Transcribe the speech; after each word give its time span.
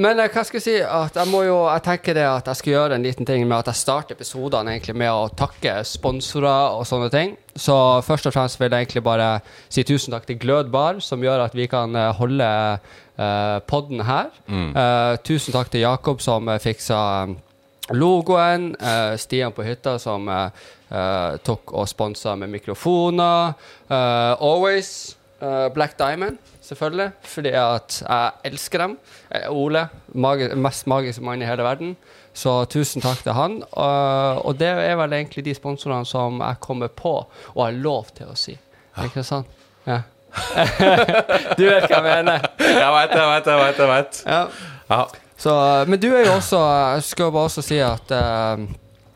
Men 0.00 0.20
eh, 0.20 0.30
hva 0.32 0.44
skal 0.46 0.60
jeg 0.60 0.64
si? 0.64 0.76
At 0.80 1.18
jeg 1.18 1.28
må 1.30 1.42
jo 1.44 1.58
Jeg 1.68 1.84
tenker 1.84 2.16
det 2.16 2.24
at 2.28 2.48
jeg 2.50 2.60
skal 2.60 2.74
gjøre 2.74 2.96
en 2.96 3.04
liten 3.04 3.28
ting 3.28 3.44
med 3.44 3.58
at 3.58 3.70
jeg 3.72 3.82
starter 3.82 4.16
episodene 4.16 4.74
egentlig 4.74 4.96
med 5.02 5.12
å 5.12 5.28
takke 5.36 5.80
sponsorer 5.86 6.78
og 6.78 6.86
sånne 6.88 7.10
ting. 7.12 7.36
Så 7.52 7.74
først 8.06 8.30
og 8.30 8.34
fremst 8.34 8.60
vil 8.60 8.70
jeg 8.70 8.86
egentlig 8.86 9.04
bare 9.04 9.28
si 9.68 9.84
tusen 9.84 10.14
takk 10.14 10.26
til 10.28 10.40
Glødbar, 10.40 11.02
som 11.04 11.22
gjør 11.24 11.44
at 11.44 11.56
vi 11.56 11.68
kan 11.70 11.94
eh, 11.98 12.12
holde 12.16 12.48
uh, 13.20 13.58
podden 13.68 14.00
her. 14.06 14.32
Eh, 14.48 15.14
tusen 15.26 15.54
takk 15.56 15.72
til 15.72 15.84
Jakob, 15.84 16.22
som 16.24 16.48
uh, 16.48 16.56
fiksa 16.62 17.00
logoen. 17.92 18.70
Uh, 18.80 19.18
Stian 19.20 19.52
på 19.52 19.66
hytta, 19.66 19.98
som 20.00 20.30
tok 21.46 21.70
og 21.78 21.86
sponsa 21.86 22.32
med 22.34 22.50
mikrofoner. 22.50 23.52
Always 23.86 25.14
Black 25.74 25.94
Diamond, 25.98 26.40
selvfølgelig, 26.70 27.10
fordi 27.26 27.52
at 27.58 27.98
jeg 28.00 28.52
elsker 28.52 28.84
dem. 28.84 28.96
Eh, 29.30 29.50
Ole, 29.50 29.88
magi 30.14 30.48
mest 30.54 30.86
magiske 30.90 31.24
mann 31.26 31.42
i 31.42 31.48
hele 31.48 31.66
verden. 31.66 31.96
Så 32.32 32.64
tusen 32.70 33.02
takk 33.02 33.22
til 33.26 33.34
han. 33.36 33.60
Eh, 33.62 34.40
og 34.46 34.58
det 34.60 34.70
er 34.70 34.96
vel 35.00 35.18
egentlig 35.18 35.44
de 35.48 35.54
sponsorene 35.58 36.06
som 36.08 36.40
jeg 36.40 36.62
kommer 36.62 36.88
på 36.88 37.16
og 37.54 37.62
har 37.64 37.76
lov 37.76 38.12
til 38.16 38.30
å 38.30 38.38
si. 38.38 38.56
Ikke 39.04 39.24
sant? 39.26 39.50
Ja. 39.86 40.02
du 41.58 41.64
vet 41.66 41.88
hva 41.90 41.96
jeg 41.96 42.04
mener. 42.06 42.46
Jeg 42.60 42.92
veit, 42.94 43.16
jeg 43.16 43.26
veit, 43.32 43.50
jeg 43.50 43.64
veit. 43.64 43.80
Jeg 43.82 43.90
vet. 43.90 44.22
Ja. 44.26 44.44
Ja. 44.90 45.02
Så, 45.40 45.52
men 45.88 46.00
du 46.02 46.10
er 46.12 46.26
jo 46.26 46.32
også 46.34 46.58
Jeg 46.58 47.04
skal 47.06 47.30
bare 47.32 47.48
også 47.48 47.62
si 47.64 47.78
at 47.80 48.10
uh, 48.12 48.60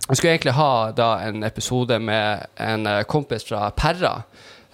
jeg 0.05 0.17
skulle 0.17 0.35
egentlig 0.35 0.55
ha 0.57 0.71
da 0.97 1.09
en 1.25 1.45
episode 1.47 1.97
med 1.99 2.43
en 2.61 2.83
eh, 2.87 3.05
kompis 3.09 3.47
fra 3.49 3.71
Perra. 3.73 4.19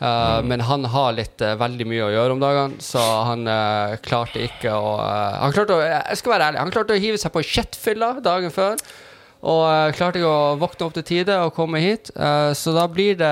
Eh, 0.00 0.42
Men 0.48 0.60
han 0.64 0.84
har 0.88 1.12
litt 1.12 1.42
uh, 1.44 1.54
veldig 1.60 1.86
mye 1.90 2.06
å 2.06 2.12
gjøre 2.14 2.32
om 2.36 2.40
dagene, 2.40 2.80
så 2.80 3.02
han 3.28 3.44
uh, 3.44 3.98
klarte 4.00 4.40
ikke 4.46 4.72
å 4.72 4.94
Han 4.96 5.52
klarte 5.52 5.76
å 5.76 5.80
Jeg 5.84 6.16
skal 6.22 6.32
være 6.32 6.46
ærlig, 6.50 6.62
han 6.64 6.72
klarte 6.72 6.96
å 6.96 7.02
hive 7.02 7.20
seg 7.20 7.34
på 7.34 7.42
kjettfylla 7.44 8.14
dagen 8.24 8.54
før. 8.54 8.80
Og 9.40 9.94
klarte 9.96 10.20
ikke 10.20 10.28
å 10.30 10.56
våkne 10.60 10.86
opp 10.88 10.96
til 10.98 11.04
tide 11.08 11.36
og 11.46 11.54
komme 11.56 11.80
hit. 11.80 12.10
Så 12.12 12.74
da 12.76 12.82
blir 12.92 13.14
det 13.16 13.30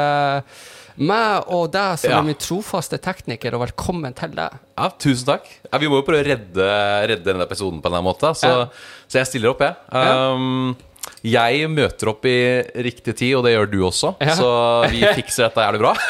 meg 0.99 1.45
og 1.53 1.69
deg 1.75 1.99
som 2.01 2.11
Ja. 2.11 2.19
er 2.19 2.25
min 2.25 2.35
trofaste 2.41 2.97
tekniker, 2.99 3.53
og 3.55 3.61
velkommen 3.67 4.15
til 4.17 4.33
deg. 4.35 4.57
Ja, 4.79 4.89
tusen 4.99 5.27
takk. 5.29 5.45
Ja, 5.71 5.79
vi 5.79 5.87
må 5.87 6.01
jo 6.01 6.07
prøve 6.09 6.25
å 6.25 6.27
redde, 6.27 6.69
redde 7.13 7.25
denne 7.29 7.45
episoden 7.45 7.83
på 7.83 7.87
en 7.87 7.93
eller 7.93 8.01
annen 8.01 8.09
måte. 8.09 8.33
Så, 8.35 8.49
Ja. 8.49 8.67
så 9.07 9.19
jeg 9.21 9.27
stiller 9.27 9.51
opp, 9.53 9.61
jeg. 9.61 9.77
Um, 9.93 10.75
jeg 11.27 11.69
møter 11.73 12.13
opp 12.13 12.27
i 12.29 12.39
riktig 12.85 13.17
tid, 13.19 13.35
og 13.39 13.47
det 13.47 13.55
gjør 13.55 13.71
du 13.73 13.79
også. 13.89 14.15
Ja. 14.23 14.37
Så 14.39 14.51
vi 14.93 15.03
fikser 15.19 15.49
dette 15.49 15.67
jævlig 15.67 15.85
bra. 15.87 15.95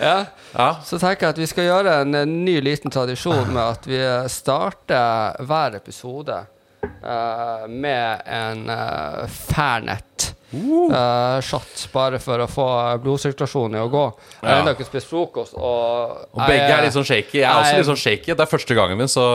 Ja. 0.00 0.16
Ja. 0.56 0.68
Så 0.86 0.96
tenker 1.00 1.26
jeg 1.26 1.34
at 1.34 1.40
vi 1.40 1.46
skal 1.50 1.66
gjøre 1.66 1.94
en, 2.04 2.14
ny 2.46 2.54
liten 2.64 2.92
tradisjon 2.92 3.50
med 3.52 3.60
at 3.62 3.88
vi 3.88 3.98
starter 4.32 5.36
hver 5.44 5.76
episode 5.76 6.38
uh, 6.86 7.66
med 7.68 8.22
en 8.24 8.62
uh, 8.70 9.26
Fernet. 9.28 10.32
Uh. 10.54 11.42
shot, 11.44 11.88
bare 11.92 12.20
for 12.22 12.40
å 12.40 12.46
få 12.48 12.66
blodsirkulasjonen 13.02 13.76
i 13.76 13.82
å 13.82 13.90
gå. 13.92 14.04
Jeg 14.38 14.48
har 14.48 14.62
ennå 14.62 14.76
ikke 14.76 14.88
spist 14.88 15.10
frokost. 15.10 15.58
Og, 15.58 16.16
Og 16.32 16.42
begge 16.46 16.70
er 16.70 16.86
litt 16.86 16.96
sånn 16.96 17.08
shaky. 17.08 17.42
Jeg 17.42 17.48
er 17.50 17.60
også 17.60 17.80
litt 17.82 17.90
sånn 17.90 18.02
shaky. 18.06 18.32
Det 18.32 18.46
er 18.46 18.52
første 18.54 18.78
gangen 18.78 19.00
min, 19.02 19.12
så 19.12 19.26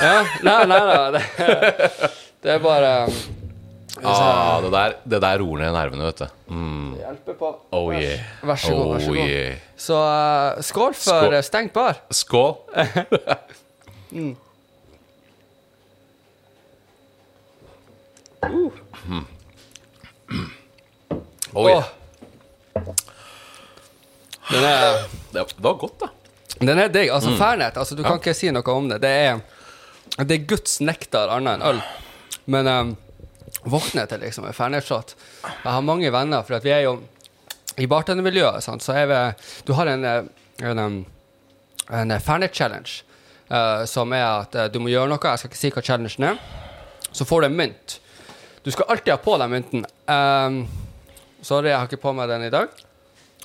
ja, 0.00 0.18
Nei, 0.42 0.60
nei, 0.66 0.82
nei. 1.14 1.24
Det, 2.46 2.52
det 2.52 2.56
er 2.56 2.62
bare 2.62 2.90
ah, 4.04 4.60
det, 4.62 4.70
der, 4.72 4.94
det 5.04 5.20
der 5.22 5.38
roer 5.40 5.58
ned 5.62 5.72
nervene, 5.72 6.04
vet 6.10 6.18
du. 6.18 6.26
Mm. 6.52 6.94
Hjelper 7.00 7.34
på. 7.40 7.50
Oh 7.72 7.92
yeah. 7.94 8.20
Vær 8.42 8.56
så 8.60 8.74
god. 8.76 8.92
Vær 8.94 9.04
så 9.06 9.10
Oh 9.10 9.16
yeah. 9.16 9.56
Så 9.76 9.94
uh, 10.00 10.62
skål 10.62 10.94
for 10.94 11.28
Skål. 11.28 11.42
stengt 11.46 11.72
bar. 11.76 12.02
Skål. 12.10 12.54
Oh 21.54 21.68
yeah. 21.70 21.84
Den 24.50 24.64
er 24.64 25.06
Det 25.32 25.44
var 25.58 25.74
godt, 25.80 26.00
da. 26.00 26.08
Den 26.60 26.78
er 26.78 26.88
digg. 26.88 27.10
Altså, 27.10 27.30
Mm. 27.30 27.36
Fernet, 27.38 27.76
altså, 27.76 27.94
du 27.94 28.02
kan 28.02 28.16
ikke 28.20 28.34
si 28.34 28.50
noe 28.50 28.72
om 28.72 28.88
det. 28.88 29.00
Det 29.02 29.10
er, 29.10 29.40
det 30.24 30.30
er 30.40 30.46
Guds 30.48 30.80
nektar 30.80 31.28
annet 31.28 31.58
enn 31.60 31.62
øl. 31.62 31.80
Men 32.46 32.66
um, 32.66 32.96
våkne 33.64 34.06
til 34.10 34.22
liksom 34.22 34.46
en 34.46 34.54
Fernet-shot 34.56 35.14
Jeg 35.42 35.70
har 35.70 35.84
mange 35.84 36.10
venner, 36.12 36.42
for 36.46 36.62
vi 36.64 36.72
er 36.74 36.86
jo 36.86 36.96
i 37.76 37.86
bartendermiljøet, 37.90 38.64
så 38.64 38.94
er 38.96 39.06
vi 39.10 39.20
Du 39.66 39.74
har 39.76 39.86
en, 39.92 40.04
eh, 40.04 40.24
en, 40.62 40.78
um, 40.78 41.04
en 41.90 42.14
Fernet-challenge, 42.20 43.02
uh, 43.50 43.84
som 43.84 44.12
er 44.16 44.24
at 44.24 44.56
uh, 44.56 44.64
du 44.72 44.78
må 44.80 44.88
gjøre 44.88 45.10
noe. 45.12 45.20
Jeg 45.20 45.38
skal 45.38 45.50
ikke 45.50 45.60
si 45.60 45.70
hva 45.74 45.82
challengen 45.84 46.24
er. 46.30 46.38
Så 47.12 47.26
får 47.28 47.44
du 47.44 47.46
en 47.50 47.58
mynt. 47.58 47.98
Du 48.64 48.70
skal 48.72 48.88
alltid 48.88 49.12
ha 49.12 49.18
på 49.20 49.36
deg 49.38 49.52
mynten. 49.52 49.84
Um, 50.08 50.62
sorry, 51.42 51.68
jeg 51.68 51.78
har 51.78 51.86
ikke 51.90 52.02
på 52.02 52.14
meg 52.16 52.32
den 52.32 52.48
i 52.48 52.52
dag. 52.54 52.72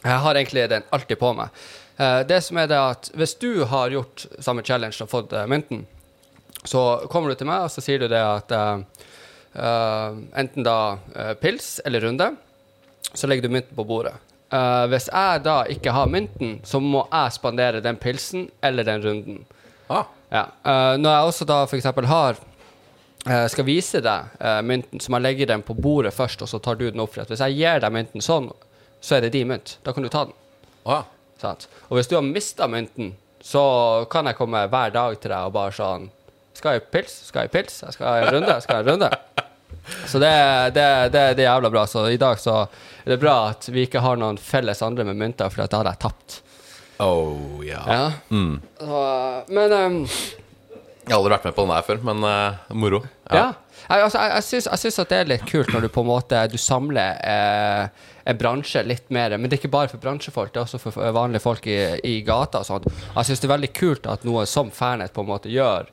Jeg 0.02 0.24
har 0.24 0.36
egentlig 0.40 0.70
den 0.72 0.88
alltid 0.96 1.20
på 1.20 1.34
meg. 1.38 1.52
Uh, 2.00 2.24
det 2.24 2.40
som 2.42 2.58
er 2.58 2.72
det 2.72 2.80
at 2.80 3.12
Hvis 3.14 3.36
du 3.36 3.66
har 3.66 3.92
gjort 3.92 4.26
samme 4.40 4.64
challenge 4.64 5.04
og 5.04 5.12
fått 5.12 5.36
eh, 5.36 5.46
mynten, 5.46 5.86
så 6.64 7.08
kommer 7.10 7.30
du 7.30 7.36
til 7.36 7.50
meg 7.50 7.66
og 7.66 7.72
så 7.74 7.82
sier 7.84 8.02
du 8.02 8.08
det 8.10 8.22
at 8.22 8.52
eh, 8.54 8.82
eh, 8.82 9.11
enten 9.54 10.64
da 10.64 10.98
eh, 11.16 11.34
pils 11.34 11.82
eller 11.86 12.02
runde, 12.02 12.30
så 13.14 13.28
legger 13.28 13.48
du 13.48 13.56
mynten 13.56 13.76
på 13.76 13.84
bordet. 13.84 14.14
Uh, 14.52 14.84
hvis 14.92 15.08
jeg 15.08 15.44
da 15.46 15.62
ikke 15.72 15.94
har 15.96 16.10
mynten, 16.12 16.58
så 16.68 16.82
må 16.84 17.06
jeg 17.08 17.36
spandere 17.38 17.80
den 17.84 17.96
pilsen 17.96 18.50
eller 18.64 18.84
den 18.84 19.04
runden. 19.04 19.38
Ah. 19.88 20.10
Ja. 20.32 20.46
Uh, 20.64 20.98
når 21.00 21.14
jeg 21.14 21.30
også 21.30 21.48
da 21.48 21.62
f.eks. 21.64 21.88
har 22.12 22.40
uh, 22.40 23.48
skal 23.52 23.68
vise 23.68 24.02
deg 24.04 24.36
eh, 24.40 24.60
mynten, 24.64 25.00
så 25.00 25.12
må 25.12 25.20
jeg 25.20 25.28
legge 25.30 25.48
den 25.48 25.64
på 25.64 25.76
bordet 25.76 26.14
først, 26.16 26.44
og 26.44 26.52
så 26.52 26.60
tar 26.60 26.80
du 26.80 26.90
den 26.90 27.04
opp. 27.04 27.16
Hvis 27.16 27.44
jeg 27.44 27.60
gir 27.60 27.80
deg 27.84 27.96
mynten 27.96 28.24
sånn, 28.24 28.52
så 29.02 29.18
er 29.18 29.26
det 29.26 29.34
din 29.36 29.48
mynt. 29.52 29.78
Da 29.86 29.96
kan 29.96 30.04
du 30.04 30.12
ta 30.12 30.26
den. 30.28 30.36
Ah. 30.84 31.08
Og 31.42 31.96
hvis 31.98 32.10
du 32.12 32.18
har 32.18 32.26
mista 32.26 32.68
mynten, 32.70 33.16
så 33.42 34.06
kan 34.12 34.28
jeg 34.30 34.38
komme 34.38 34.68
hver 34.70 34.92
dag 34.94 35.16
til 35.18 35.32
deg 35.32 35.48
og 35.48 35.56
bare 35.56 35.74
sånn 35.74 36.12
Skal 36.62 36.78
jeg 36.78 36.84
pils? 36.94 37.14
Skal 37.26 37.48
jeg 37.48 37.52
pils? 37.56 37.80
Jeg 37.82 37.96
skal 37.96 38.06
ha 38.06 38.18
en 38.22 38.36
runde? 38.36 38.56
Skal 38.62 38.76
jeg 38.78 38.86
en 38.86 38.92
runde? 38.94 39.08
Så 40.06 40.20
det, 40.22 40.34
det, 40.76 40.84
det, 41.10 41.24
det 41.40 41.42
er 41.42 41.48
jævla 41.48 41.72
bra. 41.74 41.88
Så 41.90 42.04
i 42.14 42.20
dag 42.22 42.38
så 42.40 42.60
er 43.02 43.16
det 43.16 43.18
bra 43.18 43.34
at 43.50 43.66
vi 43.74 43.88
ikke 43.88 44.04
har 44.04 44.20
noen 44.22 44.38
felles 44.38 44.84
andre 44.86 45.08
med 45.08 45.18
mynter, 45.18 45.50
for 45.50 45.64
da 45.64 45.80
hadde 45.80 45.96
jeg 45.96 46.02
tapt. 46.04 46.36
Oh, 47.02 47.66
ja. 47.66 47.82
Ja. 47.88 48.04
Mm. 48.30 48.60
Så, 48.78 49.02
men 49.50 49.74
um, 49.74 49.98
Jeg 50.06 51.10
har 51.10 51.18
aldri 51.18 51.34
vært 51.34 51.48
med 51.50 51.56
på 51.58 51.66
den 51.66 51.74
der 51.74 51.88
før, 51.88 52.04
men 52.12 52.28
uh, 52.30 52.76
moro. 52.78 53.02
Ja. 53.32 53.48
Jeg, 53.88 54.04
altså, 54.06 54.22
jeg, 54.22 54.36
jeg, 54.36 54.46
syns, 54.52 54.68
jeg 54.70 54.84
syns 54.84 55.02
at 55.02 55.10
det 55.10 55.18
er 55.18 55.32
litt 55.32 55.48
kult 55.50 55.74
når 55.74 55.88
du 55.88 55.90
på 55.92 56.04
en 56.06 56.12
måte 56.12 56.44
Du 56.52 56.60
samler 56.62 57.18
eh, 57.26 58.12
en 58.30 58.38
bransje 58.38 58.84
litt 58.86 59.10
mer. 59.10 59.34
Men 59.34 59.50
det 59.50 59.58
er 59.58 59.64
ikke 59.64 59.74
bare 59.74 59.90
for 59.90 60.04
bransjefolk, 60.04 60.54
det 60.54 60.62
er 60.62 60.68
også 60.68 60.80
for 60.84 61.02
vanlige 61.18 61.42
folk 61.42 61.66
i, 61.66 61.80
i 62.06 62.20
gata. 62.28 62.62
og 62.62 62.70
sånt. 62.70 62.86
Jeg 62.86 63.32
syns 63.32 63.42
det 63.42 63.50
er 63.50 63.56
veldig 63.56 63.72
kult 63.74 64.06
at 64.14 64.30
noe 64.30 64.46
som 64.46 64.70
Fernet 64.72 65.16
på 65.16 65.26
en 65.26 65.32
måte 65.34 65.50
gjør 65.52 65.90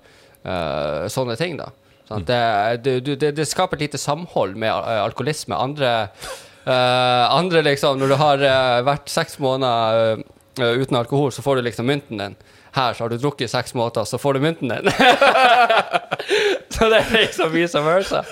eh, 0.49 1.05
sånne 1.13 1.37
ting. 1.41 1.59
da 1.61 1.71
sant? 2.09 2.29
Det, 2.29 3.01
du, 3.05 3.15
det, 3.17 3.33
det 3.37 3.49
skaper 3.49 3.79
et 3.79 3.89
lite 3.89 4.01
samhold 4.01 4.57
med 4.57 4.73
eh, 4.73 5.01
alkoholisme. 5.05 5.57
Andre, 5.57 5.95
uh, 6.67 7.25
andre 7.35 7.63
liksom 7.67 8.01
Når 8.01 8.13
du 8.13 8.19
har 8.21 8.45
uh, 8.45 8.85
vært 8.87 9.13
seks 9.13 9.39
måneder 9.43 10.25
uten 10.59 10.97
alkohol, 10.99 11.31
så 11.31 11.43
får 11.45 11.61
du 11.61 11.69
liksom 11.69 11.87
mynten 11.87 12.19
din. 12.19 12.39
Her 12.75 12.95
så 12.95 13.05
har 13.05 13.13
du 13.13 13.19
drukket 13.19 13.51
seks 13.51 13.75
måneder, 13.75 14.05
så 14.05 14.19
får 14.19 14.35
du 14.37 14.41
mynten 14.41 14.69
din. 14.69 14.91
så 16.75 16.89
det 16.91 16.99
er 17.01 17.15
liksom 17.15 17.53
vice 17.55 17.83
versa. 17.83 18.25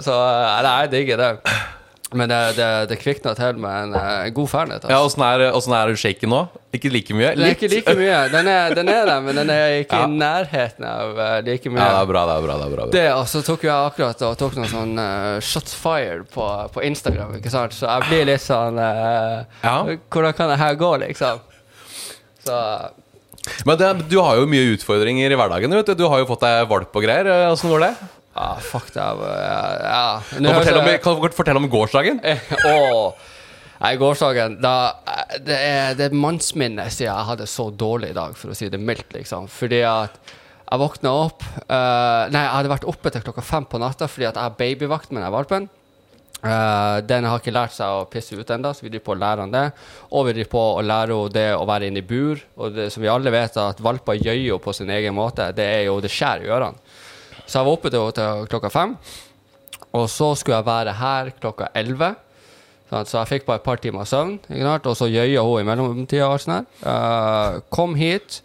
Så 0.00 0.14
eh, 0.14 0.60
nei, 0.64 0.76
jeg 0.84 0.92
digger 0.94 1.20
det. 1.20 1.30
Men 2.12 2.26
det, 2.26 2.38
det, 2.56 2.66
det 2.90 2.96
kvikna 2.98 3.36
til 3.38 3.58
med 3.62 3.70
en 3.84 3.92
eh, 3.94 4.30
god 4.34 4.48
fernet. 4.50 4.82
Ja, 4.90 4.96
Altså. 4.98 5.12
Åssen 5.12 5.22
er, 5.22 5.44
åssen 5.54 5.74
er 5.78 5.92
shaken 5.94 6.32
nå? 6.32 6.40
Ikke 6.74 6.90
like 6.90 7.14
mye? 7.14 7.28
Den 7.38 7.44
er 7.46 7.54
ikke 7.54 7.68
like 7.70 7.94
mye. 7.98 8.16
Den 8.32 8.48
er, 8.50 8.74
den 8.74 8.90
er 8.90 9.04
der, 9.06 9.20
men 9.22 9.38
den 9.38 9.52
er 9.54 9.76
ikke 9.84 10.00
Ja. 10.00 10.08
i 10.08 10.16
nærheten 10.18 10.86
av 10.90 11.20
eh, 11.22 11.36
like 11.46 11.70
mye. 11.70 11.78
Ja, 11.78 11.92
det 11.94 12.00
er 12.02 12.10
bra, 12.10 12.24
det 12.26 12.34
er 12.34 12.46
bra. 12.48 12.56
det 12.58 12.66
er 12.66 12.72
bra, 12.72 12.72
det 12.72 12.72
er 12.72 12.74
bra. 12.80 12.88
Det, 12.96 13.04
og 13.14 13.28
så 13.30 13.44
tok 13.46 13.62
jeg 13.68 13.74
akkurat 13.92 14.24
og 14.26 14.34
tok 14.42 14.58
noen 14.58 14.72
sånn 14.74 14.98
eh, 15.04 15.38
shots 15.52 15.76
fired 15.78 16.26
på, 16.34 16.48
på 16.74 16.82
Instagram, 16.90 17.36
ikke 17.38 17.54
sant? 17.54 17.78
Så 17.78 17.86
jeg 17.86 18.08
blir 18.10 18.26
litt 18.32 18.42
sånn 18.42 18.82
eh, 18.82 19.46
Ja. 19.62 19.76
Hvordan 20.10 20.34
kan 20.40 20.50
det 20.50 20.58
her 20.66 20.74
gå, 20.82 20.90
liksom? 21.06 21.46
Så 22.42 22.58
Men 23.66 23.78
det, 23.78 23.94
du 24.10 24.18
har 24.20 24.36
jo 24.42 24.50
mye 24.50 24.74
utfordringer 24.74 25.30
i 25.30 25.38
hverdagen. 25.38 25.72
Vet 25.78 25.94
du. 25.94 25.94
du 26.02 26.08
har 26.10 26.18
jo 26.24 26.26
fått 26.28 26.42
deg 26.44 26.66
valp 26.70 26.90
og 26.98 27.06
greier. 27.06 27.30
Eh, 27.30 27.52
Åssen 27.54 27.70
går 27.70 27.86
det? 27.86 27.94
Ah, 28.34 28.56
fuck 28.62 28.92
det. 28.94 29.00
Ja. 29.00 29.60
ja. 29.82 30.22
Kan 30.30 30.48
du 30.48 30.54
fortelle 30.54 30.80
om, 30.82 30.90
kan 31.02 31.20
du 31.20 31.36
fortelle 31.42 31.62
om 31.64 31.70
gårsdagen? 31.70 32.24
Åh 32.66 33.28
Nei, 33.80 33.94
gårsdagen 33.96 34.58
da, 34.60 34.74
Det 35.40 35.56
er, 35.56 35.96
det 35.96 36.10
er 36.10 36.16
mannsminne 36.16 36.84
siden 36.92 37.08
jeg 37.08 37.28
hadde 37.30 37.48
så 37.48 37.70
dårlig 37.72 38.12
i 38.12 38.18
dag, 38.18 38.36
for 38.36 38.52
å 38.52 38.56
si 38.56 38.68
det 38.68 38.80
mildt, 38.80 39.08
liksom. 39.16 39.48
Fordi 39.48 39.80
at 39.88 40.18
jeg 40.70 40.78
våkna 40.78 41.12
opp 41.24 41.42
uh, 41.42 42.28
Nei, 42.30 42.44
jeg 42.44 42.54
hadde 42.54 42.72
vært 42.74 42.88
oppe 42.92 43.10
til 43.10 43.24
klokka 43.24 43.42
fem 43.42 43.66
på 43.66 43.80
natta 43.82 44.06
fordi 44.06 44.28
at 44.28 44.36
jeg 44.36 44.44
har 44.44 44.58
babyvakt 44.58 45.14
med 45.14 45.24
den 45.24 45.32
valpen. 45.34 45.70
Uh, 46.40 47.00
den 47.04 47.26
har 47.28 47.40
ikke 47.40 47.52
lært 47.52 47.74
seg 47.74 47.90
å 47.90 48.06
pisse 48.08 48.36
ut 48.36 48.52
ennå, 48.54 48.70
så 48.72 48.84
vi 48.84 48.92
driver 48.92 49.08
på 49.08 49.16
å 49.16 49.20
lære 49.20 49.44
han 49.46 49.56
det. 49.56 49.64
Og 50.12 50.28
vi 50.28 50.36
driver 50.36 50.52
på 50.52 50.62
å 50.76 50.84
lære 50.84 51.16
henne 51.16 51.34
det 51.34 51.48
å 51.56 51.66
være 51.68 51.90
inne 51.90 52.04
i 52.04 52.06
bur. 52.12 52.44
Og 52.60 52.76
det, 52.76 52.90
som 52.92 53.04
vi 53.04 53.10
alle 53.12 53.32
vet, 53.34 53.58
at 53.60 53.82
valper 53.82 54.20
gjør 54.20 54.40
jo 54.44 54.60
på 54.62 54.76
sin 54.76 54.92
egen 54.92 55.16
måte. 55.16 55.50
Det 55.56 55.66
er 55.80 55.82
jo 55.88 55.98
det 56.04 56.12
skjærer 56.12 56.46
i 56.46 56.52
ørene. 56.52 56.89
Så 57.50 57.58
jeg 57.58 57.66
var 57.66 57.74
oppe 57.74 57.90
til, 57.90 58.12
til 58.14 58.46
klokka 58.50 58.70
fem. 58.70 58.94
Og 59.98 60.06
så 60.06 60.34
skulle 60.38 60.60
jeg 60.60 60.68
være 60.68 60.94
her 61.00 61.32
klokka 61.42 61.72
elleve. 61.74 62.14
Så 62.90 63.18
jeg 63.18 63.30
fikk 63.30 63.46
bare 63.46 63.58
et 63.58 63.66
par 63.66 63.82
timer 63.82 64.06
søvn. 64.06 64.38
Og 64.84 64.96
så 64.96 65.10
jøya 65.10 65.42
hun 65.42 65.60
i 65.60 65.66
mellomtida. 65.66 66.30
her. 66.30 66.64
Eh, 66.86 67.60
kom 67.70 67.94
hit. 67.94 68.42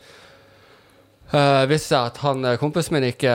Uh, 1.33 1.65
visste 1.69 1.97
at 1.97 2.19
han, 2.21 2.45
eh, 2.45 2.57
kompisen 2.61 2.93
min 2.93 3.07
ikke 3.09 3.31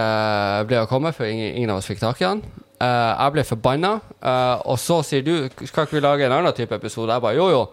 ble 0.70 0.78
å 0.78 0.86
komme, 0.88 1.10
for 1.12 1.26
ingen, 1.26 1.56
ingen 1.58 1.72
av 1.74 1.80
oss 1.80 1.88
fikk 1.90 1.98
tak 1.98 2.20
i 2.22 2.24
han. 2.28 2.38
Uh, 2.78 2.86
jeg 2.86 3.34
ble 3.34 3.44
forbanna, 3.44 3.90
uh, 4.22 4.62
og 4.62 4.78
så 4.80 5.00
sier 5.04 5.24
du 5.26 5.50
Skal 5.66 5.84
ikke 5.84 5.98
vi 5.98 6.00
lage 6.04 6.24
en 6.24 6.32
annen 6.32 6.54
type 6.56 6.72
episode? 6.72 7.10
Jeg 7.12 7.20
bare 7.20 7.36
jo, 7.36 7.48
jo. 7.50 7.64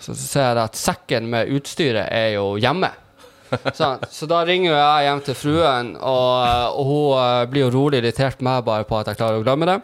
Så 0.00 0.14
ser 0.16 0.54
jeg 0.54 0.62
at 0.62 0.78
sekken 0.78 1.26
med 1.34 1.50
utstyret 1.50 2.06
er 2.14 2.38
jo 2.38 2.54
hjemme. 2.62 2.92
Sant? 3.80 4.06
Så 4.10 4.28
da 4.30 4.40
ringer 4.46 4.70
jo 4.70 4.78
jeg 4.78 5.08
hjem 5.08 5.20
til 5.26 5.36
fruen, 5.38 5.92
og, 6.00 6.78
og 6.78 6.88
hun 6.88 7.20
eh, 7.20 7.42
blir 7.50 7.66
jo 7.66 7.74
rolig 7.74 8.00
irritert 8.02 8.40
med 8.40 8.50
meg 8.50 8.64
bare 8.66 8.88
på 8.88 8.98
at 8.98 9.12
jeg 9.12 9.20
klarer 9.20 9.42
å 9.42 9.46
glemme 9.46 9.68
det. 9.70 9.80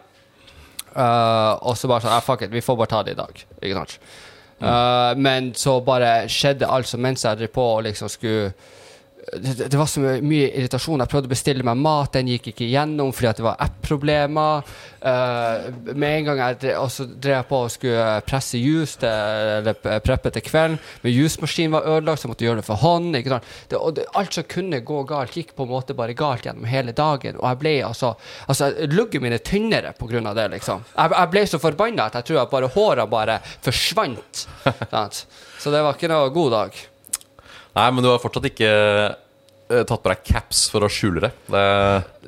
Uh, 0.91 1.55
og 1.69 1.77
så 1.79 1.87
bare 1.87 2.03
sånn 2.03 2.11
ah, 2.11 2.19
Fuck 2.19 2.41
it, 2.43 2.51
vi 2.51 2.59
får 2.59 2.75
bare 2.81 2.91
ta 2.91 2.99
det 3.07 3.15
i 3.15 3.19
dag. 3.21 3.43
Ikke 3.61 3.77
sant? 3.77 3.93
Eh, 4.61 5.17
men 5.17 5.53
så 5.57 5.79
bare 5.81 6.27
skjedde 6.29 6.69
alt 6.69 6.89
som 6.89 7.01
mens 7.01 7.25
jeg 7.25 7.39
drev 7.39 7.53
på 7.55 7.65
og 7.77 7.83
liksom 7.87 8.11
skulle 8.11 8.51
det, 9.37 9.77
var 9.77 9.85
så 9.85 10.01
mye, 10.01 10.47
irritasjon. 10.49 11.01
Jeg 11.03 11.11
prøvde 11.11 11.29
å 11.29 11.31
bestille 11.31 11.65
meg 11.65 11.77
mat, 11.77 12.09
den 12.15 12.31
gikk 12.31 12.51
ikke 12.51 12.65
igjennom 12.65 13.11
fordi 13.13 13.37
det 13.37 13.45
var 13.45 13.59
app-problemer. 13.61 14.71
Uh, 15.01 15.69
med 15.93 16.15
en 16.15 16.27
gang 16.29 16.41
jeg 16.41 16.57
drev, 16.63 16.79
og 16.81 16.89
så 16.93 17.05
drev 17.05 17.35
jeg 17.35 17.47
på 17.51 17.59
og 17.65 17.73
skulle 17.73 18.07
presse 18.25 18.61
juice 18.61 18.97
til, 19.01 19.53
eller 19.59 20.01
preppe 20.05 20.33
til 20.33 20.45
kvelden, 20.45 20.79
men 21.03 21.15
jusmaskinen 21.15 21.75
var 21.77 21.87
ødelagt, 21.89 22.21
så 22.21 22.27
jeg 22.27 22.33
måtte 22.33 22.47
gjøre 22.47 22.61
det 22.61 22.67
for 22.67 22.81
hånd. 22.81 23.13
Det, 23.13 23.79
det, 23.99 24.07
alt 24.17 24.37
som 24.37 24.47
kunne 24.49 24.81
gå 24.85 25.01
galt, 25.09 25.37
gikk 25.37 25.53
på 25.57 25.67
en 25.67 25.73
måte 25.73 25.97
bare 25.97 26.17
galt 26.17 26.47
gjennom 26.47 26.69
hele 26.69 26.95
dagen. 26.97 27.37
Og 27.37 27.47
jeg 27.49 27.61
ble 27.61 27.75
altså 27.87 28.15
altså 28.49 28.71
Luggen 28.91 29.23
min 29.23 29.35
er 29.35 29.43
tynnere 29.45 29.93
på 29.97 30.09
grunn 30.09 30.27
av 30.29 30.37
det, 30.37 30.49
liksom. 30.57 30.85
Jeg, 30.95 31.13
jeg 31.13 31.33
ble 31.33 31.45
så 31.49 31.61
forbanna 31.61 32.09
at 32.09 32.17
jeg 32.19 32.31
tror 32.31 32.43
at 32.43 32.53
bare 32.53 32.71
håra 32.73 33.07
bare 33.09 33.37
forsvant. 33.61 34.47
Så 35.61 35.69
det 35.69 35.83
var 35.85 35.93
ikke 35.93 36.09
noe 36.09 36.31
god 36.33 36.55
dag. 36.55 36.77
Nei, 37.77 37.91
men 37.91 38.03
du 38.03 38.09
har 38.11 38.19
fortsatt 38.19 38.47
ikke 38.49 38.69
eh, 38.71 39.83
tatt 39.87 40.01
på 40.03 40.11
deg 40.11 40.23
caps 40.27 40.65
for 40.71 40.83
å 40.83 40.89
skjule 40.91 41.23
det. 41.23 41.29
det 41.53 41.63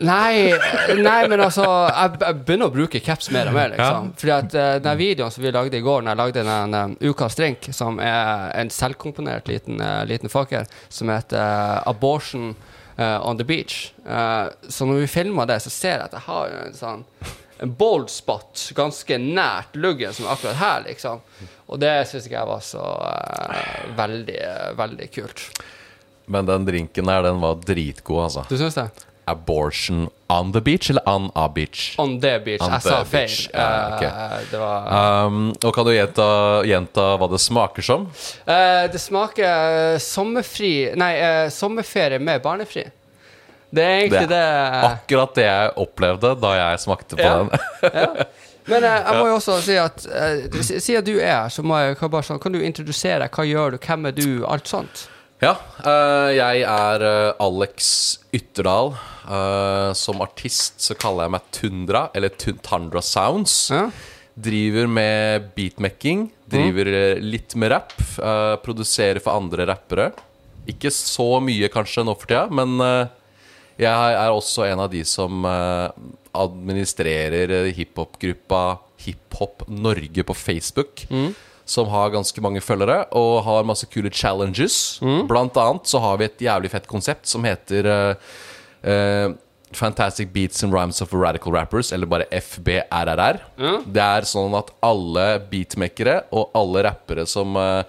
Nei, 0.08 0.54
nei, 0.96 1.18
men 1.28 1.44
altså 1.44 1.66
Jeg, 1.66 2.16
jeg 2.22 2.40
begynner 2.48 2.72
å 2.72 2.76
bruke 2.76 3.02
caps 3.04 3.30
mer 3.36 3.52
og 3.52 3.58
mer, 3.58 3.74
liksom. 3.76 4.14
Fordi 4.20 4.34
at 4.38 4.56
uh, 4.56 4.70
den 4.86 5.00
videoen 5.02 5.34
som 5.36 5.44
vi 5.44 5.52
lagde 5.54 5.80
i 5.80 5.84
går, 5.84 6.06
når 6.06 6.14
jeg 6.14 6.22
lagde 6.22 6.46
den 6.48 6.78
um, 6.80 6.96
Ukas 7.04 7.36
drink, 7.40 7.68
som 7.76 8.00
er 8.04 8.54
en 8.56 8.72
selvkomponert 8.74 9.52
liten, 9.52 9.84
uh, 9.84 10.02
liten 10.08 10.32
fucker, 10.32 10.70
som 10.88 11.12
heter 11.12 11.40
uh, 11.40 11.82
Abortion 11.92 12.54
on 12.94 13.40
the 13.40 13.44
Beach. 13.44 13.88
Så 14.70 14.86
når 14.86 15.00
vi 15.00 15.08
filmer 15.10 15.48
det, 15.50 15.56
så 15.64 15.72
ser 15.74 15.96
jeg 15.96 16.04
at 16.04 16.12
jeg 16.14 16.26
har 16.28 16.52
en 16.60 16.76
sånn 16.78 17.00
en 17.64 17.72
bold 17.80 18.10
spot 18.12 18.68
ganske 18.76 19.18
nært 19.18 19.78
luggen, 19.80 20.14
som 20.14 20.28
akkurat 20.30 20.60
her, 20.60 20.84
liksom. 20.86 21.22
Og 21.74 21.80
det 21.82 21.94
syns 22.10 22.28
ikke 22.30 22.38
jeg 22.38 22.50
var 22.52 22.62
så 22.66 22.84
uh, 22.84 23.96
veldig, 23.98 24.40
veldig 24.78 25.08
kult. 25.16 25.48
Men 26.30 26.46
den 26.48 26.68
drinken 26.70 27.10
der, 27.10 27.26
den 27.26 27.42
var 27.44 27.58
dritgod, 27.66 28.28
altså. 28.30 28.46
Du 28.48 28.56
syns 28.60 28.78
det? 28.78 28.86
Abortion 29.26 30.10
on 30.28 30.50
the 30.52 30.60
beach 30.62 30.90
eller 30.92 31.04
on 31.08 31.30
a 31.40 31.46
beach? 31.48 31.94
On 32.02 32.18
the 32.20 32.34
beach. 32.44 32.62
On 32.62 32.74
jeg 32.76 32.84
the 32.84 32.90
sa 32.92 32.98
feil. 33.08 33.28
beach, 33.28 33.50
ja, 33.54 33.68
ok. 33.96 34.04
Eh, 34.04 34.34
det 34.52 34.60
var 34.60 34.90
Um, 35.26 35.38
og 35.64 35.72
kan 35.76 35.88
du 35.88 35.94
gjenta, 35.96 36.26
gjenta 36.68 37.06
hva 37.22 37.30
det 37.32 37.40
smaker 37.40 37.86
som? 37.88 38.06
Uh, 38.44 38.84
det 38.92 39.00
smaker 39.00 39.96
sommerfri 40.04 40.74
Nei, 41.00 41.14
uh, 41.24 41.48
sommerferie 41.56 42.20
med 42.20 42.44
barnefri. 42.44 42.84
Det 43.74 43.82
er 43.82 43.96
egentlig 44.04 44.28
det, 44.30 44.44
Akkurat 44.92 45.32
det 45.40 45.48
jeg 45.48 45.72
opplevde 45.82 46.36
da 46.44 46.52
jeg 46.60 46.84
smakte 46.84 47.18
på 47.18 47.24
Ja. 47.26 47.38
den. 47.42 47.50
ja. 47.96 48.26
Men 48.70 48.84
eh, 48.88 49.00
jeg 49.04 49.20
må 49.20 49.26
jo 49.28 49.38
også 49.40 49.58
si 49.66 49.76
at 49.80 50.06
eh, 50.08 50.46
Siden 50.64 51.04
du 51.08 51.16
er 51.18 51.34
her, 51.44 51.50
så 51.52 51.64
må 51.66 51.80
jeg 51.82 51.98
bare 52.00 52.24
sånn, 52.28 52.40
kan 52.44 52.54
du 52.56 52.62
introdusere? 52.64 53.28
Hva 53.34 53.44
gjør 53.48 53.76
du? 53.76 53.82
Hvem 53.84 54.08
er 54.12 54.16
du? 54.16 54.28
Alt 54.48 54.72
sånt. 54.72 55.08
Ja, 55.44 55.58
eh, 55.84 56.30
jeg 56.38 56.62
er 56.64 57.04
eh, 57.04 57.44
Alex 57.44 57.90
Ytterdal. 58.36 58.94
Eh, 59.24 59.90
som 60.00 60.22
artist 60.24 60.80
så 60.84 60.96
kaller 61.00 61.28
jeg 61.28 61.36
meg 61.36 61.50
Tundra, 61.56 62.06
eller 62.16 62.32
Tun 62.40 62.62
Tundra 62.64 63.02
Sounds. 63.04 63.58
Ja. 63.74 63.90
Driver 64.34 64.88
med 64.90 65.50
beatmaking. 65.58 66.30
Driver 66.50 66.88
eh, 66.90 67.20
litt 67.22 67.58
med 67.60 67.74
rapp. 67.76 67.92
eh, 68.18 68.56
produserer 68.64 69.20
for 69.24 69.36
andre 69.36 69.68
rappere. 69.70 70.12
Ikke 70.72 70.88
så 70.96 71.42
mye 71.44 71.68
kanskje 71.68 72.06
nå 72.08 72.16
for 72.16 72.30
tida, 72.32 72.46
men 72.48 72.80
eh, 72.80 73.12
jeg 73.84 74.16
er 74.16 74.32
også 74.32 74.64
en 74.70 74.80
av 74.86 74.92
de 74.94 75.02
som 75.08 75.44
eh, 75.50 75.90
administrerer 76.34 77.70
hiphopgruppa 77.74 78.64
hiphop-gruppa 78.74 78.94
Hiphop 79.04 79.64
Norge 79.68 80.24
på 80.24 80.34
Facebook. 80.34 81.08
Som 81.66 81.88
har 81.88 82.12
ganske 82.12 82.42
mange 82.44 82.62
følgere 82.62 83.06
og 83.16 83.44
har 83.46 83.64
masse 83.64 83.88
kule 83.88 84.12
challenges. 84.12 85.00
Blant 85.28 85.58
annet 85.58 85.88
så 85.88 86.00
har 86.04 86.18
vi 86.20 86.26
et 86.26 86.44
jævlig 86.44 86.72
fett 86.72 86.88
konsept 86.88 87.28
som 87.28 87.44
heter 87.48 87.88
uh, 87.88 88.16
uh, 88.84 89.36
Fantastic 89.74 90.30
Beats 90.34 90.64
and 90.64 90.74
Rhymes 90.74 91.02
of 91.02 91.14
Radical 91.14 91.54
Rappers, 91.54 91.92
eller 91.92 92.06
bare 92.06 92.28
FBRRR. 92.30 93.40
Det 93.86 94.04
er 94.04 94.28
sånn 94.30 94.54
at 94.60 94.70
alle 94.84 95.40
beatmakere 95.50 96.20
og 96.32 96.52
alle 96.54 96.84
rappere 96.86 97.26
som, 97.26 97.56
eh, 97.58 97.82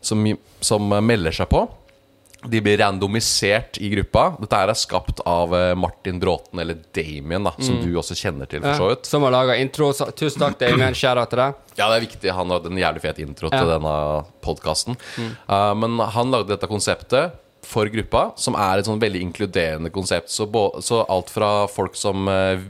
som, 0.00 0.22
som 0.64 0.94
melder 1.04 1.36
seg 1.36 1.50
på, 1.52 1.66
de 2.48 2.60
blir 2.60 2.78
randomisert 2.78 3.78
i 3.78 3.88
gruppa. 3.92 4.26
Dette 4.40 4.58
her 4.60 4.70
er 4.72 4.78
skapt 4.78 5.22
av 5.26 5.54
eh, 5.56 5.72
Martin 5.78 6.20
Bråten, 6.22 6.60
eller 6.62 6.78
Damien, 6.96 7.46
da, 7.46 7.52
som 7.58 7.80
du 7.82 7.88
også 7.98 8.16
kjenner 8.18 8.50
til. 8.50 8.62
for 8.64 8.78
så 8.78 8.90
vidt 8.90 9.08
Som 9.10 9.26
har 9.26 9.34
laga 9.34 9.56
intro. 9.60 9.90
Så, 9.96 10.08
tusen 10.16 10.44
takk, 10.44 10.58
Damien. 10.62 10.96
Kjære 10.96 11.26
til 11.30 11.42
deg. 11.42 11.64
Ja, 11.76 11.88
det 11.88 11.96
er 11.96 12.04
viktig. 12.06 12.32
Han 12.36 12.54
hadde 12.54 12.72
en 12.72 12.82
jævlig 12.82 13.02
fet 13.04 13.22
intro 13.24 13.50
til 13.52 13.72
denne 13.72 13.96
podkasten. 14.44 14.98
men 15.82 15.98
han 16.14 16.32
lagde 16.32 16.54
dette 16.54 16.70
konseptet 16.70 17.42
for 17.66 17.90
gruppa, 17.90 18.28
som 18.38 18.54
er 18.58 18.78
et 18.78 18.86
sånn 18.86 19.02
veldig 19.02 19.24
inkluderende 19.26 19.90
konsept. 19.94 20.30
Så, 20.30 20.46
så 20.86 21.02
alt 21.10 21.32
fra 21.34 21.50
folk 21.70 21.98
som 21.98 22.30
uh, 22.30 22.62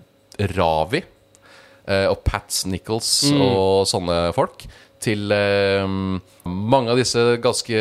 Ravi 0.56 1.02
uh, 1.02 2.06
og 2.08 2.22
Pats 2.24 2.64
Nichols 2.70 3.10
og 3.34 3.84
sånne 3.90 4.30
folk, 4.36 4.64
til 5.06 5.28
mange 5.28 6.88
av 6.90 6.96
disse 6.98 7.20
ganske 7.44 7.80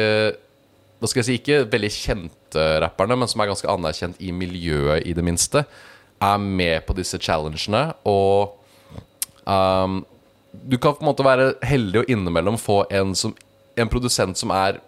hva 0.99 1.09
skal 1.09 1.21
jeg 1.21 1.27
si, 1.27 1.37
ikke 1.41 1.65
veldig 1.71 1.91
kjente 1.91 2.65
rapperne, 2.83 3.17
men 3.19 3.29
som 3.29 3.43
er 3.43 3.51
ganske 3.51 3.69
anerkjent 3.71 4.21
i 4.23 4.31
miljøet, 4.35 5.03
i 5.03 5.13
det 5.15 5.25
minste, 5.25 5.65
er 6.23 6.37
med 6.39 6.85
på 6.87 6.95
disse 6.97 7.19
challengene. 7.21 7.89
Og 8.07 8.55
um, 9.43 9.99
du 10.55 10.77
kan 10.79 10.95
på 10.95 11.03
en 11.03 11.09
måte 11.11 11.25
være 11.25 11.53
heldig 11.67 12.03
og 12.03 12.11
innimellom 12.11 12.59
få 12.61 12.85
en, 12.95 13.11
som, 13.17 13.35
en 13.75 13.91
produsent 13.91 14.39
som 14.39 14.53
er 14.55 14.79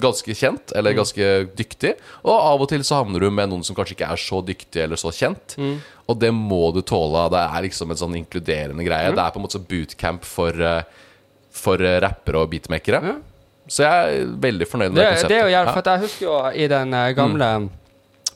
ganske 0.00 0.34
kjent, 0.34 0.72
eller 0.74 0.96
ganske 0.96 1.26
dyktig. 1.54 1.92
Og 2.24 2.34
av 2.34 2.62
og 2.64 2.70
til 2.70 2.82
så 2.86 2.98
havner 3.00 3.22
du 3.22 3.28
med 3.30 3.52
noen 3.52 3.62
som 3.66 3.76
kanskje 3.78 3.94
ikke 3.94 4.10
er 4.10 4.20
så 4.20 4.40
dyktig 4.42 4.82
eller 4.82 4.98
så 4.98 5.12
kjent. 5.14 5.54
Og 6.10 6.18
det 6.18 6.32
må 6.34 6.72
du 6.74 6.80
tåle. 6.82 7.28
Det 7.32 7.42
er 7.44 7.66
liksom 7.68 7.94
en 7.94 8.00
sånn 8.00 8.16
inkluderende 8.18 8.86
greie. 8.86 9.12
Det 9.14 9.22
er 9.22 9.34
på 9.34 9.38
en 9.38 9.46
måte 9.46 9.62
bootcamp 9.62 10.26
for, 10.26 10.58
eh, 10.58 11.06
for 11.54 11.78
eh, 11.78 12.00
rappere 12.02 12.42
og 12.42 12.50
beatmakere. 12.50 13.00
Ja. 13.06 13.14
Så 13.68 13.82
jeg 13.86 14.18
er 14.20 14.34
veldig 14.44 14.66
fornøyd 14.68 14.90
med 14.90 14.98
Det, 14.98 15.04
det, 15.04 15.08
konseptet. 15.14 15.30
det 15.30 15.36
er 15.38 15.42
jo 15.48 15.52
jævlig, 15.54 15.72
for 15.74 15.90
jeg 15.90 16.00
husker 16.04 16.26
jo 16.26 16.36
i 16.64 16.66
den 16.68 16.90
gamle 16.90 17.14
gamle 17.16 17.70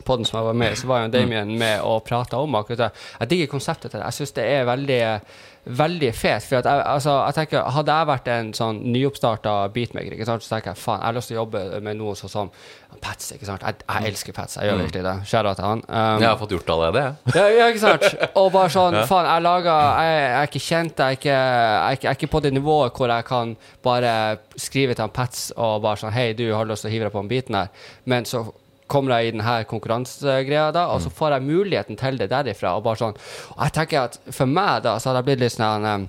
podden 0.07 0.25
som 0.25 0.39
jeg 0.39 0.47
var 0.47 0.57
med 0.57 0.77
så 0.79 0.87
var 0.89 1.03
jo 1.05 1.11
Damien 1.13 1.51
med 1.59 1.81
og 1.85 2.05
prata 2.07 2.39
om 2.41 2.55
akkurat 2.55 2.79
det. 2.79 2.91
Jeg 3.21 3.31
digger 3.31 3.47
konseptet 3.53 3.91
til 3.91 4.01
det. 4.01 4.07
Jeg 4.07 4.17
syns 4.21 4.33
det 4.39 4.45
er 4.45 4.65
veldig 4.65 5.01
Veldig 5.65 6.09
fet. 6.17 6.43
For 6.47 6.57
jeg, 6.63 6.83
altså, 6.87 7.13
jeg 7.27 7.35
tenker, 7.35 7.65
Hadde 7.75 7.93
jeg 7.99 8.07
vært 8.09 8.29
en 8.33 8.53
sånn 8.57 8.79
nyoppstarta 8.95 9.55
beatmaker, 9.75 10.15
ikke 10.17 10.25
sant, 10.29 10.45
så 10.45 10.55
tenker 10.55 10.71
jeg 10.73 10.81
faen, 10.81 11.01
jeg 11.03 11.07
har 11.11 11.17
lyst 11.19 11.29
til 11.33 11.37
å 11.37 11.41
jobbe 11.43 11.81
med 11.85 11.99
noe 11.99 12.15
sånn 12.17 12.31
som 12.33 12.51
Pats. 13.03 13.33
ikke 13.35 13.45
sant? 13.47 13.63
Jeg, 13.67 13.83
jeg 13.85 14.13
elsker 14.13 14.33
Pats. 14.37 14.57
Jeg 14.57 14.71
gjør 14.71 14.79
virkelig 14.85 15.03
det. 15.05 15.15
Kjære 15.29 15.55
til 15.59 15.67
han. 15.69 15.83
Um, 15.89 16.23
Jeg 16.23 16.29
har 16.31 16.39
fått 16.41 16.55
gjort 16.57 16.71
allerede, 16.77 17.03
jeg. 17.05 17.35
ja, 17.37 17.49
ja, 17.59 17.67
ikke 17.75 17.83
sant? 17.85 18.07
Og 18.41 18.49
bare 18.55 18.73
sånn, 18.73 18.97
faen, 19.11 19.29
jeg 19.29 19.45
lager 19.45 19.83
jeg, 20.05 20.15
jeg 20.23 20.39
er 20.39 20.49
ikke 20.53 20.65
kjent, 20.69 21.03
jeg 21.03 21.19
er 21.19 21.19
ikke, 21.21 21.35
jeg, 21.43 21.99
jeg 22.03 22.11
er 22.13 22.17
ikke 22.21 22.31
på 22.33 22.41
det 22.47 22.55
nivået 22.57 22.97
hvor 22.97 23.13
jeg 23.13 23.29
kan 23.29 23.53
bare 23.85 24.15
skrive 24.57 24.95
til 24.97 25.05
han 25.05 25.13
Pats 25.15 25.51
og 25.57 25.83
bare 25.85 26.01
sånn 26.01 26.15
Hei, 26.17 26.31
du 26.39 26.47
har 26.55 26.65
lyst 26.71 26.87
til 26.87 26.91
å 26.91 26.95
hive 26.97 27.11
deg 27.11 27.15
på 27.19 27.23
den 27.27 27.31
biten 27.35 27.61
her. 27.61 27.69
Men 28.09 28.25
så 28.29 28.47
kommer 28.91 29.19
jeg 29.19 29.29
i 29.29 29.33
denne 29.37 29.57
konkurransegreia, 29.69 30.71
da, 30.75 30.87
og 30.95 31.03
så 31.05 31.13
får 31.13 31.37
jeg 31.37 31.49
muligheten 31.49 31.99
til 32.01 32.21
det 32.21 32.31
derifra. 32.33 32.77
Og 32.79 32.87
bare 32.87 33.01
sånn 33.03 33.19
Og 33.55 33.63
jeg 33.67 33.75
tenker 33.77 34.07
at 34.07 34.19
for 34.31 34.51
meg, 34.51 34.83
da, 34.87 34.97
så 34.99 35.11
hadde 35.11 35.23
jeg 35.23 35.29
blitt 35.31 35.45
litt 35.45 35.57
sånn 35.57 35.87
um, 35.89 36.09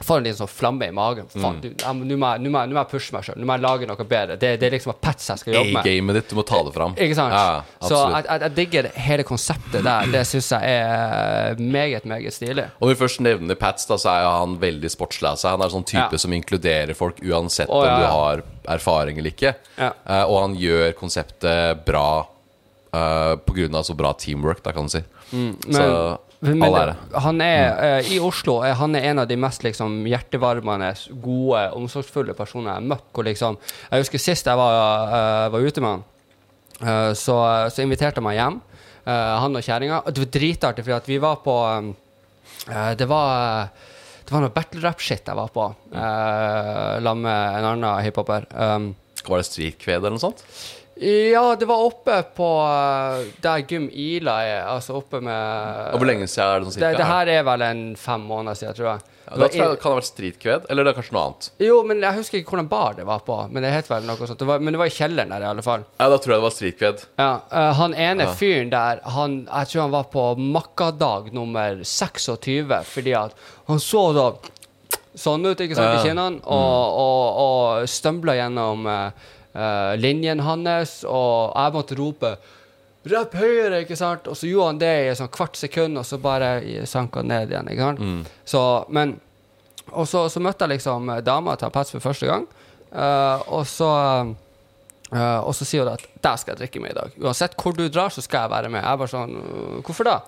Får 0.00 0.16
en 0.16 0.24
liten 0.24 0.38
sånn 0.38 0.48
flamme 0.48 0.86
i 0.88 0.92
magen. 0.96 1.26
Faen, 1.28 1.58
du, 1.60 1.68
Nå 1.68 2.16
må, 2.16 2.30
jeg- 2.32 2.40
nå 2.40 2.48
må, 2.50 2.60
jeg- 2.62 2.68
nå 2.70 2.72
må 2.72 2.80
jeg 2.80 2.88
pushe 2.88 3.12
meg 3.12 3.24
sjøl. 3.26 3.36
Nå 3.36 3.44
må 3.44 3.52
jeg 3.58 3.60
lage 3.60 3.86
noe 3.90 4.04
bedre. 4.08 4.36
Det, 4.40 4.52
det 4.58 4.66
er 4.66 4.70
liksom 4.78 4.94
Pats 4.98 5.26
jeg 5.28 5.38
skal 5.42 5.52
jobbe 5.58 5.72
med. 5.74 5.84
A-gamet 5.84 6.14
ditt, 6.16 6.28
du 6.30 6.34
må 6.38 6.44
ta 6.48 6.62
det 6.64 6.72
fram. 6.72 6.94
Ikke 6.96 7.14
sant? 7.18 7.34
Ja, 7.36 7.62
så 7.82 7.98
absolutt. 7.98 8.14
jeg, 8.14 8.24
jeg, 8.24 8.40
jeg 8.40 8.54
digger 8.56 8.88
hele 9.04 9.22
konseptet 9.28 9.84
der. 9.84 10.06
Det 10.14 10.22
syns 10.30 10.48
jeg 10.48 10.62
er 10.64 11.60
meget, 11.60 12.04
meget 12.08 12.32
stilig. 12.32 12.64
Om 12.80 12.88
vi 12.88 12.94
først 12.94 13.20
nevner 13.20 13.54
Pats, 13.60 13.84
da, 13.86 13.96
så 14.00 14.08
er 14.14 14.22
jo 14.24 14.32
han 14.38 14.56
veldig 14.64 14.90
sportslig 14.96 15.28
av 15.28 15.36
seg. 15.36 15.50
Han 15.58 15.66
er 15.68 15.68
sånn 15.76 15.84
type 15.84 16.08
Ja. 16.16 16.22
som 16.24 16.32
inkluderer 16.32 16.94
folk 16.96 17.20
uansett 17.20 17.68
Å, 17.68 17.84
ja, 17.84 17.92
om 17.92 18.00
du 18.00 18.06
ja. 18.06 18.10
har 18.16 18.42
erfaring 18.78 19.18
eller 19.18 19.30
ikke. 19.30 19.54
Ja. 19.76 19.92
Eh, 20.08 20.24
og 20.24 20.40
han 20.40 20.56
gjør 20.56 20.94
konseptet 20.96 21.84
bra 21.84 22.26
uh, 22.94 23.36
på 23.36 23.54
grunn 23.56 23.74
av 23.74 23.84
så 23.84 23.94
bra 23.96 24.12
teamwork, 24.14 24.62
da, 24.64 24.72
kan 24.72 24.84
du 24.88 24.88
si. 24.96 25.04
men- 25.32 25.56
så 25.68 26.18
Men 26.42 26.64
ære. 26.66 26.96
han 27.22 27.40
er 27.44 28.00
uh, 28.02 28.08
i 28.10 28.18
Oslo 28.22 28.56
er 28.66 28.74
han 28.74 28.96
er 28.98 29.04
en 29.12 29.22
av 29.22 29.28
de 29.30 29.36
mest 29.38 29.62
liksom, 29.62 30.00
hjertevarmende, 30.10 30.90
gode, 31.22 31.60
omsorgsfulle 31.78 32.34
personene 32.34 32.72
jeg 32.72 32.80
har 32.80 32.88
møtt. 32.94 33.22
Liksom, 33.30 33.58
jeg 33.92 34.02
husker 34.02 34.22
sist 34.22 34.50
jeg 34.50 34.58
var, 34.58 35.06
uh, 35.12 35.46
var 35.54 35.62
ute 35.62 35.84
med 35.84 35.94
han, 35.94 36.04
uh, 36.82 37.12
så, 37.14 37.38
så 37.70 37.86
inviterte 37.86 38.18
han 38.18 38.26
meg 38.26 38.40
hjem. 38.40 38.60
han 39.06 39.58
og 39.58 39.64
kjerringa. 39.66 40.02
Det 40.10 40.22
var 40.22 40.34
dritartig, 40.34 40.84
for 40.86 41.10
vi 41.10 41.22
var 41.22 41.40
på 41.42 41.54
um, 41.66 41.88
Det 42.98 43.08
var 43.10 43.72
det 44.22 44.30
var 44.30 44.44
noe 44.44 44.54
battle 44.54 44.80
rap-shit 44.80 45.26
jeg 45.26 45.36
var 45.36 45.50
på, 45.52 45.64
uh, 45.92 46.98
sammen 47.02 47.26
med 47.26 47.56
en 47.58 47.66
annen 47.72 48.04
hiphoper. 48.06 48.46
Um, 48.54 48.92
Var 49.26 49.42
det 49.42 49.48
Streetkved 49.48 49.98
eller 49.98 50.14
noe 50.14 50.22
sånt? 50.22 50.40
Ja, 51.02 51.44
det 51.58 51.66
var 51.68 51.82
oppe 51.86 52.18
på 52.36 52.48
eh, 52.66 53.24
der 53.42 53.64
Gym 53.68 53.88
Ila 53.92 54.36
er, 54.46 54.60
altså 54.70 54.98
oppe 55.00 55.20
med 55.24 55.94
Og 55.94 56.02
hvor 56.02 56.08
lenge 56.08 56.28
siden 56.30 56.46
er 56.48 56.60
det 56.62 56.68
sånn 56.68 56.76
det, 56.78 56.90
cirka? 56.92 56.98
det 57.02 57.08
her 57.12 57.30
er 57.38 57.42
vel 57.48 57.64
en 57.66 57.82
fem 57.98 58.22
måneder 58.28 58.58
siden, 58.60 58.76
tror 58.78 58.88
jeg. 58.92 59.08
Ja, 59.22 59.36
da 59.38 59.46
tror 59.48 59.62
jeg 59.62 59.70
det 59.72 59.80
kan 59.80 59.92
ha 59.94 59.98
vært 60.00 60.08
stridkved 60.10 60.64
eller 60.72 60.84
det 60.84 60.90
er 60.92 60.96
kanskje 60.98 61.14
noe 61.16 61.24
annet. 61.28 61.46
Jo, 61.62 61.76
men 61.88 62.02
jeg 62.04 62.18
husker 62.18 62.38
ikke 62.40 62.52
hvordan 62.52 62.70
bar 62.72 62.96
det 62.98 63.04
var 63.08 63.20
på. 63.24 63.36
Men 63.54 63.64
det 63.64 63.70
het 63.72 63.88
vel 63.88 64.04
noe 64.08 64.18
sånt. 64.28 64.38
Det 64.42 64.48
var, 64.50 64.58
men 64.60 64.74
det 64.74 64.80
var 64.82 64.90
i 64.90 64.94
kjelleren 64.96 65.30
der, 65.32 65.44
i 65.46 65.50
alle 65.52 65.64
fall. 65.64 65.84
Ja, 66.00 66.08
da 66.12 66.18
tror 66.20 66.34
jeg 66.34 66.40
det 66.42 66.46
var 66.48 66.56
stridkved 66.56 67.04
Ja, 67.22 67.28
eh, 67.50 67.68
Han 67.80 67.94
ene 67.94 68.26
Ja. 68.28 68.34
fyren 68.38 68.72
der, 68.74 69.00
han, 69.14 69.36
jeg 69.46 69.70
tror 69.72 69.82
han 69.86 69.94
var 69.94 70.08
på 70.12 70.26
makkadag 70.42 71.30
nummer 71.32 71.80
26, 71.86 72.74
fordi 72.94 73.14
at 73.18 73.38
han 73.70 73.80
så 73.80 74.04
da 74.16 74.26
sånn 75.14 75.44
ut, 75.44 75.60
ikke 75.60 75.76
sant, 75.76 75.98
i 76.00 76.06
kinnene, 76.08 76.40
og, 76.48 76.98
og, 77.04 77.40
og 77.46 77.88
stømbla 77.90 78.34
gjennom 78.38 78.86
eh, 78.88 79.30
eh, 79.54 79.92
linjen 80.00 80.40
hans, 80.40 81.04
og 81.04 81.52
jeg 81.56 81.72
måtte 81.78 81.98
rope 81.98 82.36
Rapp 83.02 83.32
høyere, 83.34 83.80
ikke 83.82 83.96
sant? 83.98 84.28
Og 84.30 84.36
så 84.38 84.46
gjorde 84.46 84.66
han 84.68 84.76
det 84.78 84.90
i 85.02 85.06
et 85.10 85.18
sånn 85.18 85.30
kvart 85.34 85.56
sekund, 85.58 85.98
og 85.98 86.04
så 86.06 86.20
bare 86.22 86.52
sank 86.86 87.16
han 87.18 87.26
ned 87.32 87.50
igjen. 87.50 87.66
ikke 87.72 87.88
sant? 87.88 88.28
Så, 88.46 88.60
men 88.94 89.16
Og 89.90 90.06
så, 90.06 90.28
så 90.30 90.38
møtte 90.38 90.62
jeg 90.64 90.76
liksom 90.76 91.10
dama 91.26 91.56
til 91.58 91.70
Pats 91.74 91.90
for 91.90 92.00
første 92.00 92.26
gang, 92.30 92.44
uh, 92.94 93.42
og 93.50 93.66
så 93.66 93.88
eh, 95.12 95.40
og 95.40 95.54
så 95.54 95.64
sier 95.68 95.84
hun 95.84 95.92
at 95.92 96.06
'der 96.22 96.36
skal 96.36 96.52
jeg 96.52 96.58
drikke 96.58 96.80
med 96.80 96.90
i 96.90 96.98
dag'. 97.00 97.18
Uansett 97.24 97.54
hvor 97.56 97.72
du 97.76 97.88
drar, 97.88 98.08
så 98.08 98.22
skal 98.22 98.46
jeg 98.46 98.50
være 98.50 98.68
med. 98.68 98.82
Jeg 98.82 98.98
bare 98.98 99.08
sånn 99.08 99.36
«Øh, 99.36 99.82
'Hvorfor 99.82 100.04
da?' 100.04 100.20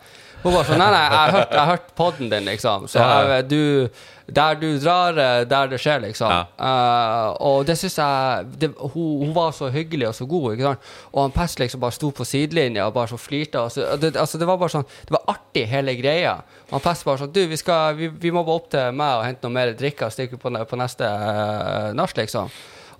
Hun 0.44 0.52
bare 0.52 0.64
sånn 0.64 0.78
'Nei, 0.78 0.90
nei, 0.90 1.04
jeg 1.04 1.18
har 1.18 1.30
hørt, 1.32 1.54
hørt 1.68 1.94
podden 1.96 2.28
din, 2.28 2.44
liksom'. 2.44 2.88
Så 2.88 2.98
jeg, 3.00 3.48
du 3.48 3.88
Der 4.26 4.54
du 4.54 4.78
drar, 4.80 5.18
eh, 5.18 5.44
der 5.44 5.66
det 5.66 5.78
skjer, 5.80 6.00
liksom. 6.00 6.30
Ja. 6.30 6.46
Uh, 6.58 7.36
og 7.44 7.66
det 7.66 7.76
syns 7.76 7.98
jeg 7.98 8.46
det, 8.56 8.70
hun, 8.78 9.18
hun 9.20 9.34
var 9.34 9.50
så 9.52 9.68
hyggelig 9.68 10.08
og 10.08 10.14
så 10.14 10.24
god, 10.24 10.52
ikke 10.52 10.64
sant. 10.64 10.78
Og 11.12 11.22
han 11.22 11.34
Pest 11.34 11.60
liksom 11.60 11.80
bare 11.80 11.92
sto 11.92 12.10
på 12.10 12.24
sidelinja 12.24 12.86
og 12.86 12.94
bare 12.94 13.08
så 13.08 13.18
flirte. 13.20 13.60
Det, 14.00 14.16
altså, 14.16 14.38
det 14.38 14.46
var 14.48 14.56
bare 14.56 14.72
sånn 14.72 14.86
Det 15.04 15.12
var 15.12 15.28
artig, 15.28 15.66
hele 15.68 15.94
greia. 16.00 16.38
Og 16.70 16.78
han 16.78 16.80
Pest 16.80 17.04
bare 17.04 17.18
sånn 17.18 17.32
'Du, 17.32 17.46
vi, 17.46 17.56
skal, 17.56 17.94
vi, 17.96 18.08
vi 18.08 18.30
må 18.30 18.44
bare 18.44 18.56
opp 18.62 18.70
til 18.70 18.96
meg 18.96 19.18
og 19.18 19.26
hente 19.26 19.44
noe 19.44 19.52
mer 19.52 19.74
drikke 19.76 20.06
og 20.06 20.12
stikke 20.16 20.40
på, 20.40 20.48
på 20.48 20.80
neste 20.80 21.04
uh, 21.04 21.92
nach', 21.92 22.16
liksom. 22.16 22.48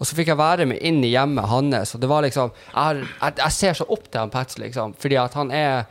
Og 0.05 0.09
så 0.11 0.19
fikk 0.19 0.35
jeg 0.35 0.37
være 0.37 0.67
med 0.69 0.83
inn 0.85 0.99
i 1.01 1.15
hjemmet 1.15 1.49
hans, 1.49 1.95
og 1.97 2.03
det 2.03 2.11
var 2.11 2.27
liksom 2.27 2.51
Jeg, 2.53 3.07
jeg, 3.09 3.39
jeg 3.41 3.55
ser 3.57 3.79
så 3.79 3.87
opp 3.89 4.11
til 4.11 4.21
han 4.21 4.33
Pats, 4.35 4.59
liksom, 4.61 4.93
fordi 5.01 5.17
at 5.17 5.39
han 5.41 5.55
er 5.55 5.87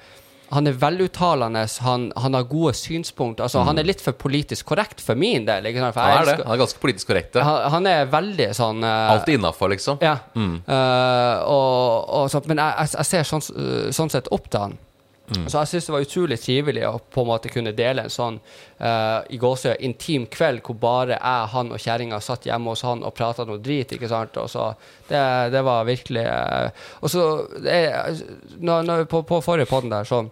han 0.53 0.69
er 0.69 0.75
veluttalende, 0.77 1.63
han, 1.81 2.11
han 2.19 2.35
har 2.37 2.43
gode 2.45 2.75
synspunkt. 2.77 3.39
Altså, 3.41 3.63
Han 3.65 3.79
er 3.81 3.87
litt 3.87 4.03
for 4.03 4.13
politisk 4.13 4.67
korrekt 4.69 5.01
for 5.01 5.17
min 5.17 5.47
del. 5.47 5.63
Liksom? 5.65 5.87
For 5.95 6.05
Han 6.05 6.19
er 6.19 6.29
det. 6.29 6.35
Han 6.43 6.53
er 6.53 6.61
ganske 6.61 6.83
politisk 6.83 7.09
korrekt. 7.09 7.39
han, 7.41 7.71
han 7.73 7.89
er 7.89 8.11
veldig 8.11 8.49
sånn 8.53 8.85
uh, 8.85 9.15
Alltid 9.15 9.39
innafor, 9.39 9.71
liksom. 9.73 9.97
Ja. 10.03 10.19
Eh, 10.37 11.37
og, 11.49 12.05
og 12.19 12.29
så, 12.29 12.43
men 12.45 12.61
jeg, 12.61 12.75
jeg, 12.83 12.93
jeg 12.99 13.09
ser 13.09 13.29
sånn, 13.31 13.47
eh, 13.57 13.87
sånn 13.97 14.13
sett 14.13 14.29
opp 14.35 14.51
til 14.53 14.67
han. 14.67 14.77
Så 15.23 15.61
jeg 15.61 15.69
syns 15.71 15.85
det 15.87 15.93
var 15.95 16.03
utrolig 16.03 16.37
trivelig 16.41 16.81
å 16.83 16.97
på 16.99 17.23
en 17.23 17.29
måte 17.29 17.49
kunne 17.51 17.71
dele 17.75 18.03
en 18.03 18.11
sånn 18.11 18.41
uh, 18.83 19.23
i 19.31 19.39
gåsøya 19.39 19.77
intim 19.87 20.25
kveld 20.27 20.59
hvor 20.67 20.75
bare 20.81 21.15
jeg, 21.15 21.49
han 21.53 21.71
og 21.71 21.79
kjerringa 21.79 22.19
satt 22.21 22.47
hjemme 22.49 22.73
hos 22.73 22.83
han 22.83 23.05
og 23.07 23.15
prata 23.15 23.45
noe 23.47 23.61
drit. 23.63 23.95
ikke 23.95 24.11
sant? 24.11 24.35
Og 24.41 24.51
så, 24.51 24.67
det, 25.07 25.23
det 25.55 25.63
var 25.63 25.87
virkelig 25.87 26.25
uh, 26.27 26.87
Og 26.99 27.13
så 27.13 27.25
det, 27.55 27.79
når, 28.59 28.83
når, 28.89 29.05
på, 29.11 29.23
på 29.29 29.39
forrige 29.45 29.71
podden 29.71 29.93
der, 29.95 30.07
så 30.07 30.25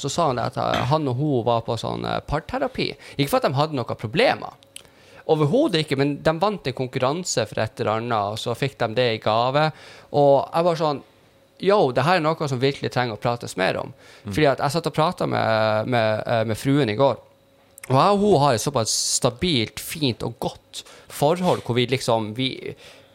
så 0.00 0.08
sa 0.08 0.28
han 0.28 0.38
at 0.38 0.54
eh, 0.56 0.84
han 0.86 1.08
og 1.10 1.18
hun 1.18 1.40
var 1.44 1.64
på 1.66 1.74
sånn 1.76 2.04
parterapi. 2.30 2.86
Ikke 3.18 3.32
for 3.32 3.40
at 3.40 3.48
de 3.48 3.58
hadde 3.58 3.74
noen 3.76 3.98
problemer. 3.98 4.54
Overhodet 5.28 5.82
ikke, 5.82 5.98
men 5.98 6.14
de 6.22 6.34
vant 6.40 6.70
en 6.70 6.76
konkurranse 6.78 7.42
for 7.50 7.60
et 7.60 7.82
eller 7.82 7.98
annet, 7.98 8.32
og 8.32 8.38
så 8.40 8.54
fikk 8.56 8.78
de 8.80 8.88
det 8.96 9.08
i 9.16 9.20
gave. 9.20 9.66
Og 10.16 10.46
jeg 10.46 10.66
var 10.68 10.78
sånn 10.78 11.02
Yo, 11.60 11.90
det 11.92 12.04
her 12.06 12.18
er 12.18 12.24
noe 12.24 12.48
som 12.48 12.60
virkelig 12.60 12.92
trenger 12.94 13.18
å 13.18 13.20
prates 13.20 13.56
mer 13.60 13.76
om. 13.80 13.92
Fordi 14.24 14.46
at 14.48 14.62
jeg 14.64 14.74
satt 14.74 14.88
og 14.88 14.96
prata 14.96 15.26
med, 15.28 15.90
med, 15.92 16.22
eh, 16.24 16.44
med 16.48 16.58
fruen 16.58 16.92
i 16.92 16.96
går. 16.98 17.18
Og 17.90 17.96
jeg 17.96 18.14
og 18.14 18.22
hun 18.22 18.40
har 18.44 18.54
et 18.54 18.62
såpass 18.62 18.92
stabilt, 19.18 19.82
fint 19.82 20.22
og 20.26 20.38
godt 20.40 20.84
forhold 21.10 21.64
hvor 21.66 21.74
vi 21.74 21.88
liksom 21.90 22.32
Vi, 22.36 22.48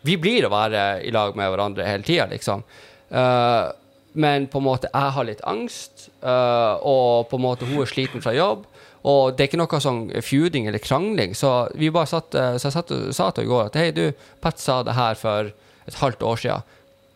vi 0.05 0.17
blir 0.19 0.45
å 0.45 0.53
være 0.53 1.01
i 1.05 1.13
lag 1.15 1.35
med 1.37 1.49
hverandre 1.49 1.87
hele 1.87 2.05
tida, 2.05 2.27
liksom. 2.29 2.63
Uh, 3.09 3.71
men 4.13 4.47
på 4.51 4.59
en 4.59 4.67
måte 4.67 4.89
jeg 4.91 5.13
har 5.15 5.27
litt 5.27 5.43
angst, 5.47 6.09
uh, 6.23 6.75
og 6.81 7.29
på 7.29 7.39
en 7.39 7.45
måte 7.45 7.67
hun 7.69 7.81
er 7.83 7.89
sliten 7.89 8.23
fra 8.23 8.35
jobb. 8.35 8.65
Og 9.05 9.35
det 9.35 9.45
er 9.45 9.49
ikke 9.49 9.61
noe 9.61 9.79
sånn 9.81 10.05
feuding 10.25 10.67
eller 10.67 10.81
krangling. 10.81 11.35
Så 11.37 11.69
vi 11.77 11.91
bare 11.93 12.09
satt, 12.09 12.33
så 12.33 12.67
jeg 12.67 12.73
satt, 12.73 12.91
og 12.91 13.13
sa 13.13 13.29
til 13.29 13.45
henne 13.45 13.51
i 13.51 13.53
går 13.53 13.67
at 13.69 13.77
hei, 13.77 13.89
du, 13.93 14.05
Pat 14.41 14.57
sa 14.61 14.79
det 14.83 14.95
her 14.97 15.19
for 15.19 15.51
et 15.85 15.99
halvt 16.01 16.25
år 16.25 16.41
siden. 16.41 16.71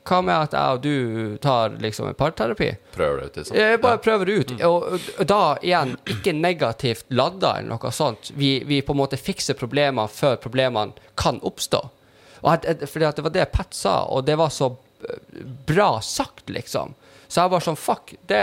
Hva 0.10 0.20
med 0.26 0.34
at 0.48 0.56
jeg 0.58 0.78
og 0.78 0.82
du 0.82 1.38
tar 1.44 1.76
liksom 1.82 2.08
en 2.10 2.18
parterapi? 2.18 2.72
Prøver 2.96 3.20
det 3.20 3.28
ut, 3.28 3.36
liksom. 3.38 3.58
Jeg 3.60 3.82
bare 3.84 4.02
prøver 4.02 4.26
det 4.26 4.38
ut. 4.40 4.54
Mm. 4.56 4.64
og 4.66 5.28
da 5.30 5.42
igjen, 5.62 5.94
ikke 6.10 6.34
negativt 6.34 7.06
ladda 7.14 7.60
eller 7.60 7.76
noe 7.76 7.92
sånt. 7.94 8.32
Vi, 8.34 8.56
vi 8.66 8.82
på 8.82 8.96
en 8.96 9.02
måte 9.04 9.20
fikser 9.22 9.58
problemer 9.60 10.10
før 10.10 10.40
problemene 10.42 11.14
kan 11.20 11.38
oppstå. 11.46 11.84
Og 12.42 12.70
fordi 12.88 13.12
det 13.16 13.26
var 13.26 13.36
det 13.36 13.52
Pat 13.54 13.76
sa, 13.76 14.00
og 14.08 14.26
det 14.26 14.38
var 14.40 14.50
så 14.54 14.72
eh, 15.04 15.44
bra 15.68 16.00
sagt, 16.02 16.50
liksom. 16.50 16.96
Så 17.28 17.44
jeg 17.44 17.54
var 17.54 17.62
sånn 17.62 17.78
Fuck, 17.78 18.16
det, 18.26 18.40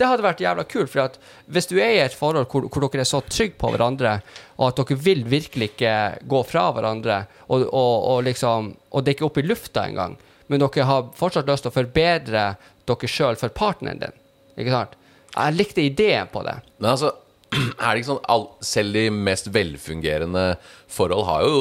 det 0.00 0.08
hadde 0.08 0.24
vært 0.24 0.40
jævla 0.42 0.64
kult. 0.66 0.90
For 0.90 1.18
hvis 1.52 1.68
du 1.70 1.76
er 1.78 1.92
i 1.94 2.00
et 2.02 2.16
forhold 2.16 2.48
hvor, 2.50 2.66
hvor 2.66 2.88
dere 2.88 3.04
er 3.04 3.10
så 3.10 3.20
trygge 3.22 3.58
på 3.60 3.70
hverandre, 3.74 4.16
og 4.58 4.70
at 4.70 4.80
dere 4.80 4.98
vil 5.04 5.22
virkelig 5.28 5.70
ikke 5.74 5.94
gå 6.30 6.40
fra 6.48 6.70
hverandre, 6.74 7.20
og, 7.48 7.68
og, 7.68 7.94
og 8.14 8.26
liksom 8.26 8.74
Og 8.90 9.04
det 9.04 9.12
er 9.12 9.16
ikke 9.18 9.28
oppe 9.28 9.44
i 9.44 9.46
lufta 9.46 9.84
engang, 9.86 10.16
men 10.50 10.60
dere 10.64 10.86
har 10.88 11.08
fortsatt 11.16 11.48
lyst 11.48 11.62
til 11.66 11.70
å 11.72 11.76
forbedre 11.78 12.44
dere 12.90 13.10
sjøl 13.10 13.38
for 13.38 13.52
partneren 13.54 14.00
din. 14.02 14.16
Ikke 14.58 14.74
sant? 14.74 14.96
Jeg 15.36 15.54
likte 15.56 15.82
ideen 15.86 16.26
på 16.32 16.42
det. 16.42 16.56
Men 16.82 16.92
altså, 16.96 17.12
er 17.54 17.92
det 17.94 18.00
ikke 18.02 18.08
sånn 18.12 18.48
Selv 18.66 18.94
de 18.98 19.04
mest 19.14 19.46
velfungerende 19.54 20.48
forhold 20.90 21.24
har 21.28 21.44
jo 21.46 21.60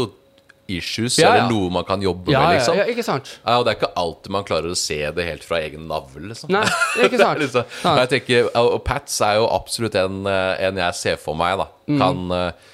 issues, 0.70 1.16
Ja, 1.18 1.32
ja. 1.32 1.36
eller 1.40 1.50
noe 1.50 1.70
man 1.74 1.86
kan 1.88 2.02
jobbe 2.02 2.30
Ja, 2.30 2.44
med, 2.44 2.52
ja, 2.52 2.58
liksom. 2.60 2.76
ja, 2.78 2.84
ikke 2.92 3.02
sant? 3.06 3.30
Ja, 3.42 3.56
og 3.58 3.64
det 3.66 3.72
er 3.72 3.78
ikke 3.80 3.90
alltid 3.98 4.34
man 4.36 4.44
klarer 4.46 4.70
å 4.70 4.78
se 4.78 5.00
det 5.18 5.26
helt 5.26 5.46
fra 5.48 5.62
egen 5.66 5.88
navl, 5.90 6.28
liksom. 6.30 6.52
Nei, 6.54 6.62
ikke 7.08 7.18
sant? 7.24 7.40
liksom. 7.42 7.66
Sant. 7.82 8.02
Jeg 8.04 8.12
tenker, 8.14 8.50
og 8.62 8.76
Pats 8.86 9.16
er 9.26 9.40
jo 9.40 9.48
absolutt 9.50 9.98
en, 9.98 10.20
eh, 10.30 10.62
en 10.68 10.78
jeg 10.84 10.98
ser 11.00 11.18
for 11.22 11.38
meg, 11.40 11.58
da. 11.64 11.66
Mm. 11.90 11.98
Kan 12.04 12.36
eh, 12.38 12.68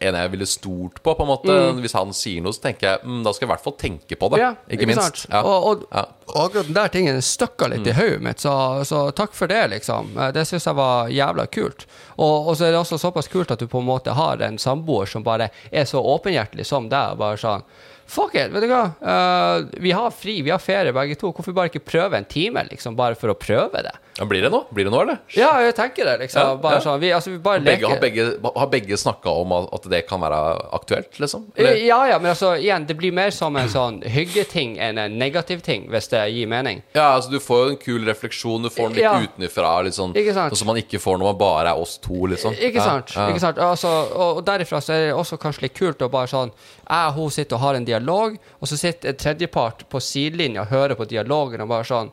En 0.00 0.14
jeg 0.14 0.30
ville 0.30 0.46
stolt 0.46 1.00
på, 1.02 1.14
på 1.18 1.24
en 1.24 1.30
måte. 1.32 1.54
Hvis 1.82 1.94
han 1.98 2.12
sier 2.14 2.42
noe, 2.44 2.54
så 2.54 2.62
tenker 2.68 2.86
jeg 2.86 3.00
mm, 3.02 3.22
da 3.26 3.32
skal 3.34 3.46
jeg 3.46 3.48
i 3.48 3.52
hvert 3.54 3.64
fall 3.64 3.76
tenke 3.80 4.18
på 4.20 4.28
det. 4.30 4.38
Ja, 4.44 4.52
ikke, 4.70 4.86
minst. 4.86 5.02
sant? 5.24 5.32
Ja. 5.32 5.40
Og, 5.42 5.66
og, 5.72 5.82
Ja. 5.90 6.04
og 6.28 6.38
akkurat 6.44 6.68
den 6.68 6.76
der 6.76 6.92
tingen 6.94 7.18
støkka 7.24 7.66
litt 7.72 7.86
i 7.90 7.96
hodet 7.96 8.20
mitt, 8.22 8.38
så, 8.44 8.52
så 8.86 9.00
takk 9.10 9.34
for 9.34 9.50
det, 9.50 9.64
liksom. 9.74 10.12
Eh, 10.18 10.30
Det 10.36 10.44
syns 10.46 10.68
jeg 10.70 10.78
var 10.78 11.10
jævla 11.10 11.48
kult. 11.50 11.86
Og, 12.16 12.48
og 12.52 12.56
så 12.60 12.68
er 12.68 12.76
det 12.76 12.82
også 12.84 12.98
såpass 13.02 13.28
kult 13.32 13.50
at 13.50 13.58
du 13.58 13.66
på 13.66 13.82
en 13.82 13.88
måte 13.90 14.14
har 14.14 14.38
en 14.46 14.58
samboer 14.62 15.10
som 15.10 15.26
bare 15.26 15.50
er 15.72 15.84
så 15.90 15.98
åpenhjertelig 15.98 16.66
som 16.70 16.86
deg. 16.88 17.16
og 17.16 17.22
bare 17.24 17.40
sånn 17.42 17.66
Fuck 18.08 18.38
it, 18.40 18.48
vet 18.54 18.62
du 18.64 18.70
hva. 18.70 18.84
Uh, 19.04 19.66
vi 19.84 19.90
har 19.92 20.08
fri, 20.16 20.38
vi 20.40 20.48
har 20.54 20.62
ferie 20.64 20.94
begge 20.96 21.18
to. 21.20 21.28
Hvorfor 21.36 21.52
bare 21.52 21.68
ikke 21.68 21.82
prøve 21.84 22.16
en 22.16 22.24
time, 22.24 22.62
liksom? 22.70 22.96
Bare 22.96 23.18
for 23.20 23.28
å 23.28 23.36
prøve 23.36 23.82
det. 23.84 23.92
Ja, 24.18 24.24
blir 24.26 24.42
det 24.42 24.50
noe? 24.50 24.64
Blir 24.74 24.84
det 24.88 24.90
noe, 24.92 25.02
eller? 25.06 25.18
Ja, 25.36 25.52
jeg 25.62 25.74
tenker 25.78 26.04
det, 26.08 26.16
liksom. 26.24 26.60
Bare 26.60 26.80
sånn, 26.82 26.98
vi, 27.00 27.12
altså, 27.14 27.30
vi 27.30 27.38
bare 27.38 27.60
Begge, 27.62 27.86
leker. 27.86 27.88
har 27.94 28.00
begge, 28.02 28.52
har 28.56 28.66
begge 28.72 28.96
snakka 28.98 29.30
om 29.30 29.52
at 29.52 29.68
at 29.78 29.84
det 29.92 30.00
kan 30.08 30.20
være 30.20 30.40
aktuelt, 30.74 31.18
liksom? 31.22 31.44
Eller? 31.56 31.76
Ja, 31.86 32.00
ja, 32.10 32.18
men 32.18 32.32
altså, 32.32 32.56
igjen, 32.58 32.86
det 32.88 32.96
blir 32.98 33.12
mer 33.14 33.30
som 33.30 33.54
en 33.56 33.68
sånn 33.70 34.00
hyggeting 34.02 34.76
enn 34.82 34.98
en 34.98 35.18
negativ 35.18 35.60
ting, 35.62 35.86
hvis 35.92 36.08
det 36.10 36.24
gir 36.34 36.46
mening. 36.50 36.82
Ja, 36.94 37.14
altså 37.14 37.30
Du 37.30 37.38
får 37.38 37.62
jo 37.64 37.70
en 37.70 37.76
kul 37.76 38.04
refleksjon. 38.08 38.62
Du 38.62 38.70
får 38.70 38.88
den 38.88 38.96
litt 38.98 39.04
Ja. 39.04 39.14
utenfra. 39.20 39.82
Litt 39.84 39.94
sånn, 39.94 40.12
Sånn 40.14 40.56
som 40.56 40.66
man 40.66 40.76
ikke 40.82 40.98
får 40.98 41.18
når 41.18 41.24
man 41.32 41.38
bare 41.38 41.68
er 41.68 41.78
oss 41.78 41.98
to. 41.98 42.26
liksom 42.26 42.54
Ikke 42.58 42.82
sant? 42.82 43.14
ja. 43.14 43.28
Ikke 43.30 43.40
sant? 43.40 43.58
Altså, 43.58 43.88
og, 43.88 44.38
og 44.38 44.44
derifra 44.44 44.80
så 44.82 44.92
er 44.94 45.06
det 45.06 45.14
også 45.14 45.38
kanskje 45.38 45.62
litt 45.62 45.74
kult 45.78 45.98
å 46.02 46.08
bare 46.10 46.26
sånn 46.26 46.50
Jeg 46.88 47.08
og 47.08 47.14
hun 47.14 47.30
sitter 47.30 47.56
og 47.56 47.60
har 47.62 47.74
en 47.74 47.84
dialog, 47.84 48.36
og 48.60 48.66
så 48.68 48.76
sitter 48.76 49.08
en 49.10 49.14
tredjepart 49.16 49.84
på 49.88 50.00
sidelinja 50.00 50.62
og 50.62 50.68
hører 50.72 50.94
på 50.96 51.06
dialogen 51.08 51.60
og 51.60 51.68
bare 51.68 51.84
sånn 51.84 52.10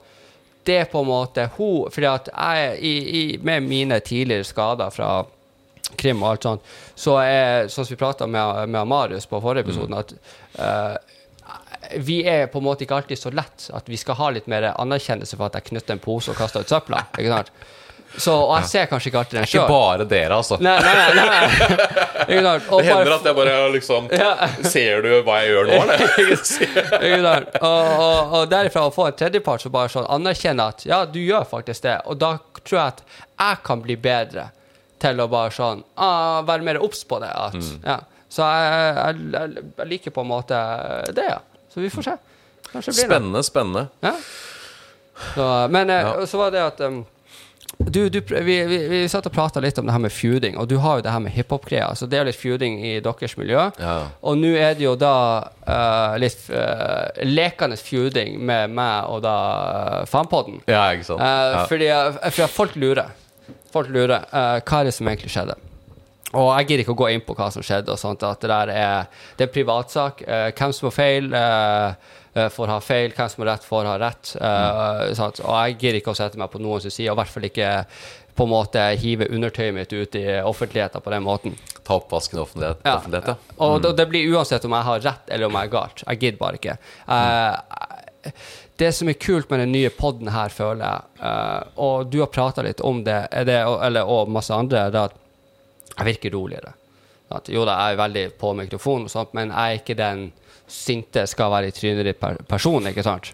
Det 0.65 0.81
på 0.91 1.01
en 1.03 1.09
måte 1.09 1.47
hun 1.57 1.91
Fordi 1.93 2.07
at 2.09 2.29
jeg, 2.31 2.77
i, 2.79 2.93
i, 3.19 3.23
med 3.37 3.67
mine 3.67 3.99
tidligere 3.99 4.47
skader 4.47 4.93
fra 4.93 5.09
krim 5.95 6.23
og 6.23 6.31
alt 6.31 6.45
sånt, 6.47 6.71
så 6.97 7.19
er 7.21 7.67
sånn 7.69 7.85
som 7.85 7.93
vi 7.93 7.99
prata 7.99 8.25
med, 8.27 8.71
med 8.73 8.89
Marius 8.89 9.27
på 9.29 9.39
forrige 9.39 9.67
episode, 9.67 9.99
at 10.01 10.13
uh, 10.57 10.95
vi 12.01 12.23
er 12.27 12.47
på 12.51 12.59
en 12.59 12.65
måte 12.65 12.83
ikke 12.83 12.97
alltid 12.97 13.21
så 13.21 13.31
lett 13.31 13.67
at 13.77 13.89
vi 13.89 13.99
skal 14.01 14.17
ha 14.19 14.31
litt 14.33 14.49
mer 14.51 14.71
anerkjennelse 14.73 15.37
for 15.37 15.47
at 15.47 15.59
jeg 15.59 15.69
knytter 15.69 15.95
en 15.95 16.01
pose 16.03 16.33
og 16.33 16.39
kaster 16.39 16.65
ut 16.65 16.73
søpla. 16.73 17.03
Ikke 17.19 17.31
sant? 17.31 17.51
Så, 18.17 18.31
og 18.31 18.53
jeg 18.61 18.69
ser 18.71 18.85
kanskje 18.89 19.09
ikke 19.11 19.19
alltid 19.21 19.37
den 19.37 19.47
Ikke 19.49 19.63
bare 19.67 20.05
dere, 20.07 20.37
altså. 20.37 20.57
Nei, 20.63 20.75
nei, 20.79 20.93
nei. 20.95 21.25
nei. 21.29 21.95
Det 22.25 22.85
hender 22.87 23.13
at 23.17 23.27
jeg 23.27 23.35
bare 23.37 23.55
liksom. 23.73 24.07
Ser 24.73 25.03
du 25.03 25.09
hva 25.27 25.39
jeg 25.43 25.51
gjør 25.53 25.69
nå, 25.69 25.79
eller? 25.83 27.47
Og, 27.65 27.89
og, 28.01 28.33
og 28.39 28.49
derifra 28.51 28.85
å 28.87 28.93
få 28.93 29.09
en 29.09 29.17
tredjepart 29.19 29.63
som 29.65 29.73
bare 29.73 29.91
sånn 29.91 30.07
anerkjenner 30.11 30.73
at 30.73 30.85
ja, 30.87 31.01
du 31.09 31.19
gjør 31.21 31.45
faktisk 31.49 31.85
det, 31.85 31.97
og 32.09 32.17
da 32.21 32.35
tror 32.63 32.79
jeg 32.79 32.93
at 32.95 33.01
jeg 33.11 33.59
kan 33.67 33.83
bli 33.83 33.97
bedre 33.99 34.47
til 35.01 35.21
å 35.21 35.27
bare 35.31 35.53
sånn 35.53 35.83
ah, 35.99 36.39
være 36.47 36.65
mer 36.65 36.79
obs 36.83 37.03
på 37.07 37.19
det. 37.23 37.31
At, 37.31 37.55
Mm. 37.55 37.81
ja. 37.83 37.99
Så 38.35 38.43
jeg, 38.43 38.95
jeg, 38.97 39.51
jeg, 39.77 39.87
liker 39.91 40.11
på 40.15 40.23
en 40.25 40.27
måte 40.31 40.57
det, 41.15 41.27
ja. 41.29 41.39
Så 41.71 41.83
vi 41.83 41.91
får 41.93 42.07
se. 42.09 42.15
Kanskje 42.71 42.91
det. 42.91 43.05
Spennende, 43.05 43.43
spennende. 43.47 43.85
Ja. 44.03 44.15
Så, 45.35 45.45
men 45.71 45.89
eh, 45.89 46.01
Ja. 46.01 46.25
så 46.27 46.37
var 46.41 46.51
det 46.51 46.63
at 46.65 46.81
um, 46.83 47.05
du, 47.77 48.09
du, 48.09 48.21
vi, 48.21 48.55
vi, 48.65 48.77
vi 48.87 48.99
satt 49.11 49.25
og 49.27 49.33
prata 49.35 49.59
litt 49.63 49.77
om 49.77 49.85
det 49.87 49.93
her 49.95 50.01
med 50.03 50.13
feuding, 50.13 50.55
og 50.57 50.69
du 50.71 50.77
har 50.83 50.99
jo 50.99 51.05
det 51.05 51.11
her 51.11 51.19
med 51.23 51.33
hiphop-greia. 51.35 51.89
Så 51.95 52.07
det 52.07 52.17
er 52.17 52.23
jo 52.23 52.29
litt 52.29 52.39
feuding 52.39 52.77
i 52.79 52.93
deres 53.03 53.35
miljø. 53.37 53.67
Ja. 53.81 53.95
Og 54.23 54.39
nå 54.39 54.53
er 54.55 54.77
det 54.79 54.85
jo 54.85 54.95
da 54.99 55.13
uh, 55.67 56.15
litt 56.21 56.47
uh, 56.53 57.11
lekende 57.27 57.77
feuding 57.79 58.39
med 58.39 58.73
meg 58.75 59.11
og 59.11 59.21
da 59.27 59.35
uh, 59.35 60.01
Fanpodden. 60.09 60.61
Ja, 60.71 60.87
ikke 60.95 61.09
sant. 61.11 61.21
Uh, 61.21 61.59
Ja. 61.59 61.63
fordi, 61.69 61.91
fordi 62.31 62.51
folk 62.55 62.75
lurer. 62.79 63.13
Folk 63.75 63.89
lurer. 63.91 64.23
hva 64.31 64.79
er 64.79 64.87
det 64.87 64.93
som 64.95 65.07
egentlig 65.11 65.33
skjedde? 65.35 65.55
Og 66.35 66.49
jeg 66.57 66.67
gidder 66.67 66.83
ikke 66.83 66.95
å 66.95 66.99
gå 66.99 67.09
inn 67.13 67.23
på 67.23 67.35
hva 67.37 67.47
som 67.53 67.63
skjedde. 67.63 67.91
og 67.93 67.99
sånt, 67.99 68.23
at 68.23 68.41
Det 68.41 68.49
der 68.49 68.71
er, 68.73 69.05
det 69.37 69.47
er 69.47 69.53
privatsak. 69.53 70.23
Uh, 70.27 70.49
hvem 70.55 70.73
som 70.75 70.87
har 70.89 70.95
feil, 70.95 71.29
eh, 71.33 72.13
får 72.35 72.67
ha 72.67 72.81
feil. 72.83 73.13
Hvem 73.15 73.31
som 73.31 73.43
har 73.43 73.53
rett, 73.53 73.63
får 73.63 73.89
ha 73.89 73.95
rett. 74.01 74.35
eh, 74.35 75.13
sant? 75.15 75.39
Og 75.39 75.55
jeg 75.55 75.77
gidder 75.79 75.99
ikke 76.01 76.13
å 76.15 76.19
sette 76.19 76.39
meg 76.41 76.51
på 76.51 76.61
noens 76.63 76.87
side, 76.89 77.09
og 77.09 77.15
i 77.15 77.21
hvert 77.21 77.33
fall 77.33 77.49
ikke 77.49 77.71
på 78.35 78.43
en 78.43 78.51
måte 78.51 78.81
hive 78.99 79.29
undertøyet 79.31 79.73
mitt 79.75 79.93
ut 79.93 80.15
i 80.19 80.25
offentligheten 80.43 81.01
på 81.01 81.13
den 81.13 81.23
måten. 81.23 81.55
Ta 81.87 81.95
oppvasken 81.95 82.39
i 82.39 82.41
offentlighet. 82.41 82.81
Ja. 82.83 82.97
offentligheten. 82.97 83.39
Mm. 83.47 83.61
Og 83.67 83.81
det, 83.81 83.93
det 84.01 84.07
blir 84.11 84.35
uansett 84.35 84.65
om 84.67 84.75
jeg 84.75 84.87
har 84.89 85.05
rett 85.05 85.31
eller 85.31 85.47
om 85.47 85.55
jeg 85.55 85.69
er 85.69 85.75
galt. 85.77 86.03
Jeg 86.03 86.21
gidder 86.23 86.41
bare 86.41 86.59
ikke. 86.59 86.77
Uh, 87.07 88.33
det 88.75 88.91
som 88.97 89.07
er 89.07 89.19
kult 89.21 89.49
med 89.53 89.63
den 89.63 89.71
nye 89.71 89.91
poden 89.95 90.33
her, 90.35 90.51
føler 90.51 90.83
jeg, 90.83 91.21
uh, 91.23 91.61
og 91.79 92.09
du 92.11 92.19
har 92.25 92.33
prata 92.33 92.65
litt 92.65 92.83
om 92.83 93.05
det, 93.07 93.21
det 93.47 93.61
eller, 93.63 94.03
og 94.03 94.33
masse 94.35 94.51
andre, 94.51 94.89
det 94.91 94.99
er 94.99 95.13
at 95.13 95.21
jeg 95.95 96.09
virker 96.09 96.35
roligere. 96.35 96.75
At, 97.31 97.47
jo 97.49 97.63
da, 97.63 97.77
jeg 97.79 97.95
er 97.95 98.01
veldig 98.03 98.25
på 98.41 98.51
mikrofonen, 98.59 99.07
og 99.07 99.13
sånt, 99.13 99.31
men 99.37 99.53
jeg 99.53 99.77
er 99.77 99.79
ikke 99.79 99.95
den 100.01 100.27
sinte 100.67 101.27
skal 101.27 101.51
være 101.51 101.67
i 101.69 101.71
trynet 101.75 102.05
ditt 102.07 102.19
per 102.19 102.35
person, 102.49 102.83
ikke 102.89 103.03
sant? 103.05 103.31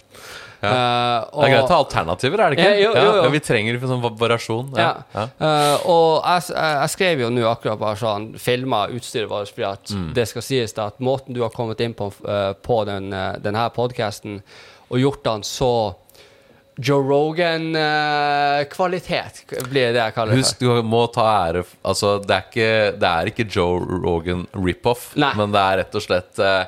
Eh, 0.62 0.70
Det 0.70 1.42
er 1.42 1.50
greit 1.56 1.64
å 1.72 1.74
ha 1.74 1.78
alternativer, 1.82 2.40
er 2.44 2.50
det 2.54 2.58
ikke? 2.60 2.70
Ja, 2.70 2.76
jo, 2.78 2.92
jo, 2.94 3.02
jo. 3.16 3.24
Ja, 3.24 3.30
vi 3.34 3.40
trenger 3.42 3.74
en 3.80 3.90
sånn 3.90 4.04
variasjon. 4.20 4.68
Ja. 4.78 4.90
Ja. 5.16 5.24
Ja. 5.40 5.48
Eh, 5.48 5.78
og 5.90 6.22
jeg, 6.28 6.44
jeg, 6.54 6.76
jeg 6.84 6.90
skrev 6.94 7.24
jo 7.24 7.30
nå 7.34 7.48
akkurat 7.50 7.80
bare 7.82 7.98
sånn 7.98 8.28
Filma 8.38 8.84
utstyret 8.94 9.30
vårt 9.32 9.50
fordi 9.56 9.66
at 9.72 9.90
Mm. 9.96 10.14
det 10.14 10.28
skal 10.30 10.42
sies 10.46 10.74
da 10.78 10.86
at 10.92 11.00
måten 11.02 11.34
du 11.34 11.42
har 11.42 11.50
kommet 11.50 11.82
inn 11.82 11.94
på, 11.98 12.12
uh, 12.28 12.54
på 12.54 12.84
den, 12.86 13.10
uh, 13.14 13.34
denne 13.42 13.66
podkasten 13.74 14.42
og 14.92 15.00
gjort 15.02 15.24
den 15.24 15.42
så 15.48 15.96
Joe 16.82 17.02
Rogan-kvalitet, 18.12 19.42
blir 19.70 19.92
det 19.94 20.00
jeg 20.02 20.14
kaller 20.16 20.32
det. 20.36 20.40
Husk, 20.42 20.60
du 20.62 20.82
må 20.88 21.02
ta 21.14 21.26
ære 21.50 21.64
Altså, 21.86 22.14
det 22.24 22.36
er 22.38 22.46
ikke, 22.48 23.00
det 23.02 23.10
er 23.10 23.26
ikke 23.32 23.46
Joe 23.52 23.80
Rogan 24.06 24.46
rip-off, 24.56 25.12
men 25.18 25.52
det 25.54 25.62
er 25.62 25.78
rett 25.84 25.96
og 26.00 26.06
slett 26.06 26.40
eh, 26.42 26.64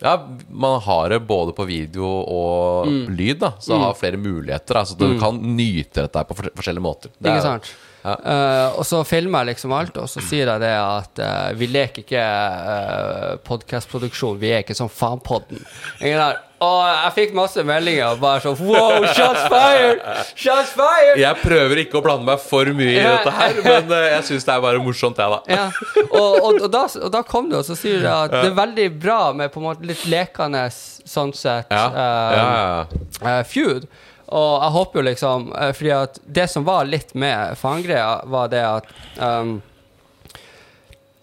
Ja, 0.00 0.14
man 0.48 0.80
har 0.80 1.12
det 1.12 1.20
både 1.28 1.52
på 1.52 1.66
video 1.68 2.08
og 2.08 2.86
Mm. 2.88 3.16
lyd, 3.16 3.38
da, 3.42 3.52
så 3.60 3.76
har 3.78 3.94
flere 3.94 4.16
muligheter. 4.16 4.74
Da, 4.74 4.84
så 4.84 4.96
du 4.96 5.18
kan 5.20 5.36
nyte 5.36 6.06
dette 6.06 6.24
på 6.24 6.34
forskjellige 6.56 6.82
måter. 6.84 7.10
Det 7.20 7.28
Ikke 7.34 7.42
sant? 7.44 7.70
Ja. 8.00 8.14
Uh, 8.16 8.78
og 8.80 8.86
så 8.88 9.02
filmer 9.04 9.44
jeg 9.44 9.54
liksom 9.54 9.74
alt, 9.76 9.98
og 10.00 10.08
så 10.08 10.22
sier 10.24 10.48
jeg 10.48 10.60
det 10.62 10.72
at 10.72 11.20
uh, 11.20 11.52
vi 11.52 11.66
leker 11.68 12.00
ikke 12.00 12.22
uh, 12.24 13.34
podkastproduksjon, 13.44 14.38
vi 14.40 14.54
er 14.54 14.62
ikke 14.64 14.76
som 14.78 14.88
fanpodden. 14.88 15.60
Ingen 16.00 16.22
sant? 16.22 16.46
Og 16.60 16.80
jeg 16.84 17.12
fikk 17.16 17.30
masse 17.38 17.62
meldinger 17.64 18.10
og 18.10 18.18
bare 18.20 18.42
sånn 18.44 18.58
Wow, 18.68 19.06
shots 19.16 19.46
fired! 19.48 20.02
Shots 20.36 20.74
fired! 20.76 21.16
Jeg 21.20 21.38
prøver 21.40 21.80
ikke 21.86 22.00
å 22.00 22.04
blande 22.04 22.26
meg 22.28 22.42
for 22.44 22.68
mye 22.76 22.98
i 22.98 23.00
dette 23.00 23.32
her, 23.32 23.60
men 23.64 23.94
eh, 23.96 24.08
jeg 24.18 24.26
syns 24.28 24.44
det 24.44 24.52
er 24.58 24.64
bare 24.66 24.82
morsomt, 24.84 25.22
jeg, 25.22 25.32
da. 25.32 25.40
Ja, 25.48 26.02
og, 26.10 26.36
og, 26.42 26.60
og, 26.60 26.68
da, 26.74 26.82
og 27.00 27.14
da 27.14 27.22
kom 27.24 27.48
du, 27.48 27.56
og 27.62 27.64
så 27.64 27.78
sier 27.80 28.04
du 28.04 28.10
at 28.12 28.34
det 28.34 28.50
er 28.50 28.58
veldig 28.60 28.86
bra 29.00 29.20
med 29.36 29.54
på 29.54 29.62
en 29.62 29.70
måte 29.70 29.88
litt 29.88 30.04
lekende 30.12 30.66
sånn 30.74 31.32
sett 31.36 31.72
Ja, 31.72 31.86
ja, 31.96 32.44
ja. 32.44 33.02
eh, 33.24 33.42
feud. 33.48 33.88
Og 34.30 34.50
jeg 34.62 34.70
håper 34.76 35.00
jo 35.00 35.02
liksom 35.08 35.48
Fordi 35.74 35.90
at 35.90 36.18
det 36.38 36.44
som 36.52 36.62
var 36.62 36.84
litt 36.86 37.16
med 37.18 37.56
fangreia, 37.58 38.20
var 38.30 38.52
det 38.52 38.60
at 38.62 38.92
um, 39.18 39.56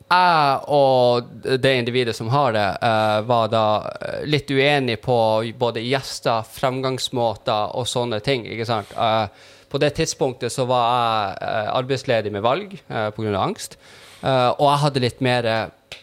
jeg 0.07 0.59
og 0.71 1.27
det 1.59 1.73
individet 1.81 2.15
som 2.15 2.29
har 2.31 2.53
det, 2.55 2.67
eh, 2.81 3.21
var 3.27 3.49
da 3.51 3.65
eh, 4.01 4.25
litt 4.25 4.49
uenig 4.51 5.01
på 5.03 5.17
både 5.59 5.83
gjester, 5.83 6.47
fremgangsmåter 6.47 7.75
og 7.75 7.87
sånne 7.87 8.21
ting. 8.23 8.45
ikke 8.47 8.67
sant? 8.67 8.93
Eh, 8.95 9.27
på 9.67 9.81
det 9.83 9.97
tidspunktet 9.97 10.53
så 10.53 10.63
var 10.65 11.35
jeg 11.35 11.71
arbeidsledig 11.75 12.31
med 12.31 12.41
valg 12.41 12.77
uh, 12.87 13.09
pga. 13.11 13.33
angst. 13.35 13.75
Og 14.23 14.63
jeg 14.63 14.79
hadde 14.79 15.01
litt 15.03 15.19
mer 15.19 15.47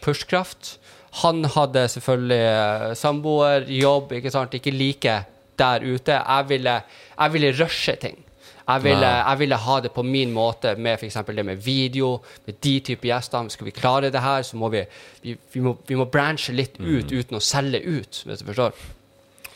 pushkraft. 0.04 0.74
Han 1.22 1.46
hadde 1.48 1.86
selvfølgelig 1.88 2.92
samboer, 3.00 3.64
jobb, 3.64 4.12
ikke 4.12 4.34
sant? 4.34 4.52
Ikke 4.52 4.70
like 4.70 5.16
der 5.56 5.80
ute. 5.80 6.12
Jeg 6.12 6.48
ville, 6.50 6.76
jeg 7.16 7.32
ville 7.32 7.54
rushe 7.56 7.96
ting. 7.96 8.20
Jeg 8.64 8.80
ville, 8.80 9.08
jeg 9.28 9.38
ville 9.42 9.56
ha 9.60 9.74
det 9.84 9.90
på 9.92 10.02
min 10.02 10.30
måte 10.32 10.74
med 10.80 10.96
f.eks. 10.96 11.18
det 11.26 11.44
med 11.44 11.60
video, 11.60 12.14
med 12.46 12.56
de 12.64 12.74
type 12.80 13.08
gjester. 13.08 13.48
Skal 13.52 13.68
vi 13.68 13.74
klare 13.76 14.10
det 14.10 14.22
her, 14.24 14.42
så 14.42 14.56
må 14.56 14.70
vi, 14.72 14.84
vi, 15.20 15.36
vi, 15.52 15.60
må, 15.60 15.76
vi 15.86 15.98
må 16.00 16.06
branche 16.08 16.54
litt 16.56 16.80
ut 16.80 17.12
uten 17.12 17.36
å 17.36 17.42
selge 17.44 17.82
ut, 17.84 18.22
hvis 18.24 18.40
du 18.40 18.48
forstår. 18.48 18.72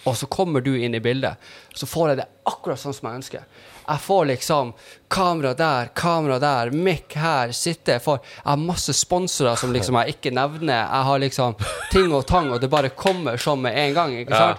Og 0.09 0.17
så 0.17 0.29
kommer 0.31 0.61
du 0.65 0.75
inn 0.77 0.95
i 0.95 1.01
bildet, 1.05 1.41
så 1.75 1.89
får 1.89 2.13
jeg 2.13 2.21
det 2.21 2.29
akkurat 2.49 2.81
sånn 2.81 2.95
som 2.97 3.09
jeg 3.09 3.21
ønsker. 3.23 3.49
Jeg 3.89 4.05
får 4.05 4.27
liksom 4.29 4.73
kamera 5.09 5.55
der, 5.57 5.89
kamera 5.97 6.37
der, 6.43 6.71
mic 6.77 7.15
her, 7.17 7.53
sitte. 7.57 7.97
Jeg, 7.97 8.05
får, 8.05 8.19
jeg 8.21 8.45
har 8.51 8.61
masse 8.61 8.93
sponsorer 8.93 9.57
som 9.57 9.73
liksom 9.73 9.97
jeg 10.03 10.19
ikke 10.19 10.33
nevner. 10.37 10.83
Jeg 10.83 11.07
har 11.09 11.23
liksom 11.25 11.57
ting 11.93 12.13
og 12.13 12.27
tang, 12.29 12.53
og 12.53 12.61
det 12.61 12.69
bare 12.73 12.93
kommer 12.93 13.41
sånn 13.41 13.65
med 13.65 13.79
en 13.81 13.97
gang. 13.97 14.19
ikke 14.21 14.37
Ja. 14.37 14.51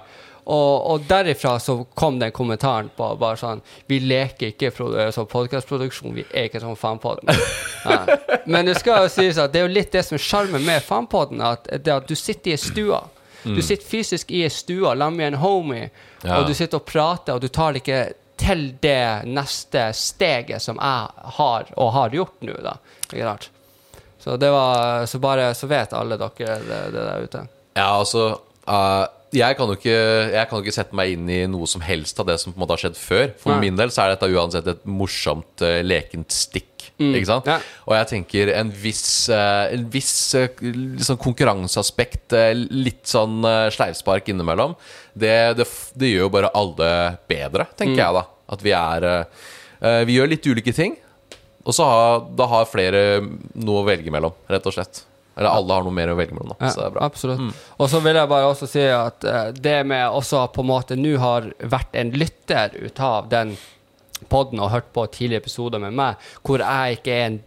Og, 0.49 0.85
og 0.91 1.03
derifra 1.05 1.59
så 1.61 1.75
kom 1.93 2.15
den 2.19 2.31
kommentaren 2.33 2.87
på 2.97 3.09
bare 3.21 3.37
sånn 3.37 3.59
Vi 3.89 3.99
leker 4.01 4.49
ikke 4.55 4.71
sånn 5.13 5.27
podkastproduksjon, 5.29 6.15
vi 6.15 6.23
er 6.33 6.47
ikke 6.49 6.61
sånn 6.63 6.77
fanpodden. 6.79 7.29
Ja. 7.85 7.99
Men 8.49 8.65
det 8.65 8.79
skal 8.81 9.05
jo 9.05 9.11
sies 9.13 9.37
at 9.39 9.53
det 9.53 9.61
er 9.61 9.67
jo 9.67 9.73
litt 9.75 9.91
det 9.93 10.01
som 10.07 10.17
er 10.17 10.23
sjarmen 10.25 10.65
med 10.65 10.81
fanpodden, 10.83 11.39
at, 11.45 11.69
det 11.85 11.93
at 11.93 12.07
du 12.09 12.15
sitter 12.17 12.55
i 12.55 12.57
stua. 12.59 13.03
Du 13.43 13.61
sitter 13.63 13.85
fysisk 13.87 14.31
i 14.35 14.41
ei 14.43 14.49
stue 14.51 14.89
sammen 14.89 15.15
med 15.21 15.27
en 15.33 15.37
homie, 15.43 15.89
Ja. 16.23 16.39
og 16.41 16.49
du 16.49 16.53
sitter 16.57 16.81
og 16.81 16.85
prater, 16.89 17.37
og 17.37 17.41
du 17.41 17.47
tar 17.47 17.71
det 17.77 17.79
ikke 17.85 18.01
til 18.39 18.65
det 18.83 19.27
neste 19.31 19.85
steget 19.95 20.61
som 20.63 20.75
jeg 20.81 21.31
har 21.37 21.69
og 21.77 21.93
har 21.95 22.09
gjort 22.17 22.41
nå, 22.43 22.57
da. 22.63 22.73
Ikke 23.07 23.23
sant? 23.29 23.49
Så 24.19 24.35
det 24.35 24.49
var 24.51 25.05
Så 25.07 25.19
bare 25.23 25.53
så 25.55 25.67
vet 25.71 25.93
alle 25.95 26.17
dere 26.19 26.57
det, 26.67 26.81
det 26.91 27.05
der 27.05 27.23
ute. 27.23 27.45
Ja, 27.79 27.87
altså 28.01 28.25
eh, 28.67 29.05
jeg, 29.35 29.57
kan 29.59 29.71
ikke, 29.75 29.97
jeg 30.33 30.49
kan 30.49 30.57
jo 30.57 30.65
ikke 30.65 30.77
sette 30.79 30.97
meg 30.97 31.13
inn 31.13 31.29
i 31.29 31.43
noe 31.51 31.67
som 31.69 31.83
helst 31.85 32.19
av 32.21 32.27
det 32.29 32.39
som 32.41 32.53
på 32.53 32.57
en 32.57 32.63
måte 32.63 32.75
har 32.77 32.83
skjedd 32.85 32.97
før. 32.99 33.29
For 33.41 33.53
Nei. 33.55 33.67
min 33.67 33.79
del 33.79 33.93
så 33.93 34.05
er 34.05 34.15
dette 34.15 34.29
uansett 34.33 34.67
et 34.73 34.83
morsomt, 34.89 35.53
uh, 35.61 35.79
lekent 35.85 36.33
stikk. 36.33 36.65
Ikke 36.99 37.29
sant? 37.29 37.45
Ja. 37.47 37.61
Og 37.87 37.93
jeg 37.95 38.07
tenker 38.09 38.49
en 38.57 38.71
viss, 38.75 39.29
uh, 39.31 39.69
en 39.71 39.85
viss 39.93 40.11
uh, 40.35 40.49
litt 40.59 41.05
sånn 41.07 41.19
konkurranseaspekt, 41.21 42.33
eh, 42.35 42.51
litt 42.57 43.07
sånn 43.07 43.37
eh, 43.47 43.69
sleivspark 43.71 44.27
innimellom, 44.33 44.73
det, 45.15 45.35
det, 45.59 45.67
det 45.99 46.09
gjør 46.11 46.25
jo 46.25 46.33
bare 46.33 46.51
alle 46.59 46.89
bedre, 47.29 47.69
tenker 47.79 48.01
jeg 48.01 48.17
da. 48.19 48.25
At 48.51 48.65
vi 48.65 48.73
er 48.75 49.05
eh, 49.07 49.45
eh, 49.79 50.01
Vi 50.09 50.17
gjør 50.17 50.31
litt 50.33 50.49
ulike 50.49 50.73
ting, 50.75 50.97
og 51.63 51.75
så 51.75 51.87
har, 51.87 52.25
da 52.35 52.49
har 52.51 52.67
flere 52.67 53.03
noe 53.21 53.83
å 53.83 53.87
velge 53.87 54.11
mellom, 54.13 54.35
rett 54.51 54.67
og 54.67 54.75
slett. 54.75 55.03
Eller 55.37 55.49
alle 55.49 55.73
har 55.77 55.85
noe 55.85 55.95
mer 55.95 56.11
å 56.11 56.17
velge 56.19 56.35
mellom, 56.35 56.55
da. 56.59 56.69
Så 56.71 56.81
det 56.81 56.87
er 56.89 56.95
bra. 56.97 57.05
Absolutt. 57.07 57.59
Og 57.77 57.89
så 57.91 58.01
vil 58.03 58.17
jeg 58.19 58.31
bare 58.31 58.49
også 58.49 58.67
si 58.67 58.85
at 58.91 59.23
eh, 59.23 59.51
det 59.55 59.77
med 59.87 60.09
også 60.09 60.45
på 60.55 60.65
en 60.65 60.71
måte 60.71 60.97
nå 60.99 61.13
har 61.21 61.51
vært 61.71 61.95
en 62.01 62.11
lytter 62.17 62.75
ut 62.75 62.99
av 62.99 63.29
den 63.31 63.53
podden 64.27 64.59
og 64.59 64.73
hørt 64.73 64.89
på 64.95 65.05
tidligere 65.13 65.45
episoder 65.45 65.79
med 65.79 65.95
meg, 65.95 66.19
hvor 66.43 66.59
jeg 66.59 66.99
ikke 66.99 67.15
er 67.15 67.29
en, 67.29 67.39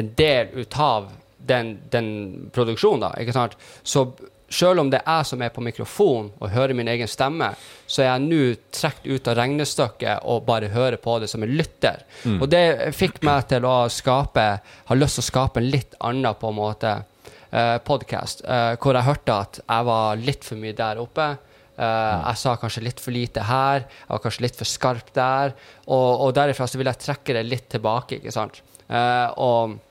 en 0.00 0.08
del 0.16 0.54
ut 0.56 0.78
av 0.80 1.10
den, 1.46 1.76
den 1.92 2.08
produksjonen, 2.56 3.04
da, 3.04 3.12
ikke 3.20 3.36
sant? 3.36 3.58
Så 3.84 4.06
selv 4.48 4.80
om 4.80 4.90
det 4.90 5.00
er 5.02 5.18
jeg 5.20 5.26
som 5.28 5.42
er 5.42 5.50
på 5.54 5.62
mikrofon 5.64 6.28
og 6.38 6.52
hører 6.54 6.74
min 6.78 6.88
egen 6.88 7.08
stemme, 7.10 7.48
så 7.90 8.02
er 8.04 8.08
jeg 8.12 8.24
nå 8.28 8.40
trukket 8.74 9.08
ut 9.10 9.30
av 9.30 9.36
regnestykket 9.40 10.26
og 10.30 10.44
bare 10.46 10.70
hører 10.72 10.96
på 11.02 11.18
det 11.22 11.28
som 11.32 11.42
en 11.42 11.54
lytter. 11.58 12.04
Og 12.38 12.46
det 12.52 12.94
fikk 12.96 13.18
meg 13.26 13.48
til 13.50 13.66
å 13.66 13.88
skape, 13.92 14.46
har 14.86 15.00
lyst 15.00 15.18
til 15.18 15.24
å 15.26 15.30
skape 15.32 15.60
en 15.62 15.70
litt 15.72 15.98
annen 16.00 16.38
på 16.38 16.52
en 16.52 16.58
måte 16.60 16.94
eh, 17.56 17.78
podcast, 17.84 18.44
eh, 18.44 18.74
hvor 18.80 18.96
jeg 18.96 19.08
hørte 19.08 19.36
at 19.46 19.60
jeg 19.62 19.88
var 19.88 20.20
litt 20.20 20.46
for 20.46 20.60
mye 20.60 20.76
der 20.76 21.00
oppe. 21.02 21.30
Eh, 21.76 22.12
Jeg 22.26 22.40
sa 22.40 22.56
kanskje 22.60 22.84
litt 22.84 23.00
for 23.02 23.12
lite 23.12 23.44
her, 23.44 23.84
jeg 23.84 24.12
var 24.12 24.22
kanskje 24.24 24.46
litt 24.46 24.60
for 24.60 24.68
skarp 24.68 25.12
der. 25.16 25.56
Og, 25.86 26.26
og 26.26 26.36
derifra 26.36 26.68
så 26.68 26.80
vil 26.80 26.90
jeg 26.92 27.02
trekke 27.04 27.36
det 27.36 27.46
litt 27.48 27.68
tilbake, 27.72 28.20
ikke 28.20 28.34
sant. 28.34 28.62
Uh, 28.86 29.28
og 29.42 29.82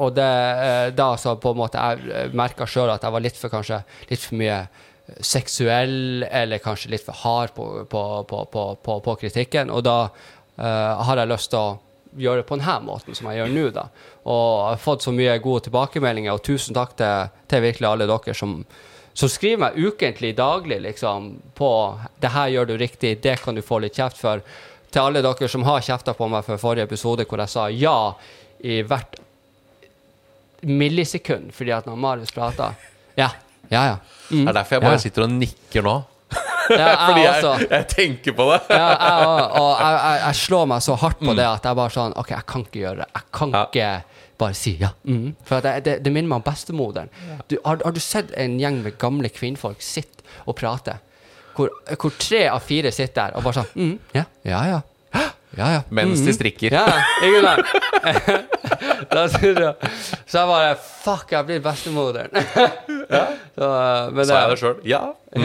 og 0.00 0.12
det, 0.14 0.22
uh, 0.22 0.88
da 0.94 1.08
så 1.18 1.32
på 1.42 1.50
en 1.50 1.58
måte 1.58 1.80
jeg 1.82 2.30
merka 2.38 2.64
sjøl 2.64 2.92
at 2.92 3.02
jeg 3.02 3.12
var 3.12 3.24
litt 3.24 3.36
for 3.36 3.50
kanskje 3.52 3.80
litt 4.08 4.22
for 4.22 4.38
mye 4.38 4.60
seksuell, 5.26 6.22
eller 6.30 6.62
kanskje 6.62 6.92
litt 6.92 7.02
for 7.02 7.18
hard 7.24 7.52
på, 7.56 7.66
på, 7.90 8.04
på, 8.54 8.94
på, 9.02 9.14
kritikken. 9.18 9.72
Og 9.74 9.82
da 9.82 9.96
har 10.54 11.18
jeg 11.18 11.30
lyst 11.32 11.50
til 11.50 11.58
å 11.58 12.20
gjøre 12.22 12.42
det 12.44 12.46
på 12.48 12.60
denne 12.60 12.76
måten 12.86 13.18
som 13.18 13.26
jeg 13.30 13.40
gjør 13.40 13.52
nå, 13.54 13.64
da. 13.74 13.88
Og 14.30 14.64
har 14.68 14.80
fått 14.82 15.02
så 15.06 15.12
mye 15.16 15.38
gode 15.42 15.66
tilbakemeldinger, 15.66 16.36
og 16.36 16.42
tusen 16.46 16.76
takk 16.76 16.92
til, 17.00 17.30
til 17.50 17.64
virkelig 17.64 17.88
alle 17.88 18.06
dere 18.10 18.34
som, 18.36 18.58
som 19.16 19.30
skriver 19.32 19.62
meg 19.64 19.78
ukentlig, 19.80 20.34
daglig, 20.38 20.80
liksom, 20.86 21.32
på 21.58 21.70
'det 22.20 22.30
her 22.36 22.52
gjør 22.54 22.68
du 22.68 22.76
riktig', 22.78 23.20
det 23.22 23.40
kan 23.42 23.54
du 23.58 23.62
få 23.62 23.80
litt 23.82 23.96
kjeft 23.98 24.20
for. 24.20 24.44
Til 24.90 25.00
alle 25.02 25.22
dere 25.22 25.48
som 25.48 25.62
har 25.66 25.80
kjefta 25.80 26.14
på 26.14 26.28
meg 26.28 26.44
for 26.44 26.58
forrige 26.58 26.86
episode, 26.86 27.24
hvor 27.26 27.38
jeg 27.42 27.48
sa 27.48 27.68
ja 27.70 28.14
i 28.60 28.82
hvert 28.82 29.16
millisekund 30.62 31.52
fordi 31.56 31.72
at 31.72 31.86
når 31.88 31.96
Marius 31.96 32.32
prater 32.36 32.74
Ja, 33.16 33.30
ja, 33.70 33.84
ja. 33.86 33.96
Mm. 34.30 34.44
Det 34.44 34.48
er 34.48 34.52
derfor 34.58 34.74
jeg 34.76 34.82
bare 34.82 34.92
Ja. 34.98 34.98
sitter 34.98 35.22
og 35.22 35.30
nikker 35.30 35.82
nå. 35.82 35.94
ja 36.70 36.90
Fordi 37.06 37.22
jeg 37.24 37.66
jeg, 37.70 37.86
tenker 37.88 38.32
på 38.36 38.46
det. 38.52 38.60
Ja, 38.70 38.88
jeg, 38.90 39.26
og, 39.26 39.40
og 39.60 39.80
jeg, 39.80 39.96
jeg, 40.04 40.20
jeg 40.26 40.34
slår 40.36 40.66
meg 40.70 40.82
så 40.82 40.94
hardt 40.94 41.18
på 41.18 41.34
det 41.34 41.46
at 41.46 41.64
jeg 41.64 41.78
bare 41.80 41.90
sånn 41.96 42.14
OK, 42.16 42.30
jeg 42.30 42.46
kan 42.46 42.66
ikke 42.66 42.82
gjøre 42.84 42.96
det. 43.02 43.08
Jeg 43.14 43.24
kan 43.38 43.56
ikke 43.64 43.88
bare 44.40 44.56
si 44.58 44.74
ja. 44.80 44.92
Mm. 45.04 45.34
For 45.46 45.64
det, 45.64 45.74
det, 45.86 45.98
det 46.04 46.12
minner 46.12 46.30
meg 46.32 46.40
om 46.40 46.46
bestemoderen. 46.48 47.12
Du, 47.50 47.58
har, 47.64 47.80
har 47.84 47.94
du 47.94 48.00
sett 48.02 48.32
en 48.40 48.58
gjeng 48.60 48.80
med 48.84 48.98
gamle 49.00 49.30
kvinnfolk 49.32 49.84
sitte 49.84 50.24
og 50.46 50.56
prate? 50.60 50.98
Hvor, 51.56 51.72
hvor 51.98 52.14
tre 52.16 52.46
av 52.48 52.62
fire 52.64 52.92
sitter 52.94 53.32
der 53.32 53.36
og 53.36 53.44
bare 53.44 53.60
sånn 53.60 53.72
mm, 53.74 53.96
Ja, 54.16 54.24
ja, 54.46 54.62
ja. 54.70 54.80
Ja, 55.58 55.72
ja. 55.74 55.80
Mens 55.90 56.20
de 56.22 56.32
strikker. 56.32 56.70
Ja, 56.70 56.84
ikke 57.26 57.40
sant? 57.42 57.66
Så 60.30 60.38
jeg 60.38 60.46
bare 60.46 60.76
Fuck, 60.78 61.32
jeg 61.32 61.46
blir 61.48 61.64
bestemoderen. 61.64 62.30
bestemoderen. 62.30 63.40
Så, 63.58 63.66
uh, 63.66 64.14
men 64.14 64.28
Sa 64.28 64.44
jeg 64.44 64.52
det 64.52 64.58
sjøl? 64.60 64.78
Ja. 64.86 65.02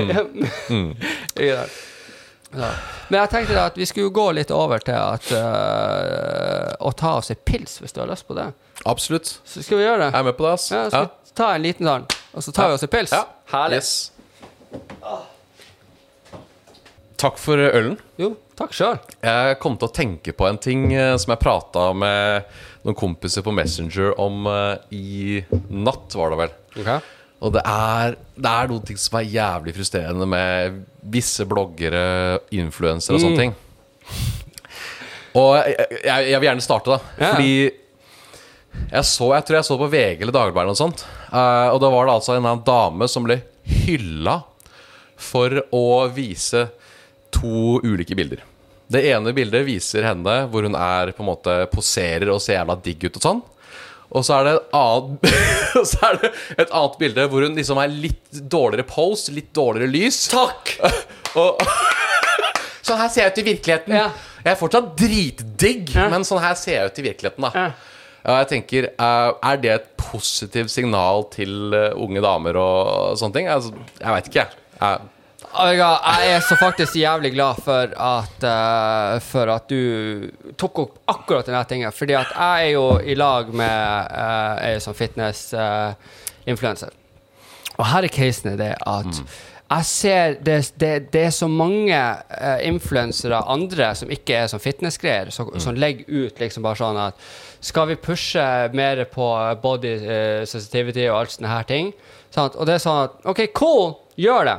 Ikke 1.41 1.57
sant? 1.57 1.81
Ja. 2.55 2.71
Men 3.09 3.19
jeg 3.21 3.31
tenkte 3.33 3.61
at 3.61 3.77
vi 3.77 3.85
skulle 3.89 4.13
gå 4.15 4.25
litt 4.37 4.51
over 4.55 4.81
til 4.85 4.97
at 4.97 5.29
uh, 5.35 6.71
å 6.79 6.91
ta 6.97 7.17
oss 7.19 7.31
en 7.33 7.41
pils, 7.45 7.77
hvis 7.83 7.95
du 7.95 8.01
har 8.01 8.09
lyst 8.09 8.27
på 8.27 8.37
det. 8.37 8.49
Absolutt. 8.85 9.29
Så 9.43 9.63
skal 9.65 9.81
vi 9.81 9.85
gjøre 9.85 10.07
det. 10.07 10.11
Jeg 10.13 10.21
er 10.23 10.27
med 10.29 10.37
på 10.39 10.47
det, 10.47 10.53
ass. 10.57 10.67
Ja, 10.73 10.87
skal 10.89 11.07
vi 11.11 11.37
ta 11.37 11.53
en 11.53 11.65
liten 11.67 11.89
sånn, 11.91 12.05
og 12.33 12.45
så 12.45 12.55
tar 12.55 12.71
vi 12.71 12.77
oss 12.79 12.85
en 12.87 12.93
pils? 12.95 13.15
Ja. 13.15 13.23
Herlig. 13.53 13.81
Yes. 13.83 13.91
Takk 17.21 17.37
for 17.39 17.57
ølen. 17.57 17.95
Jo, 18.19 18.33
takk 18.59 18.73
sjøl. 18.75 18.97
Jeg 19.23 19.59
kom 19.63 19.77
til 19.79 19.87
å 19.87 19.95
tenke 19.95 20.33
på 20.35 20.47
en 20.49 20.59
ting 20.61 20.89
eh, 20.93 21.15
som 21.21 21.31
jeg 21.31 21.41
prata 21.41 21.87
med 21.95 22.49
noen 22.85 22.97
kompiser 22.99 23.45
på 23.45 23.53
Messenger 23.55 24.11
om 24.21 24.45
uh, 24.49 24.75
i 24.93 25.41
natt, 25.71 26.13
var 26.17 26.33
det 26.33 26.41
vel. 26.43 26.51
Og 27.43 27.51
det 27.53 27.61
er, 27.67 28.15
det 28.39 28.51
er 28.51 28.69
noen 28.71 28.85
ting 28.87 28.97
som 28.99 29.17
er 29.19 29.27
jævlig 29.27 29.73
frustrerende 29.75 30.27
med 30.29 30.79
visse 31.13 31.45
bloggere, 31.49 32.39
influensere 32.55 33.17
og 33.17 33.21
sånne 33.25 33.41
ting. 33.43 33.55
Og 35.35 35.51
jeg, 35.59 35.75
jeg, 36.05 36.29
jeg 36.31 36.39
vil 36.39 36.47
gjerne 36.47 36.63
starte, 36.63 36.95
da. 36.95 37.15
Ja. 37.19 37.33
Fordi 37.35 37.51
jeg 38.91 39.07
så 39.07 39.29
Jeg 39.31 39.45
tror 39.47 39.55
jeg 39.55 39.65
så 39.69 39.75
på 39.79 39.87
VG 39.87 40.23
eller 40.25 40.35
Dagbladet 40.35 40.65
eller 40.65 40.73
noe 40.75 40.79
sånt. 40.79 41.05
eh, 41.31 41.67
og 41.71 41.77
da 41.83 41.89
var 41.93 42.07
det 42.09 42.15
altså 42.17 42.33
en 42.35 42.43
annen 42.43 42.63
dame 42.67 43.07
som 43.11 43.23
ble 43.27 43.37
hylla 43.85 44.41
for 45.15 45.61
å 45.75 45.83
vise 46.11 46.65
to 47.35 47.79
ulike 47.83 48.15
bilder. 48.19 48.43
Det 48.91 49.01
ene 49.09 49.31
bildet 49.33 49.63
viser 49.65 50.05
henne 50.05 50.33
hvor 50.51 50.67
hun 50.67 50.75
er 50.77 51.13
på 51.15 51.23
en 51.23 51.29
måte 51.31 51.55
poserer 51.71 52.29
og 52.33 52.41
ser 52.43 52.59
jævla 52.59 52.75
digg 52.85 53.07
ut 53.07 53.15
og 53.17 53.23
sånn. 53.23 53.39
Og 54.15 54.23
så 54.23 54.37
er 54.37 54.45
det 54.47 54.53
et 54.55 54.75
annet, 54.79 55.25
så 55.91 55.99
er 56.09 56.19
det 56.21 56.29
et 56.63 56.69
annet 56.71 56.93
bilde 57.01 57.25
hvor 57.31 57.43
hun 57.43 57.57
liksom 57.59 57.81
er 57.83 57.91
litt 57.91 58.39
dårligere 58.51 58.87
pose, 58.87 59.33
litt 59.35 59.49
dårligere 59.55 59.91
lys. 59.91 60.21
Takk! 60.31 60.75
Og, 61.41 61.59
sånn 62.85 63.01
her 63.01 63.09
ser 63.11 63.25
jeg 63.25 63.33
ut 63.35 63.41
i 63.41 63.47
virkeligheten. 63.49 63.97
Ja. 63.97 64.05
Jeg 64.45 64.53
er 64.53 64.59
fortsatt 64.61 64.93
dritdigg, 64.99 65.91
Ja. 65.97 66.07
men 66.13 66.23
sånn 66.27 66.39
her 66.43 66.55
ser 66.59 66.77
jeg 66.79 66.93
ut 66.93 67.01
i 67.03 67.07
virkeligheten. 67.09 67.49
da 67.49 67.51
Ja. 67.55 67.67
Jeg 68.25 68.47
tenker, 68.49 68.85
eh, 68.89 69.31
Er 69.51 69.57
det 69.61 69.69
et 69.73 69.89
positivt 70.01 70.71
signal 70.73 71.27
til 71.29 71.73
eh, 71.77 71.91
unge 71.93 72.23
damer 72.25 72.57
og 72.57 73.19
sånne 73.19 73.35
ting? 73.35 73.49
Altså, 73.53 73.69
jeg 73.99 74.15
veit 74.15 74.29
ikke, 74.31 74.47
jeg. 74.79 75.03
Jeg. 75.75 76.35
Er 76.35 76.39
så 76.43 76.55
faktisk 76.59 76.95
jævlig 76.99 77.31
glad 77.33 77.55
for 77.63 77.93
at, 77.95 78.43
uh, 78.43 79.19
for 79.23 79.51
at 79.53 79.69
du 79.69 80.29
tok 80.57 80.79
opp 80.83 80.97
akkurat 81.07 81.45
denne 81.47 81.63
tingen. 81.69 81.91
Fordi 81.95 82.13
at 82.19 82.27
jeg 82.35 82.67
er 82.67 82.71
jo 82.75 82.99
i 82.99 83.15
lag 83.15 83.53
med 83.53 84.11
uh, 84.11 84.65
ei 84.65 84.79
sånn 84.83 84.97
fitness-influenser. 84.97 86.89
og 87.77 87.85
her 87.91 88.03
er 88.03 88.07
casen 88.07 88.57
det 88.57 88.75
at 88.79 89.23
jeg 89.65 89.85
ser 89.89 90.35
det, 90.45 90.59
det, 90.77 90.91
det 91.13 91.21
er 91.25 91.33
så 91.33 91.47
mange 91.49 91.97
uh, 91.97 92.59
influensere, 92.61 93.39
andre 93.49 93.95
som 93.97 94.11
ikke 94.13 94.35
er 94.37 94.47
sånn 94.51 94.61
fitnessgreier, 94.61 95.31
som, 95.33 95.49
som 95.59 95.75
legger 95.75 96.05
ut 96.05 96.39
liksom 96.39 96.63
bare 96.63 96.77
sånn 96.79 96.99
at 97.01 97.17
skal 97.65 97.89
vi 97.89 97.97
pushe 97.97 98.45
mer 98.77 99.01
på 99.09 99.27
body 99.63 99.93
eh, 99.97 100.43
sensitivity 100.45 101.07
og 101.09 101.17
alt 101.17 101.33
sånne 101.33 101.49
her 101.49 101.65
ting? 101.65 101.91
Sant? 102.29 102.57
Og 102.59 102.67
det 102.69 102.75
er 102.75 102.83
sånn 102.83 103.07
at 103.07 103.25
OK, 103.31 103.41
cool, 103.57 103.95
gjør 104.21 104.45
det. 104.51 104.57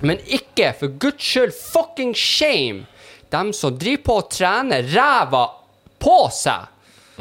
Men 0.00 0.20
ikke, 0.26 0.72
for 0.78 0.94
guds 1.00 1.24
skyld, 1.24 1.54
fucking 1.72 2.14
shame, 2.14 2.86
dem 3.32 3.52
som 3.52 3.78
driver 3.78 4.04
på 4.06 4.18
å 4.20 4.26
trene 4.30 4.82
ræva 4.88 5.46
på 5.98 6.18
seg. 6.32 6.74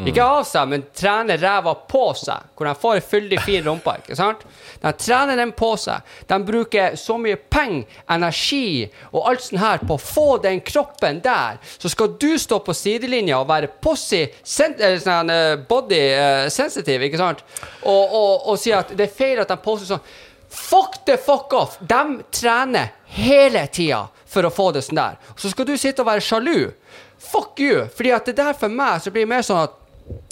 Ikke 0.05 0.21
av 0.21 0.43
seg, 0.45 0.67
men 0.69 0.83
trener 0.93 1.39
ræva 1.41 1.71
på 1.89 2.03
seg. 2.17 2.51
Hvor 2.53 2.67
de 2.69 2.73
får 2.77 2.99
en 2.99 3.05
fyldig, 3.09 3.39
fin 3.41 3.63
rumpe. 3.65 3.95
ikke 4.03 4.17
sant? 4.19 4.43
De 4.83 4.91
trener 4.93 5.39
den 5.39 5.53
på 5.57 5.71
seg. 5.81 6.05
De 6.29 6.37
bruker 6.45 6.97
så 7.01 7.17
mye 7.17 7.39
penger, 7.49 7.87
energi 8.13 8.85
og 9.09 9.31
alt 9.31 9.47
sånt 9.47 9.61
her 9.63 9.81
på 9.81 9.97
å 9.97 10.03
få 10.03 10.27
den 10.43 10.61
kroppen 10.61 11.21
der. 11.25 11.57
Så 11.81 11.89
skal 11.89 12.13
du 12.21 12.29
stå 12.37 12.59
på 12.61 12.77
sidelinja 12.77 13.41
og 13.41 13.49
være 13.49 13.71
possy, 13.81 14.27
sånn, 14.45 15.33
eh, 15.33 15.55
body 15.69 16.03
eh, 16.13 16.45
sensitive, 16.53 17.09
ikke 17.09 17.23
sant? 17.23 17.41
Og, 17.81 18.03
og, 18.05 18.47
og 18.51 18.61
si 18.61 18.75
at 18.77 18.93
det 18.93 19.09
er 19.09 19.17
feil 19.17 19.41
at 19.41 19.49
de 19.49 19.57
poster 19.65 19.95
sånn. 19.95 20.05
Fuck 20.49 21.05
the 21.05 21.17
fuck 21.17 21.53
off! 21.53 21.77
De 21.79 22.21
trener 22.31 22.93
hele 23.17 23.65
tida 23.67 24.07
for 24.27 24.47
å 24.47 24.53
få 24.53 24.71
det 24.75 24.83
sånn 24.85 24.99
der. 24.99 25.19
Så 25.39 25.51
skal 25.51 25.67
du 25.67 25.75
sitte 25.79 26.03
og 26.03 26.09
være 26.09 26.23
sjalu. 26.23 26.71
Fuck 27.17 27.59
you! 27.63 27.85
Fordi 27.95 28.13
at 28.15 28.29
det 28.29 28.37
der 28.39 28.55
for 28.57 28.71
meg 28.71 29.01
så 29.03 29.11
blir 29.13 29.27
det 29.27 29.33
mer 29.35 29.45
sånn 29.45 29.65
at 29.67 29.83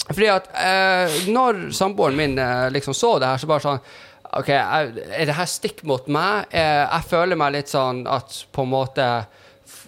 Fordi 0.06 0.28
at 0.32 0.46
eh, 0.56 1.16
når 1.34 1.66
samboeren 1.76 2.16
min 2.16 2.38
eh, 2.40 2.68
liksom 2.72 2.94
så 2.96 3.16
det 3.20 3.28
her, 3.28 3.40
så 3.42 3.48
bare 3.50 3.64
sånn 3.64 3.80
OK, 4.36 4.48
er 4.50 4.92
er 5.16 5.28
det 5.28 5.34
her 5.36 5.48
stikk 5.50 5.82
mot 5.88 6.06
meg? 6.12 6.46
Eh, 6.50 6.84
jeg 6.84 7.08
føler 7.10 7.38
meg 7.38 7.56
litt 7.56 7.72
sånn 7.72 8.04
at 8.08 8.38
på 8.52 8.64
en 8.64 8.72
måte 8.72 9.08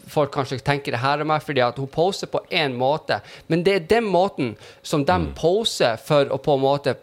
Folk 0.09 0.33
kanskje 0.33 0.57
tenker 0.65 0.95
det 0.95 1.03
her 1.03 1.21
om 1.21 1.29
meg 1.31 1.43
fordi 1.45 1.61
at 1.61 1.77
hun 1.79 1.91
poser 1.93 2.31
på 2.33 2.41
én 2.51 2.73
måte, 2.81 3.19
men 3.47 3.61
det 3.63 3.75
er 3.75 3.89
den 3.91 4.07
måten 4.09 4.55
som 4.83 5.05
de 5.07 5.19
poser 5.37 6.01
for 6.01 6.33
å 6.33 6.39
på 6.41 6.57
en 6.57 6.63
måte 6.65 6.95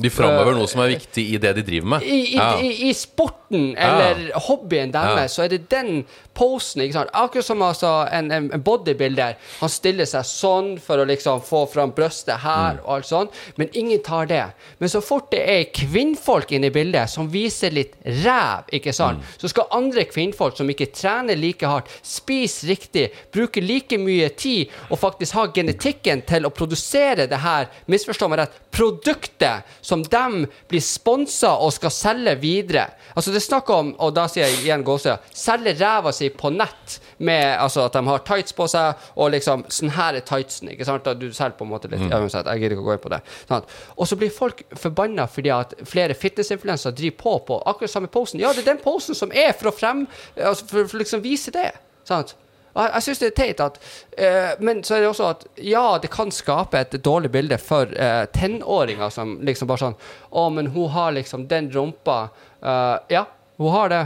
De 0.00 0.10
framhever 0.10 0.56
noe 0.56 0.68
som 0.70 0.80
er 0.84 0.94
viktig 0.96 1.24
i 1.34 1.38
det 1.42 1.54
de 1.60 1.62
driver 1.66 1.86
med. 1.96 2.02
i, 2.02 2.20
i, 2.32 2.36
Ja. 2.36 2.50
i, 2.60 2.88
I 2.88 2.92
sporten 2.96 3.74
eller 3.76 4.30
hobbyen 4.46 4.92
deres, 4.94 5.34
så 5.34 5.42
er 5.44 5.48
det 5.54 5.68
den 5.70 6.04
posen. 6.34 6.80
Akkurat 7.12 7.44
som 7.44 7.62
altså 7.62 8.06
en, 8.12 8.30
en 8.30 8.62
bodybuilder. 8.62 9.34
Han 9.60 9.68
stiller 9.72 10.06
seg 10.08 10.24
sånn 10.24 10.70
for 10.80 11.02
å 11.02 11.04
liksom 11.08 11.42
få 11.44 11.64
fram 11.68 11.90
brøstet 11.96 12.40
her 12.44 12.78
og 12.84 12.94
alt 12.96 13.08
sånt, 13.10 13.34
men 13.58 13.68
ingen 13.76 14.00
tar 14.06 14.26
det. 14.30 14.44
Men 14.78 14.88
så 14.88 15.02
fort 15.04 15.30
det 15.34 15.42
er 15.50 15.64
kvinnfolk 15.74 16.52
inne 16.56 16.70
i 16.70 16.74
bildet 16.74 17.10
som 17.10 17.28
viser 17.30 17.74
litt 17.74 17.96
ræv, 18.24 18.70
ikke 18.72 18.94
sant, 18.96 19.20
så 19.40 19.50
skal 19.50 19.68
andre 19.76 20.04
kvinnfolk 20.08 20.56
som 20.56 20.70
ikke 20.70 20.90
trener 20.94 21.36
like 21.36 21.66
hardt, 21.66 21.90
spise 22.06 22.66
riktig, 22.70 23.08
bruke 23.34 23.60
like 23.60 23.98
mye 24.00 24.28
tid 24.38 24.70
og 24.88 24.98
faktisk 25.02 25.34
ha 25.36 25.46
genetikken 25.54 26.22
til 26.26 26.46
å 26.46 26.54
produsere 26.54 27.26
det 27.30 27.42
her, 27.42 27.68
misforstå 27.90 28.28
meg 28.30 28.44
rett, 28.44 28.56
produktet 28.70 29.66
som 29.90 30.04
de 30.06 30.46
blir 30.70 30.82
sponsa 30.84 31.52
og 31.60 31.72
skal 31.74 31.92
selge 31.94 32.36
videre. 32.42 32.86
Altså 33.14 33.34
Det 33.34 33.40
er 33.40 33.46
snakk 33.46 33.70
om, 33.74 33.92
og 33.98 34.14
da 34.16 34.26
sier 34.30 34.46
jeg 34.46 34.62
igjen 34.64 34.84
gåsøya, 34.86 35.18
selge 35.36 35.74
ræva 35.80 36.12
si 36.14 36.30
på 36.30 36.52
nett 36.54 36.98
med 37.18 37.58
altså 37.60 37.84
at 37.88 37.96
de 37.98 38.04
har 38.06 38.24
tights 38.26 38.54
på 38.56 38.66
seg, 38.70 39.06
og 39.20 39.32
liksom 39.34 39.64
sånn 39.72 39.94
her 39.96 40.18
er 40.18 40.26
tightsen. 40.26 40.70
ikke 40.72 40.86
sant? 40.88 41.08
Du 41.20 41.28
selger 41.34 41.58
på 41.58 41.66
en 41.66 41.72
måte 41.74 41.90
litt 41.90 42.06
uansett, 42.06 42.46
Jeg 42.46 42.62
gidder 42.62 42.76
ikke 42.76 42.86
å 42.86 42.88
gå 42.90 42.96
inn 42.96 43.04
på 43.04 43.12
det. 43.12 43.20
Sant? 43.48 43.74
Og 43.96 44.08
så 44.08 44.18
blir 44.20 44.32
folk 44.34 44.62
forbanna 44.78 45.26
fordi 45.30 45.52
at 45.54 45.74
flere 45.88 46.14
fitnessinfluensere 46.14 46.96
driver 46.96 47.18
på 47.20 47.38
på 47.50 47.62
akkurat 47.66 47.90
samme 47.90 48.10
posen. 48.12 48.40
Ja, 48.40 48.52
det 48.54 48.64
er 48.64 48.74
den 48.74 48.84
posen 48.84 49.18
som 49.18 49.32
er 49.32 49.52
for 49.56 49.70
å 49.70 49.74
frem, 49.74 50.06
altså 50.36 50.66
for, 50.70 50.88
for 50.90 51.02
liksom 51.02 51.24
vise 51.24 51.52
det. 51.54 51.72
sant? 52.08 52.36
Jeg, 52.76 52.90
jeg 52.94 53.02
syns 53.06 53.18
det 53.22 53.28
er 53.30 53.36
teit 53.40 53.60
at 53.64 53.78
uh, 53.82 54.52
Men 54.62 54.82
så 54.86 54.94
er 54.96 55.00
det 55.04 55.08
også 55.10 55.28
at 55.32 55.44
ja, 55.66 55.84
det 56.02 56.10
kan 56.14 56.30
skape 56.30 56.78
et 56.78 56.96
dårlig 57.02 57.30
bilde 57.34 57.58
for 57.58 57.90
uh, 57.90 58.24
tenåringer 58.36 59.10
som 59.10 59.36
liksom 59.46 59.68
bare 59.70 59.82
sånn 59.88 59.96
Å, 60.30 60.44
men 60.54 60.70
hun 60.74 60.88
har 60.94 61.12
liksom 61.16 61.48
den 61.50 61.70
rumpa. 61.74 62.18
uh, 62.62 62.96
ja, 63.10 63.24
hun 63.60 63.72
har 63.74 63.88
det, 63.92 64.02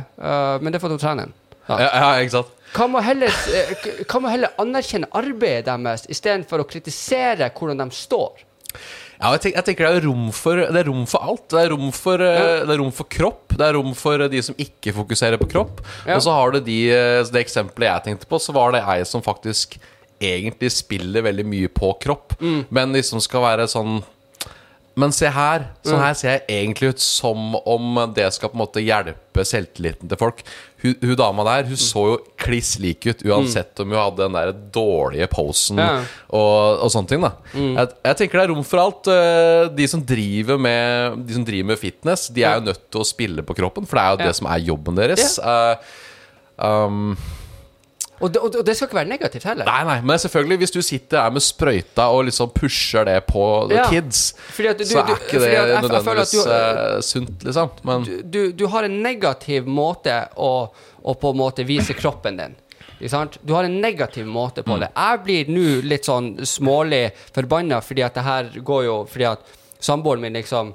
men 0.64 0.72
det 0.74 0.80
får 0.82 0.90
hun 0.96 0.98
trene. 0.98 1.24
Ja. 1.68 1.76
Ja, 1.78 1.90
ja, 1.94 2.06
ikke 2.24 2.32
sant? 2.40 2.48
Kan 2.74 2.90
man 2.90 3.04
heller, 3.06 3.30
k- 3.84 4.00
kan 4.10 4.24
man 4.24 4.32
heller 4.34 4.50
anerkjenne 4.58 5.06
arbeidet 5.14 5.68
deres 5.68 6.08
istedenfor 6.10 6.64
å 6.64 6.66
kritisere 6.66 7.52
hvordan 7.54 7.84
de 7.84 7.94
står? 7.94 8.42
Ja, 9.24 9.30
jeg, 9.32 9.40
tenker, 9.40 9.56
jeg 9.56 9.64
tenker 9.70 9.86
det 9.88 10.02
er 10.02 10.04
rom 10.04 10.24
for, 10.36 10.60
det 10.60 10.80
er 10.82 10.88
rom 10.90 11.06
for 11.08 11.24
alt. 11.24 11.46
Det 11.48 11.60
er 11.62 11.70
rom 11.72 11.86
for, 11.96 12.20
ja. 12.20 12.42
det 12.68 12.74
er 12.74 12.80
rom 12.82 12.90
for 12.92 13.08
kropp, 13.08 13.54
det 13.56 13.64
er 13.64 13.78
rom 13.78 13.94
for 13.96 14.20
eh, 14.20 14.28
de 14.28 14.42
som 14.44 14.58
ikke 14.60 14.92
fokuserer 14.98 15.40
på 15.40 15.48
kropp. 15.48 15.80
Ja. 16.04 16.18
Og 16.18 16.26
så 16.26 16.34
har 16.36 16.52
du 16.52 16.60
de 16.66 16.76
eh, 16.92 17.22
Det 17.32 17.40
eksempelet 17.40 17.88
jeg 17.88 18.04
tenkte 18.10 18.28
på, 18.28 18.36
så 18.42 18.52
var 18.52 18.74
det 18.76 18.82
ei 18.84 19.00
som 19.08 19.24
faktisk 19.24 19.78
egentlig 20.24 20.70
spiller 20.76 21.24
veldig 21.24 21.44
mye 21.48 21.70
på 21.72 21.94
kropp, 22.04 22.36
Mm. 22.40 22.66
men 22.68 22.92
liksom 22.94 23.20
skal 23.24 23.42
være 23.44 23.64
sånn 23.70 24.02
men 24.96 25.10
se 25.12 25.26
her. 25.26 25.64
Sånn 25.82 25.98
Mm. 25.98 26.04
her 26.04 26.14
ser 26.14 26.28
jeg 26.30 26.42
egentlig 26.48 26.88
ut 26.94 27.00
som 27.00 27.56
om 27.66 28.12
det 28.14 28.28
skal 28.32 28.48
på 28.48 28.54
en 28.54 28.62
måte 28.66 28.82
hjelpe 28.84 29.42
selvtilliten 29.44 30.08
til 30.08 30.16
folk. 30.20 30.42
Hun, 30.84 30.94
hun 31.02 31.16
dama 31.16 31.42
der 31.44 31.62
Mm. 31.64 31.68
Hun 31.68 31.76
så 31.76 32.02
jo 32.12 32.18
kliss 32.38 32.78
lik 32.78 33.06
ut, 33.06 33.22
uansett 33.24 33.80
om 33.80 33.90
hun 33.90 33.98
hadde 33.98 34.16
den 34.28 34.32
der 34.32 34.52
dårlige 34.52 35.26
posen 35.32 35.78
Ja. 35.78 35.88
Mm. 35.98 36.04
og, 36.30 36.78
og 36.84 36.90
sånne 36.92 37.08
ting. 37.08 37.20
da 37.22 37.32
jeg, 37.54 37.88
jeg 38.04 38.16
tenker 38.16 38.38
det 38.38 38.44
er 38.50 38.54
rom 38.54 38.62
for 38.64 38.78
alt. 38.78 39.06
Eh, 39.08 39.68
De 39.74 39.86
som 39.88 40.00
driver 40.04 40.58
med 40.58 41.26
De 41.26 41.34
som 41.34 41.44
driver 41.44 41.66
med 41.72 41.78
fitness, 41.78 42.28
de 42.28 42.42
er 42.44 42.60
jo 42.60 42.66
nødt 42.70 42.90
til 42.90 43.00
å 43.00 43.04
spille 43.04 43.42
på 43.42 43.54
kroppen, 43.56 43.86
for 43.86 43.96
det 43.96 44.04
er 44.04 44.10
jo 44.16 44.28
det 44.28 44.36
som 44.36 44.46
er 44.46 44.58
jobben 44.60 44.94
deres. 44.94 45.38
Eh, 45.38 45.76
um, 46.58 47.16
Og 48.24 48.32
det, 48.32 48.40
og 48.40 48.64
det- 48.64 48.74
skal 48.78 48.88
ikke 48.88 48.96
være 48.96 49.08
negativt 49.10 49.44
heller. 49.44 49.66
nei, 49.68 49.82
nei, 49.84 49.96
men 50.00 50.18
selvfølgelig, 50.22 50.58
hvis 50.62 50.70
du 50.72 50.80
sitter 50.82 51.18
der 51.20 51.30
med 51.34 51.42
sprøyta 51.44 52.06
og 52.08 52.24
liksom 52.30 52.50
pusher 52.56 53.04
det 53.04 53.18
på 53.28 53.44
Ja. 53.70 53.84
kids, 53.90 54.32
at 54.58 54.78
du- 54.78 54.84
så 54.84 55.02
er 55.04 55.12
ikke 55.14 55.40
det 55.42 55.52
jeg- 55.52 55.68
jeg 55.68 55.82
nødvendigvis 55.82 56.32
du- 56.32 56.50
eh, 56.50 57.00
sunt, 57.00 57.44
liksom. 57.44 57.70
Men 57.84 58.04
du, 58.30 58.52
du 58.52 58.66
har 58.66 58.84
en 58.84 59.02
negativ 59.02 59.66
måte 59.66 60.28
å, 60.36 60.70
å 61.04 61.14
på 61.20 61.30
en 61.34 61.36
måte 61.36 61.66
vise 61.66 61.92
kroppen 61.94 62.36
din. 62.38 62.56
Sant? 63.08 63.36
Du 63.44 63.52
har 63.52 63.64
en 63.64 63.80
negativ 63.82 64.24
måte 64.24 64.62
på 64.64 64.78
det. 64.80 64.88
Jeg 64.96 65.24
blir 65.24 65.44
nå 65.52 65.82
litt 65.84 66.04
sånn 66.06 66.38
smålig 66.40 67.12
forbanna 67.34 67.82
fordi 67.82 68.02
at 68.04 68.14
det 68.14 68.22
her 68.24 68.44
går 68.64 68.84
jo 68.84 69.04
Fordi 69.04 69.24
at 69.32 69.40
samboeren 69.80 70.20
min 70.20 70.32
liksom 70.32 70.72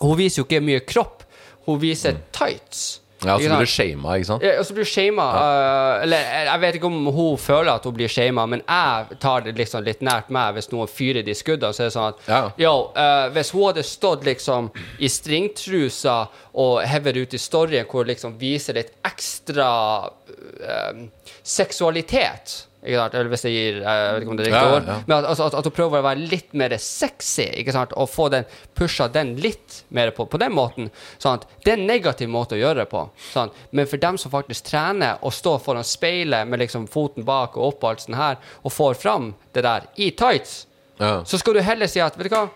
Hun 0.00 0.16
viser 0.16 0.42
jo 0.42 0.44
ikke 0.44 0.62
mye 0.64 0.80
kropp. 0.84 1.22
Hun 1.66 1.78
viser 1.78 2.16
tights. 2.32 3.00
Ja, 3.26 3.36
så 3.38 3.48
blir 3.56 3.66
du 3.66 3.72
shama, 3.72 4.16
ikke 4.18 4.28
sant? 4.28 4.42
Ja, 4.44 4.54
og 4.60 4.66
så 4.68 4.76
blir 4.76 4.86
du 4.86 4.90
shama. 4.90 5.26
Uh, 5.34 6.02
eller 6.04 6.24
jeg 6.24 6.46
jeg 6.50 6.62
vet 6.64 6.78
ikke 6.78 6.90
om 6.90 7.06
hun 7.16 7.38
føler 7.40 7.72
at 7.74 7.84
hun 7.88 7.96
blir 7.96 8.12
shama, 8.12 8.46
men 8.46 8.62
jeg 8.62 9.18
tar 9.20 9.44
det 9.46 9.56
liksom 9.58 9.84
litt 9.86 10.04
nært 10.04 10.30
meg 10.34 10.54
hvis 10.58 10.70
noen 10.72 10.90
fyrer 10.90 11.24
de 11.26 11.34
skuddene. 11.34 11.74
Så 11.74 11.84
er 11.84 11.90
det 11.90 11.96
sånn 11.96 12.12
at 12.12 12.28
Ja. 12.30 12.42
yo, 12.58 12.74
uh, 12.96 13.28
hvis 13.34 13.50
hun 13.54 13.66
hadde 13.70 13.86
stått 13.86 14.24
liksom 14.24 14.70
i 14.98 15.08
stringtrusa 15.08 16.18
og 16.54 16.82
hever 16.86 17.22
ut 17.22 17.34
i 17.34 17.38
storyen 17.40 17.86
hvor 17.90 18.04
hun 18.04 18.12
liksom 18.12 18.38
viser 18.38 18.74
litt 18.78 18.92
ekstra 19.04 19.70
uh, 20.10 21.04
seksualitet 21.42 22.66
ikke 22.84 22.98
sant? 23.00 23.14
Eller 23.16 23.30
hvis 23.32 23.44
jeg 23.46 23.54
gir 23.54 23.78
Jeg 23.80 24.12
vet 24.14 24.22
ikke 24.22 24.30
om 24.34 24.36
det 24.38 24.44
er 24.46 24.50
riktig 24.52 24.74
ord. 24.76 24.88
ja. 24.92 24.96
Men 25.06 25.16
at, 25.18 25.28
altså, 25.30 25.46
at, 25.48 25.54
at 25.60 25.64
hun 25.70 25.74
prøver 25.78 25.98
å 26.02 26.04
være 26.04 26.26
litt 26.30 26.52
mer 26.60 26.74
sexy 26.78 27.46
ikke 27.62 27.72
sant? 27.72 27.94
og 27.96 28.10
få 28.12 28.28
den 28.34 28.44
pusha 28.76 29.06
den 29.08 29.34
litt 29.40 29.80
mer 29.96 30.10
på, 30.16 30.26
på 30.28 30.40
den 30.42 30.52
måten. 30.52 30.90
Sant? 31.22 31.46
Det 31.64 31.72
er 31.72 31.78
en 31.80 31.86
negativ 31.88 32.28
måte 32.28 32.58
å 32.58 32.60
gjøre 32.60 32.82
det 32.84 32.88
på. 32.92 33.06
Sant? 33.32 33.56
Men 33.72 33.88
for 33.90 33.96
dem 34.04 34.18
som 34.20 34.30
faktisk 34.34 34.68
trener 34.68 35.18
og 35.24 35.32
står 35.34 35.58
foran 35.64 35.84
speilet 35.88 36.46
med 36.48 36.60
liksom 36.62 36.86
foten 36.92 37.24
bak 37.24 37.56
og 37.56 37.72
opp 37.72 37.82
og 37.84 37.90
alt 37.94 38.04
sånt 38.06 38.20
her, 38.20 38.38
og 38.62 38.72
får 38.76 38.94
fram 39.00 39.32
det 39.56 39.64
der 39.66 39.88
i 39.96 40.10
tights, 40.12 40.66
Ja. 41.00 41.24
så 41.26 41.38
skal 41.40 41.54
du 41.56 41.60
heller 41.66 41.88
si 41.90 41.98
at 41.98 42.14
Vet 42.16 42.28
du 42.30 42.34
hva? 42.36 42.48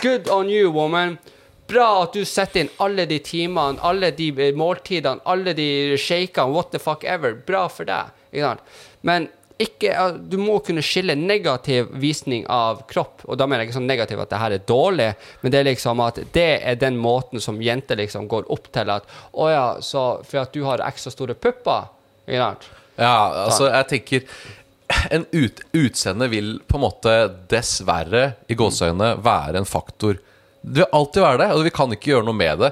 Good 0.00 0.26
on 0.32 0.48
you, 0.50 0.70
woman. 0.74 1.18
Bra 1.68 2.02
at 2.02 2.12
du 2.12 2.24
setter 2.28 2.60
inn 2.64 2.70
alle 2.82 3.06
de 3.08 3.18
timene, 3.24 3.78
alle 3.80 4.10
de 4.12 4.26
eh, 4.36 4.50
måltidene, 4.52 5.20
alle 5.24 5.54
de 5.56 5.94
shakene, 5.96 6.52
what 6.52 6.72
the 6.72 6.80
fuck 6.82 7.04
ever. 7.04 7.32
Bra 7.46 7.68
for 7.72 7.86
deg. 7.88 8.10
Ikke 8.34 8.50
sant? 8.50 8.60
Men 9.06 9.28
ikke, 9.62 9.92
du 10.18 10.34
må 10.42 10.56
kunne 10.66 10.82
skille 10.82 11.14
negativ 11.14 11.92
visning 12.02 12.42
av 12.50 12.82
kropp. 12.90 13.22
Og 13.28 13.38
da 13.38 13.46
mener 13.46 13.62
jeg 13.62 13.70
ikke 13.70 13.76
sånn 13.76 13.86
negativ 13.86 14.22
at 14.24 14.32
det 14.32 14.40
her 14.40 14.56
er 14.56 14.64
dårlig, 14.66 15.06
men 15.42 15.54
det 15.54 15.60
er 15.60 15.68
liksom 15.68 16.02
at 16.02 16.18
det 16.34 16.48
er 16.58 16.80
den 16.80 16.98
måten 16.98 17.42
som 17.42 17.60
jenter 17.62 18.00
liksom 18.00 18.26
går 18.30 18.50
opp 18.50 18.66
til 18.74 18.90
at 18.90 19.06
Å 19.30 19.48
ja, 19.52 19.68
så 19.84 20.04
for 20.26 20.42
at 20.42 20.52
du 20.54 20.64
har 20.66 20.82
ekstra 20.82 21.14
store 21.14 21.38
pupper. 21.38 21.86
Ikke 22.26 22.42
sant? 22.42 22.68
Ja, 22.98 23.46
altså, 23.46 23.68
jeg 23.70 23.88
tenker 23.90 24.26
En 25.10 25.24
ut, 25.32 25.62
utseende 25.74 26.28
vil 26.30 26.52
på 26.68 26.78
en 26.78 26.84
måte 26.84 27.14
dessverre, 27.50 28.26
i 28.50 28.56
gåseøynene, 28.58 29.14
være 29.24 29.62
en 29.62 29.68
faktor. 29.68 30.18
Det 30.60 30.82
vil 30.82 30.98
alltid 30.98 31.24
være 31.24 31.40
det, 31.40 31.48
og 31.54 31.64
vi 31.66 31.72
kan 31.74 31.94
ikke 31.94 32.12
gjøre 32.12 32.26
noe 32.26 32.36
med 32.36 32.62
det. 32.62 32.70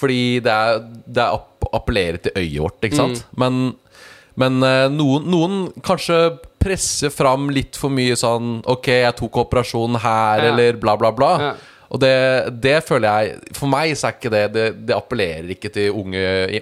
Fordi 0.00 0.22
det 0.44 0.54
er, 0.54 0.80
det 1.04 1.22
er 1.22 1.36
app 1.36 1.68
appellerer 1.76 2.20
til 2.24 2.32
øyet 2.38 2.62
vårt, 2.62 2.84
ikke 2.86 2.98
sant? 2.98 3.24
Men, 3.38 3.74
men 4.40 4.62
eh, 4.66 4.86
noen, 4.94 5.26
noen 5.30 5.58
kanskje 5.86 6.20
presser 6.60 7.12
fram 7.12 7.48
litt 7.54 7.76
for 7.80 7.92
mye 7.92 8.16
sånn 8.20 8.58
Ok, 8.68 8.88
jeg 9.00 9.14
tok 9.20 9.38
operasjonen 9.46 10.00
her, 10.02 10.42
Ja. 10.44 10.48
eller 10.52 10.76
bla, 10.80 10.96
bla, 11.00 11.10
bla. 11.16 11.30
Ja. 11.40 11.52
Og 11.90 11.98
det, 11.98 12.10
det 12.62 12.76
føler 12.86 13.08
jeg 13.24 13.54
For 13.56 13.66
meg 13.66 13.96
så 13.98 14.06
er 14.06 14.12
ikke 14.14 14.30
det 14.30 14.42
Det, 14.54 14.66
det 14.86 14.94
appellerer 14.94 15.48
ikke 15.56 15.72
til 15.74 15.88
unge, 15.98 16.20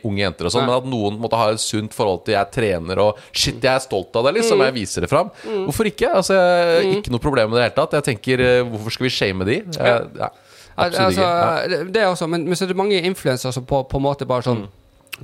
unge 0.08 0.22
jenter 0.22 0.48
og 0.48 0.54
sånn, 0.54 0.64
men 0.64 0.78
at 0.78 0.86
noen 0.88 1.18
måtte 1.20 1.36
ha 1.36 1.50
et 1.52 1.60
sunt 1.60 1.92
forhold 1.92 2.22
til 2.24 2.36
jeg 2.38 2.48
trener 2.54 3.02
og 3.04 3.18
Shit, 3.36 3.58
jeg 3.60 3.74
er 3.74 3.82
stolt 3.84 4.16
av 4.16 4.24
det, 4.30 4.36
liksom. 4.38 4.62
Jeg 4.64 4.76
viser 4.78 5.04
det 5.04 5.10
fram. 5.12 5.28
Hvorfor 5.66 5.90
ikke? 5.90 6.08
Altså, 6.22 6.38
jeg, 6.38 6.94
Ikke 7.02 7.12
noe 7.12 7.20
problem 7.26 7.50
med 7.52 7.58
det 7.58 7.60
i 7.60 7.66
det 7.66 7.70
hele 7.74 7.80
tatt. 7.82 7.98
Jeg 7.98 8.06
tenker, 8.08 8.40
eh, 8.46 8.62
hvorfor 8.70 8.94
skal 8.96 9.08
vi 9.10 9.12
shame 9.18 9.44
de? 9.50 9.58
Jeg, 9.66 10.08
ja, 10.22 10.30
absolutt 10.78 11.04
Altså, 11.04 11.20
ikke. 11.20 11.28
Ja. 11.28 11.68
det- 11.74 11.92
det 11.92 12.02
er 12.02 12.08
også, 12.14 12.26
men, 12.32 12.44
men 12.48 12.54
så 12.56 12.64
er 12.64 12.72
det 12.72 12.76
mange 12.80 13.02
influensere 13.02 13.52
som 13.52 13.66
på, 13.68 13.82
på 13.90 13.98
en 14.00 14.06
måte 14.08 14.24
bare 14.26 14.46
sånn 14.48 14.64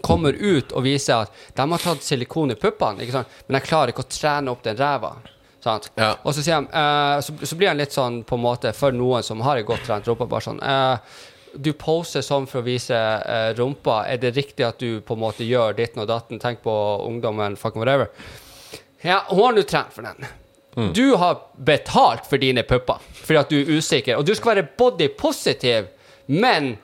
kommer 0.02 0.32
ut 0.32 0.72
og 0.72 0.84
viser 0.86 1.26
at 1.26 1.44
de 1.54 1.66
har 1.70 1.82
tatt 1.82 2.02
silikon 2.02 2.54
i 2.54 2.58
puppene, 2.58 3.06
men 3.46 3.58
de 3.58 3.62
klarer 3.64 3.92
ikke 3.92 4.06
å 4.06 4.10
trene 4.10 4.52
opp 4.52 4.64
den 4.66 4.78
ræva. 4.80 5.14
Sant? 5.64 5.90
Ja. 5.96 6.10
Og 6.22 6.34
så, 6.36 6.42
sier 6.44 6.60
de, 6.60 6.68
eh, 6.76 7.18
så, 7.24 7.34
så 7.40 7.56
blir 7.56 7.70
han 7.70 7.80
litt 7.80 7.94
sånn 7.94 8.20
på 8.28 8.36
en 8.36 8.44
måte 8.44 8.74
for 8.76 8.92
noen 8.92 9.24
som 9.24 9.40
har 9.46 9.56
en 9.56 9.68
godt 9.68 9.86
trent 9.88 10.10
rumpe, 10.10 10.26
bare 10.28 10.44
sånn 10.44 10.60
uh, 10.60 10.98
Du 11.56 11.70
poser 11.80 12.24
sånn 12.26 12.44
for 12.50 12.60
å 12.60 12.66
vise 12.66 12.92
uh, 12.98 13.50
rumpa. 13.56 14.02
Er 14.10 14.20
det 14.20 14.34
riktig 14.36 14.66
at 14.66 14.82
du 14.82 15.00
på 15.00 15.16
en 15.16 15.22
måte 15.22 15.46
gjør 15.48 15.76
ditten 15.78 16.02
og 16.04 16.10
datten? 16.10 16.42
Tenk 16.42 16.60
på 16.66 16.74
ungdommen, 17.06 17.56
fucking 17.56 17.80
whatever. 17.80 18.10
Ja, 19.00 19.22
hun 19.30 19.40
har 19.46 19.56
nå 19.56 19.64
trent 19.68 19.94
for 19.94 20.04
den. 20.04 20.28
Du 20.92 21.14
har 21.14 21.38
betalt 21.54 22.26
for 22.26 22.42
dine 22.42 22.64
pupper 22.66 22.98
fordi 23.24 23.38
at 23.38 23.52
du 23.52 23.60
er 23.60 23.76
usikker, 23.78 24.18
og 24.18 24.26
du 24.26 24.34
skal 24.34 24.56
være 24.56 24.66
body 24.76 25.06
positive, 25.16 25.86
men 26.26 26.74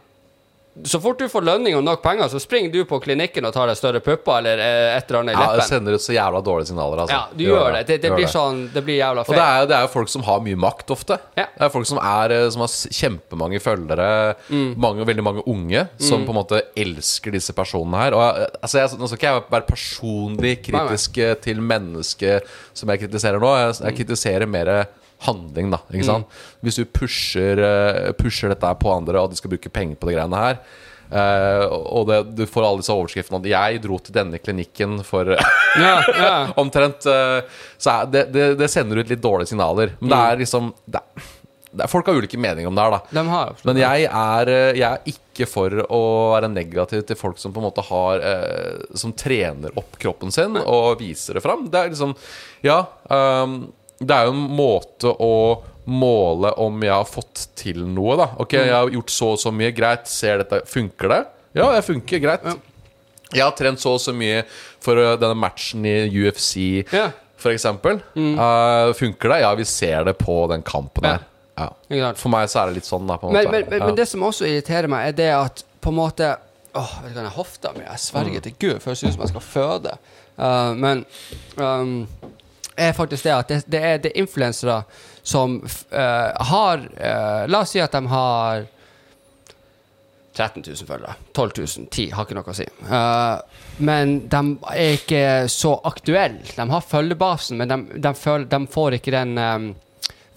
så 0.85 1.01
fort 1.03 1.19
du 1.19 1.27
får 1.29 1.43
lønning 1.45 1.75
og 1.77 1.83
nok 1.85 2.03
penger, 2.03 2.29
så 2.31 2.39
springer 2.41 2.71
du 2.73 2.85
på 2.89 3.01
klinikken 3.03 3.45
og 3.49 3.53
tar 3.53 3.67
deg 3.69 3.77
større 3.79 4.01
pupper 4.05 4.39
eller 4.39 4.61
eh, 4.63 4.93
et 4.95 5.09
eller 5.11 5.19
annet 5.21 5.35
i 5.35 5.41
Ja, 5.43 5.57
det 5.59 5.65
sender 5.67 5.97
ut 5.99 6.05
så 6.05 6.15
jævla 6.15 6.41
dårlige 6.47 6.71
signaler. 6.71 7.03
Altså. 7.03 7.17
Ja, 7.17 7.25
du 7.35 7.43
gjør 7.43 7.75
det. 7.75 7.81
Det, 7.89 7.97
det 8.05 8.11
Gjør 8.13 8.21
blir 8.21 8.31
sånn 8.31 8.61
Det 8.73 8.83
blir 8.87 9.01
jævla 9.01 9.25
Og 9.25 9.33
det 9.33 9.41
feil. 9.41 9.65
er, 9.65 9.67
det 9.71 9.77
er 9.77 9.87
jo 9.89 9.91
folk 9.97 10.13
som 10.13 10.25
har 10.29 10.45
mye 10.47 10.61
makt 10.67 10.95
ofte. 10.95 11.19
Ja. 11.37 11.49
Det 11.57 11.67
er 11.67 11.73
folk 11.75 11.91
som, 11.91 11.99
er, 12.13 12.37
eh, 12.37 12.47
som 12.55 12.65
har 12.65 12.77
kjempemange 13.01 13.63
følgere. 13.65 14.09
Mm. 14.49 14.71
Mange, 14.87 15.09
veldig 15.11 15.27
mange 15.27 15.45
unge 15.51 15.85
som 15.99 16.25
på 16.29 16.35
en 16.37 16.39
måte 16.39 16.63
elsker 16.79 17.35
disse 17.35 17.57
personene 17.57 18.05
her. 18.05 18.17
Og 18.17 18.25
eh, 18.45 18.47
altså, 18.63 18.81
jeg, 18.85 19.01
Nå 19.01 19.11
skal 19.11 19.21
ikke 19.21 19.35
jeg 19.35 19.45
være 19.57 19.69
personlig 19.75 20.55
kritisk 20.71 21.21
til 21.45 21.67
mennesket 21.75 22.47
som 22.79 22.95
jeg 22.95 23.05
kritiserer 23.05 23.43
nå. 23.43 23.53
Jeg, 23.67 23.77
jeg 23.89 24.01
kritiserer 24.05 24.49
mer 24.51 24.73
handling, 25.27 25.71
da. 25.75 25.83
Ikke 25.93 26.07
sant? 26.09 26.39
Hvis 26.65 26.79
du 26.81 26.85
pusher, 26.85 27.61
eh, 27.61 28.13
pusher 28.19 28.53
dette 28.53 28.75
på 28.81 28.93
andre, 28.95 29.21
og 29.21 29.31
de 29.33 29.37
skal 29.41 29.53
bruke 29.53 29.73
penger 29.73 29.97
på 30.01 30.11
de 30.11 30.17
greiene 30.19 30.45
her 30.47 30.63
Uh, 31.11 31.65
og 31.91 32.05
det, 32.07 32.21
du 32.39 32.45
får 32.47 32.63
alle 32.63 32.79
disse 32.85 32.95
overskriftene 32.95 33.41
at 33.41 33.47
'jeg 33.51 33.81
dro 33.83 33.97
til 33.99 34.15
denne 34.15 34.39
klinikken 34.39 35.01
for 35.03 35.27
Ja, 35.35 35.97
ja. 36.07 36.53
Omtrent. 36.55 37.03
Uh, 37.03 37.43
Så 37.79 37.97
det, 38.07 38.29
det, 38.31 38.45
det 38.61 38.69
sender 38.71 39.01
ut 39.03 39.11
litt 39.11 39.23
dårlige 39.23 39.51
signaler. 39.51 39.97
Men 39.99 40.13
det 40.13 40.21
er 40.21 40.39
liksom 40.45 40.69
det 40.87 41.01
er, 41.03 41.25
er, 41.83 41.89
Folk 41.91 42.07
har 42.07 42.15
ulike 42.15 42.39
meninger 42.39 42.71
om 42.71 42.79
det 42.79 42.85
her, 42.87 42.95
da. 42.95 43.01
De 43.11 43.27
har 43.27 43.59
Men 43.67 43.83
jeg 43.83 44.07
er, 44.07 44.53
jeg 44.79 44.87
er 44.87 45.11
ikke 45.11 45.51
for 45.51 45.83
å 45.91 46.01
være 46.37 46.53
negativ 46.55 47.03
til 47.09 47.19
folk 47.19 47.43
som 47.43 47.51
på 47.51 47.59
en 47.59 47.67
måte 47.67 47.83
har 47.91 48.23
uh, 48.23 48.79
Som 48.95 49.11
trener 49.13 49.75
opp 49.83 49.99
kroppen 49.99 50.31
sin 50.31 50.55
og 50.63 51.01
viser 51.03 51.35
det 51.35 51.43
fram. 51.43 51.67
Det 51.71 51.81
er 51.81 51.91
liksom 51.91 52.15
Ja. 52.63 52.85
ehm, 53.11 53.73
det 54.01 54.17
er 54.17 54.29
jo 54.29 54.33
en 54.33 54.47
måte 54.57 55.13
å 55.13 55.35
måle 55.91 56.53
om 56.63 56.83
jeg 56.85 56.93
har 56.93 57.09
fått 57.09 57.47
til 57.59 57.83
noe, 57.85 58.17
da. 58.21 58.29
Ok, 58.43 58.57
jeg 58.57 58.73
har 58.73 58.91
gjort 58.95 59.13
så 59.13 59.33
og 59.35 59.41
så 59.43 59.53
mye. 59.55 59.73
Greit. 59.77 60.09
Ser 60.11 60.43
dette 60.43 60.63
Funker 60.71 61.13
det? 61.13 61.21
Ja, 61.59 61.71
jeg 61.77 61.87
funker. 61.87 62.23
Greit. 62.23 62.47
Jeg 63.31 63.45
har 63.45 63.55
trent 63.59 63.83
så 63.83 63.95
og 63.97 64.03
så 64.03 64.15
mye 64.17 64.45
for 64.83 64.99
uh, 64.99 65.15
denne 65.21 65.37
matchen 65.39 65.85
i 65.87 65.97
UFC, 66.09 66.87
Ja. 66.91 67.11
for 67.39 67.55
eksempel. 67.55 68.01
Uh, 68.17 68.91
funker 68.99 69.35
det? 69.35 69.41
Ja, 69.45 69.53
vi 69.59 69.67
ser 69.69 70.07
det 70.09 70.17
på 70.19 70.43
den 70.51 70.65
kampen 70.67 71.07
her. 71.07 71.27
Ja. 71.59 71.71
Ja. 71.93 72.13
For 72.17 72.33
meg 72.33 72.49
så 72.49 72.63
er 72.63 72.71
det 72.71 72.81
litt 72.81 72.89
sånn, 72.89 73.05
da. 73.11 73.19
Men, 73.23 73.51
men, 73.53 73.67
men, 73.69 73.97
det 73.99 74.09
som 74.09 74.25
også 74.25 74.49
irriterer 74.49 74.89
meg, 74.91 75.11
er 75.11 75.19
det 75.19 75.31
at 75.37 75.65
på 75.81 75.93
en 75.93 76.01
måte 76.01 76.37
Åh, 76.71 76.91
vet 77.03 77.17
du 77.17 77.19
hva, 77.19 77.31
hofta 77.35 77.73
mi. 77.75 77.83
Jeg 77.83 77.99
sverger 77.99 78.43
til 78.45 78.53
Gud, 78.63 78.85
som 78.87 79.09
jeg 79.11 79.31
skal 79.33 79.43
føde. 79.43 79.97
Uh, 80.39 80.71
men 80.79 81.03
um, 81.59 82.05
er 82.81 82.97
faktisk 82.97 83.27
det 83.27 83.33
at 83.37 83.49
det, 83.49 83.63
det 83.71 83.81
er, 83.81 84.03
det 84.03 84.13
er 84.13 84.23
influensere 84.23 84.83
som 85.23 85.61
uh, 85.63 86.47
har 86.51 86.85
uh, 86.85 87.49
La 87.51 87.63
oss 87.65 87.75
si 87.75 87.83
at 87.83 87.93
de 87.93 88.07
har 88.11 88.67
13 90.41 90.63
000 90.67 90.87
følgere. 90.89 91.15
12 91.33 91.51
000, 91.59 91.87
10 91.91 92.11
har 92.15 92.27
ikke 92.27 92.39
noe 92.39 92.53
å 92.53 92.57
si. 92.57 92.67
Uh, 92.87 93.77
men 93.85 94.17
de 94.31 94.43
er 94.73 94.97
ikke 94.97 95.23
så 95.53 95.75
aktuelle. 95.89 96.43
De 96.57 96.67
har 96.71 96.87
følgebasen, 96.87 97.61
men 97.61 97.71
de, 97.71 98.01
de, 98.01 98.13
føler, 98.17 98.47
de 98.51 98.61
får 98.71 99.01
ikke 99.01 99.17
den 99.17 99.39
um, 99.39 99.71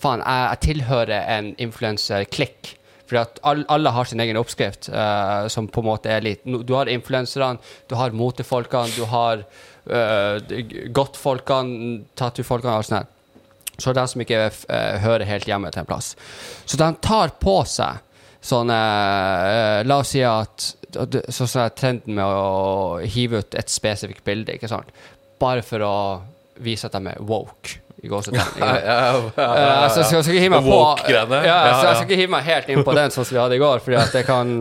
Faen, 0.03 0.19
jeg, 0.19 0.47
jeg 0.49 0.59
tilhører 0.65 1.29
en 1.31 1.53
influenserklikk. 1.63 2.73
Fordi 3.07 3.19
at 3.21 3.37
all, 3.47 3.61
alle 3.71 3.91
har 3.95 4.09
sin 4.09 4.19
egen 4.23 4.39
oppskrift, 4.39 4.89
uh, 4.91 5.45
som 5.51 5.69
på 5.71 5.83
en 5.83 5.87
måte 5.87 6.11
er 6.11 6.25
litt 6.25 6.43
Du 6.43 6.73
har 6.75 6.91
influenserne, 6.91 7.61
du 7.87 7.95
har 7.99 8.15
motefolkene, 8.15 8.91
du 8.97 9.05
har 9.11 9.45
uh, 9.89 10.37
godtfolkene, 10.95 12.03
tattoofolkene 12.19 12.71
og 12.71 12.81
alt 12.83 12.89
sånt. 12.91 13.11
Så 13.73 13.89
det 13.89 13.97
er 13.97 13.99
de 13.99 14.11
som 14.11 14.23
ikke 14.23 14.41
uh, 14.47 14.95
hører 15.03 15.27
helt 15.27 15.47
hjemme 15.49 15.71
til 15.73 15.83
en 15.83 15.89
plass. 15.89 16.13
Så 16.65 16.77
de 16.79 16.89
tar 17.01 17.33
på 17.41 17.57
seg 17.69 18.03
sånn 18.43 18.69
uh, 18.69 19.81
La 19.87 20.01
oss 20.03 20.13
si 20.15 20.23
at 20.27 20.73
Sånn 20.93 21.49
som 21.49 21.71
trenden 21.73 22.19
med 22.19 22.21
å 22.21 22.99
hive 23.01 23.39
ut 23.41 23.55
et 23.57 23.71
spesifikt 23.73 24.21
bilde, 24.27 24.53
ikke 24.59 24.69
sant? 24.69 24.91
Bare 25.41 25.63
for 25.65 25.81
å 25.81 25.95
vise 26.61 26.85
at 26.85 26.93
de 26.93 27.09
er 27.09 27.23
woke. 27.25 27.79
I 28.03 28.09
gåsetegn. 28.11 28.41
Ja, 28.59 28.67
ja, 28.77 28.95
ja, 29.07 29.13
Eh, 29.37 29.61
ja, 29.63 29.89
så 29.89 30.01
jeg 30.01 30.07
skal, 30.09 30.23
ikke 30.27 30.43
hive 30.43 30.57
meg 30.57 30.65
på 30.67 30.79
jeg 31.79 31.95
skal 31.95 32.01
ikke 32.03 32.17
hive 32.19 32.33
meg 32.33 32.47
helt 32.49 32.71
inn 32.73 32.81
på 32.83 32.95
den 32.97 33.13
sånn 33.15 33.25
som 33.25 33.37
vi 33.37 33.39
hadde 33.41 33.55
i 33.55 33.61
går, 33.61 33.83
Fordi 33.85 33.99
at 34.01 34.17
det 34.17 34.23
kan, 34.27 34.51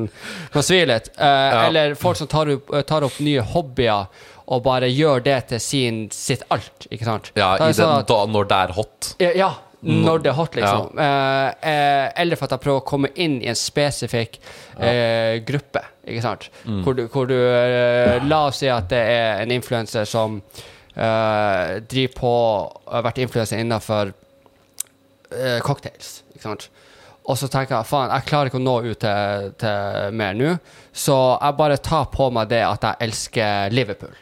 kan 0.55 0.67
svi 0.67 0.79
litt. 0.87 1.11
Eh, 1.17 1.57
Eller 1.67 1.97
folk 1.99 2.21
som 2.21 2.31
tar 2.31 2.53
opp, 2.55 2.71
tar 2.87 3.07
opp 3.09 3.19
nye 3.25 3.43
hobbyer 3.53 4.29
og 4.53 4.63
bare 4.67 4.89
gjør 4.93 5.23
det 5.25 5.37
til 5.55 5.61
sin, 5.65 6.01
sitt 6.13 6.43
alt. 6.53 6.87
Ikke 6.93 7.07
sant? 7.09 7.31
ja 7.39 7.55
i 7.57 7.73
sånn 7.73 7.89
den, 7.95 8.01
at- 8.03 8.11
da, 8.13 8.19
når 8.37 8.49
det 8.51 8.59
er 8.67 8.73
hot. 8.79 9.13
ja, 9.23 9.31
ja, 9.39 9.51
når 9.83 10.21
det 10.23 10.29
er 10.31 10.37
hot, 10.39 10.55
liksom. 10.55 10.93
Ja. 10.95 11.55
eh, 11.59 12.13
eller 12.23 12.39
for 12.39 12.47
at 12.47 12.53
jeg 12.55 12.63
prøver 12.63 12.83
å 12.85 12.87
komme 12.87 13.09
inn 13.19 13.41
i 13.43 13.49
en 13.51 13.57
spesifikk 13.59 14.37
eh, 14.79 15.41
gruppe. 15.49 15.83
Ikke 16.07 16.23
sant? 16.23 16.47
Hvor 16.85 16.95
du, 16.95 17.07
hvor 17.11 17.27
du 17.31 17.35
eh, 17.35 18.21
La 18.31 18.45
oss 18.51 18.61
si 18.63 18.69
at 18.71 18.87
det 18.93 19.01
er 19.17 19.43
en 19.43 19.51
influenser 19.57 20.07
som 20.07 20.37
eh, 20.95 21.81
driver 21.91 22.15
på 22.21 22.33
Har 22.93 23.05
vært 23.09 23.19
influenser 23.25 23.59
innenfor 23.63 24.13
eh, 25.33 25.59
cocktails. 25.67 26.21
Ikke 26.35 26.47
sant? 26.47 26.69
Og 27.31 27.39
så 27.39 27.47
tenker 27.51 27.77
jeg 27.81 27.87
faen, 27.87 28.11
jeg 28.11 28.27
klarer 28.27 28.51
ikke 28.51 28.59
å 28.59 28.65
nå 28.67 28.77
ut 28.89 28.99
til, 29.03 29.53
til 29.63 30.15
mer 30.19 30.35
nå, 30.35 30.57
så 30.95 31.17
jeg 31.39 31.59
bare 31.61 31.77
tar 31.79 32.09
på 32.11 32.27
meg 32.35 32.49
det 32.51 32.63
at 32.67 32.83
jeg 32.89 33.07
elsker 33.07 33.71
Liverpool. 33.75 34.15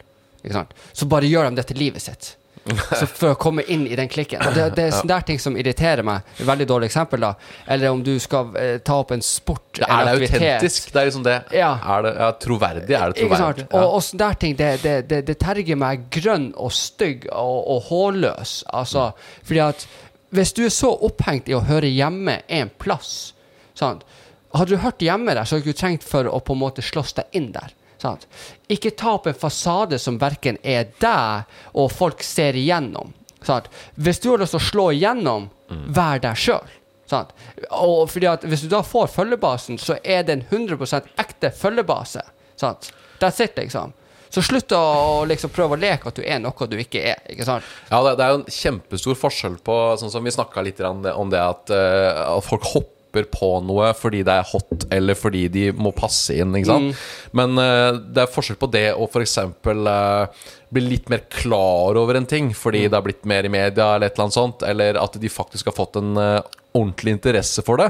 Så 0.93 1.07
bare 1.09 1.29
gjør 1.29 1.49
de 1.49 1.59
det 1.61 1.67
til 1.71 1.81
livet 1.81 2.03
sitt. 2.03 2.35
Så 2.99 3.07
for 3.09 3.33
å 3.33 3.37
komme 3.41 3.63
inn 3.73 3.87
i 3.89 3.95
den 3.97 4.09
klikken. 4.11 4.41
Det, 4.53 4.67
det 4.77 4.83
er 4.85 4.91
sånne 4.93 5.15
der 5.15 5.23
ting 5.25 5.39
som 5.41 5.55
irriterer 5.57 6.05
meg. 6.05 6.27
Veldig 6.45 6.67
dårlig 6.69 6.91
eksempel, 6.91 7.23
da. 7.25 7.31
Eller 7.73 7.89
om 7.89 8.03
du 8.05 8.13
skal 8.21 8.51
eh, 8.59 8.75
ta 8.85 8.99
opp 9.01 9.15
en 9.15 9.23
sport 9.25 9.79
Det 9.79 9.87
er 9.87 10.05
det 10.05 10.13
autentisk? 10.29 10.91
Det 10.93 11.01
er 11.01 11.09
liksom 11.09 11.25
det. 11.25 11.39
Ja. 11.57 11.71
Er 11.95 12.05
det 12.05 12.13
ja, 12.19 12.29
troverdig? 12.43 12.85
Er 12.85 13.15
det 13.15 13.25
troverdig? 13.25 13.67
Og, 13.71 13.97
og 13.97 14.05
sånne 14.05 14.21
der 14.27 14.39
ting, 14.43 14.55
det, 14.59 14.69
det, 14.85 14.95
det, 15.09 15.23
det 15.31 15.37
terger 15.41 15.81
meg 15.81 16.05
grønn 16.13 16.51
og 16.53 16.73
stygg 16.75 17.27
og, 17.33 17.57
og 17.75 17.83
hårløs. 17.89 18.55
Altså, 18.69 19.09
fordi 19.41 19.65
at 19.65 19.89
hvis 20.31 20.53
du 20.55 20.63
er 20.67 20.73
så 20.73 20.93
opphengt 21.09 21.49
i 21.51 21.57
å 21.57 21.65
høre 21.67 21.89
hjemme 21.91 22.43
en 22.47 22.69
plass 22.79 23.33
sant? 23.75 24.05
Hadde 24.51 24.75
du 24.75 24.83
hørt 24.83 25.01
hjemme 25.03 25.33
der, 25.33 25.47
så 25.47 25.55
hadde 25.55 25.65
du 25.65 25.71
ikke 25.71 25.79
trengt 25.79 26.05
for 26.05 26.27
å 26.27 26.39
på 26.43 26.53
en 26.55 26.61
måte 26.61 26.83
slåss 26.83 27.15
deg 27.17 27.37
inn 27.39 27.53
der. 27.55 27.71
Sant? 28.01 28.25
Ikke 28.71 28.93
ta 28.97 29.15
opp 29.19 29.29
en 29.29 29.37
fasade 29.37 29.99
som 30.01 30.17
verken 30.21 30.57
er 30.65 30.89
deg 31.01 31.77
og 31.77 31.91
folk 31.93 32.23
ser 32.25 32.57
igjennom. 32.57 33.13
Sant? 33.45 33.69
Hvis 33.95 34.21
du 34.23 34.31
har 34.31 34.41
lyst 34.41 34.55
til 34.55 34.61
å 34.61 34.69
slå 34.69 34.85
igjennom, 34.95 35.49
vær 35.93 36.21
deg 36.23 36.37
sjøl. 36.37 36.77
Og 37.11 38.05
fordi 38.09 38.29
at 38.31 38.45
hvis 38.47 38.63
du 38.65 38.69
da 38.71 38.81
får 38.87 39.09
følgebasen, 39.15 39.79
så 39.81 39.97
er 40.03 40.23
det 40.27 40.37
en 40.37 40.45
100% 40.47 41.09
ekte 41.21 41.51
følgebase. 41.55 42.23
Sant? 42.59 42.91
That's 43.21 43.41
it, 43.43 43.57
liksom. 43.59 43.93
Så 44.31 44.39
slutt 44.45 44.71
å 44.71 45.25
liksom 45.27 45.51
prøve 45.51 45.75
å 45.75 45.79
leke 45.81 46.07
at 46.07 46.15
du 46.15 46.23
er 46.23 46.39
noe 46.39 46.67
du 46.71 46.77
ikke 46.79 47.01
er. 47.11 47.19
ikke 47.33 47.47
sant? 47.47 47.67
Ja, 47.89 47.99
det, 48.05 48.15
det 48.15 48.25
er 48.25 48.31
jo 48.31 48.39
en 48.39 48.55
kjempestor 48.55 49.17
forskjell 49.19 49.57
på 49.65 49.75
Sånn 49.99 50.13
som 50.13 50.23
vi 50.23 50.31
snakka 50.31 50.63
litt 50.63 50.79
om 50.87 51.03
det 51.03 51.41
at, 51.41 51.73
eh, 51.75 52.21
at 52.23 52.47
folk 52.47 52.69
hopper 52.71 53.00
på 53.11 53.49
noe 53.67 53.89
fordi 53.97 54.21
det 54.27 54.33
er 54.39 54.47
hot, 54.53 54.85
eller 54.91 55.17
fordi 55.19 55.47
de 55.51 55.65
må 55.75 55.91
passe 55.95 56.33
inn. 56.39 56.55
ikke 56.55 56.69
sant? 56.69 57.01
Men 57.37 57.57
uh, 57.59 57.99
det 57.99 58.23
er 58.23 58.31
forskjell 58.31 58.59
på 58.61 58.69
det 58.71 58.87
å 58.95 59.07
f.eks. 59.09 59.37
Uh, 59.67 60.47
bli 60.71 60.83
litt 60.85 61.09
mer 61.11 61.25
klar 61.29 61.99
over 61.99 62.15
en 62.15 62.25
ting 62.25 62.53
fordi 62.55 62.85
det 62.87 62.95
har 62.95 63.03
blitt 63.03 63.25
mer 63.27 63.43
i 63.43 63.51
media, 63.51 63.89
eller 63.97 64.07
et 64.07 64.15
eller 64.15 64.29
annet 64.29 64.37
sånt, 64.37 64.63
eller 64.63 64.99
at 65.01 65.17
de 65.19 65.31
faktisk 65.31 65.67
har 65.67 65.75
fått 65.75 65.99
en 65.99 66.15
uh, 66.15 66.39
ordentlig 66.71 67.17
interesse 67.17 67.59
for 67.67 67.81
det, 67.81 67.89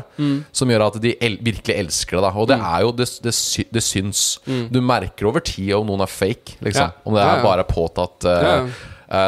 som 0.58 0.72
gjør 0.74 0.88
at 0.88 0.96
de 1.04 1.12
el 1.22 1.36
virkelig 1.46 1.76
elsker 1.78 2.18
det. 2.18 2.22
da 2.26 2.32
Og 2.42 2.48
det 2.50 2.58
er 2.58 2.80
jo 2.82 2.92
Det, 2.98 3.06
det, 3.22 3.34
sy 3.38 3.68
det 3.70 3.84
syns. 3.86 4.40
Du 4.74 4.80
merker 4.82 5.30
over 5.30 5.44
tid 5.46 5.76
om 5.78 5.86
noen 5.86 6.02
er 6.02 6.10
fake, 6.10 6.58
liksom. 6.66 6.90
Ja. 6.90 7.04
Om 7.06 7.14
det 7.14 7.22
er 7.22 7.30
Ja, 7.30 7.36
ja. 7.38 7.44
bare 7.46 7.68
påtatt 7.70 8.26
Uh, 8.26 8.72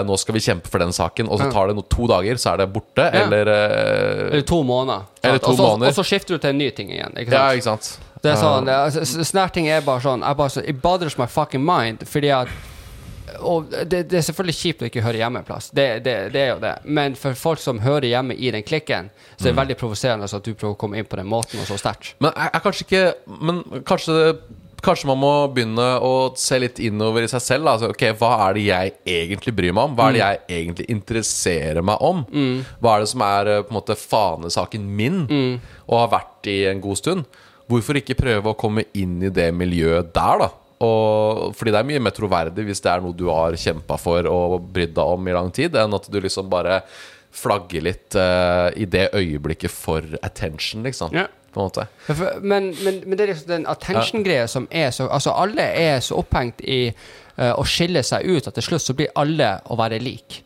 nå 0.08 0.16
skal 0.22 0.36
vi 0.38 0.42
kjempe 0.46 0.70
for 0.72 0.80
den 0.84 0.94
saken, 0.96 1.28
og 1.28 1.40
så 1.42 1.50
tar 1.52 1.68
det 1.72 1.76
no 1.76 1.84
to 1.92 2.08
dager, 2.08 2.38
så 2.40 2.54
er 2.54 2.64
det 2.64 2.70
borte. 2.74 3.06
Eller 3.20 3.50
eh, 3.52 4.26
Eller 4.32 4.46
to 4.48 4.62
måneder. 4.64 5.06
Eller 5.24 5.40
to 5.44 5.52
også, 5.52 5.64
måneder. 5.68 5.92
og 5.92 5.98
så 6.00 6.06
skifter 6.08 6.36
du 6.38 6.44
til 6.44 6.54
en 6.54 6.62
ny 6.64 6.70
ting 6.72 6.92
igjen. 6.94 7.14
ikke 7.20 7.32
sant? 7.32 7.40
Ja, 7.40 7.58
ikke 7.58 7.68
sant? 7.70 7.90
Det 8.24 8.32
er 8.32 8.38
sånn, 8.40 8.66
det 8.70 8.74
er, 8.80 9.02
s- 9.04 9.18
Sånne 9.28 9.42
her 9.44 9.52
ting 9.52 9.66
er 9.68 9.82
bare 9.84 10.00
sånn 10.06 10.22
jeg 10.24 10.38
bare 10.40 10.62
It 10.72 10.80
bothers 10.82 11.18
my 11.20 11.26
fucking 11.28 11.66
mind. 11.68 12.06
Fordi 12.08 12.30
at 12.32 12.48
Og 13.44 13.66
det, 13.90 14.04
det 14.12 14.20
er 14.20 14.24
selvfølgelig 14.24 14.56
kjipt 14.56 14.82
å 14.84 14.88
ikke 14.88 15.02
høre 15.04 15.18
hjemme 15.20 15.40
en 15.42 15.46
plass. 15.48 15.70
Det, 15.74 15.88
det, 16.06 16.14
det 16.32 16.40
er 16.46 16.50
jo 16.54 16.60
det. 16.64 16.74
Men 16.86 17.16
for 17.20 17.34
folk 17.36 17.60
som 17.60 17.80
hører 17.84 18.06
hjemme 18.08 18.36
i 18.38 18.52
den 18.54 18.64
klikken, 18.64 19.10
så 19.36 19.48
er 19.48 19.52
det 19.52 19.58
veldig 19.58 19.78
provoserende 19.80 20.28
at 20.30 20.46
du 20.46 20.54
prøver 20.54 20.76
å 20.76 20.80
komme 20.80 21.00
inn 21.02 21.08
på 21.10 21.18
den 21.20 21.28
måten 21.28 21.60
og 21.60 21.68
så 21.68 21.76
sterkt. 21.82 22.14
Men 22.24 22.32
jeg, 22.38 22.52
er 22.54 22.64
kanskje 22.64 22.86
ikke 22.88 23.04
Men 23.50 23.64
kanskje 23.90 24.18
Kanskje 24.84 25.08
man 25.08 25.20
må 25.22 25.32
begynne 25.56 25.86
å 26.04 26.12
se 26.40 26.58
litt 26.60 26.82
innover 26.84 27.24
i 27.24 27.30
seg 27.32 27.44
selv. 27.46 27.70
Altså, 27.72 27.92
ok, 27.94 28.04
Hva 28.20 28.32
er 28.50 28.58
det 28.58 28.66
jeg 28.68 28.94
egentlig 29.14 29.54
bryr 29.56 29.76
meg 29.76 29.88
om? 29.88 29.94
Hva 29.96 30.10
er 30.10 30.18
det 30.18 30.24
jeg 30.24 30.42
egentlig 30.60 30.88
interesserer 30.92 31.86
meg 31.88 32.04
om? 32.04 32.26
Hva 32.84 32.98
er 32.98 33.06
det 33.06 33.12
som 33.14 33.24
er 33.24 33.52
eh, 33.54 33.62
på 33.64 33.72
en 33.72 33.80
måte 33.80 33.96
fanesaken 34.00 34.90
min, 35.00 35.24
og 35.88 35.96
har 36.02 36.12
vært 36.18 36.52
i 36.52 36.58
en 36.72 36.84
god 36.84 37.00
stund? 37.00 37.40
Hvorfor 37.72 37.96
ikke 38.02 38.20
prøve 38.20 38.52
å 38.52 38.60
komme 38.60 38.84
inn 39.00 39.22
i 39.24 39.32
det 39.32 39.48
miljøet 39.56 40.12
der, 40.14 40.44
da? 40.44 40.50
Og, 40.84 41.54
fordi 41.56 41.72
det 41.72 41.80
er 41.80 41.88
mye 41.88 42.04
mer 42.04 42.12
troverdig 42.16 42.66
hvis 42.68 42.82
det 42.84 42.92
er 42.92 43.04
noe 43.04 43.16
du 43.16 43.30
har 43.32 43.56
kjempa 43.56 43.96
for 44.02 44.28
og 44.28 44.58
brydd 44.74 44.92
deg 44.98 45.16
om 45.16 45.30
i 45.30 45.36
lang 45.36 45.52
tid, 45.56 45.78
enn 45.80 45.96
at 45.96 46.10
du 46.12 46.20
liksom 46.20 46.50
bare 46.52 46.82
flagger 47.34 47.86
litt 47.88 48.18
uh, 48.20 48.68
i 48.78 48.86
det 48.86 49.08
øyeblikket 49.16 49.72
for 49.74 50.06
attention, 50.22 50.84
liksom. 50.86 51.16
Ja. 51.16 51.30
På 51.54 51.60
en 51.60 51.66
måte. 51.66 51.86
Men, 52.42 52.72
men, 52.84 53.02
men 53.06 53.18
det 53.18 53.24
er 53.24 53.32
liksom 53.34 53.52
den 53.52 53.68
attention-greia 53.70 54.48
som 54.50 54.66
er 54.72 54.90
så 54.92 55.06
Altså, 55.14 55.36
alle 55.38 55.68
er 55.78 56.00
så 56.02 56.18
opphengt 56.18 56.64
i 56.66 56.88
uh, 56.90 57.54
å 57.54 57.66
skille 57.68 58.02
seg 58.04 58.26
ut 58.26 58.50
at 58.50 58.58
til 58.58 58.66
slutt 58.72 58.86
så 58.86 58.96
blir 58.98 59.14
alle 59.20 59.56
å 59.70 59.78
være 59.78 60.02
lik. 60.02 60.42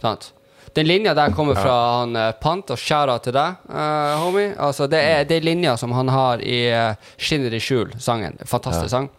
Sant? 0.00 0.32
Den 0.74 0.86
linja 0.86 1.14
der 1.18 1.32
kommer 1.34 1.58
fra 1.58 1.76
han 1.98 2.14
eh, 2.14 2.28
Pant, 2.38 2.70
og 2.70 2.78
shout-out 2.78 3.24
til 3.26 3.34
deg, 3.34 3.62
uh, 3.72 4.20
homie. 4.22 4.52
Altså, 4.54 4.86
det 4.90 5.00
er, 5.02 5.24
det 5.26 5.40
er 5.40 5.46
linja 5.48 5.72
som 5.78 5.90
han 5.96 6.10
har 6.14 6.42
i 6.46 6.60
uh, 6.70 6.94
'Skinner 7.18 7.54
i 7.54 7.58
skjul'-sangen. 7.58 8.38
Fantastisk 8.46 8.92
sang. 8.94 9.10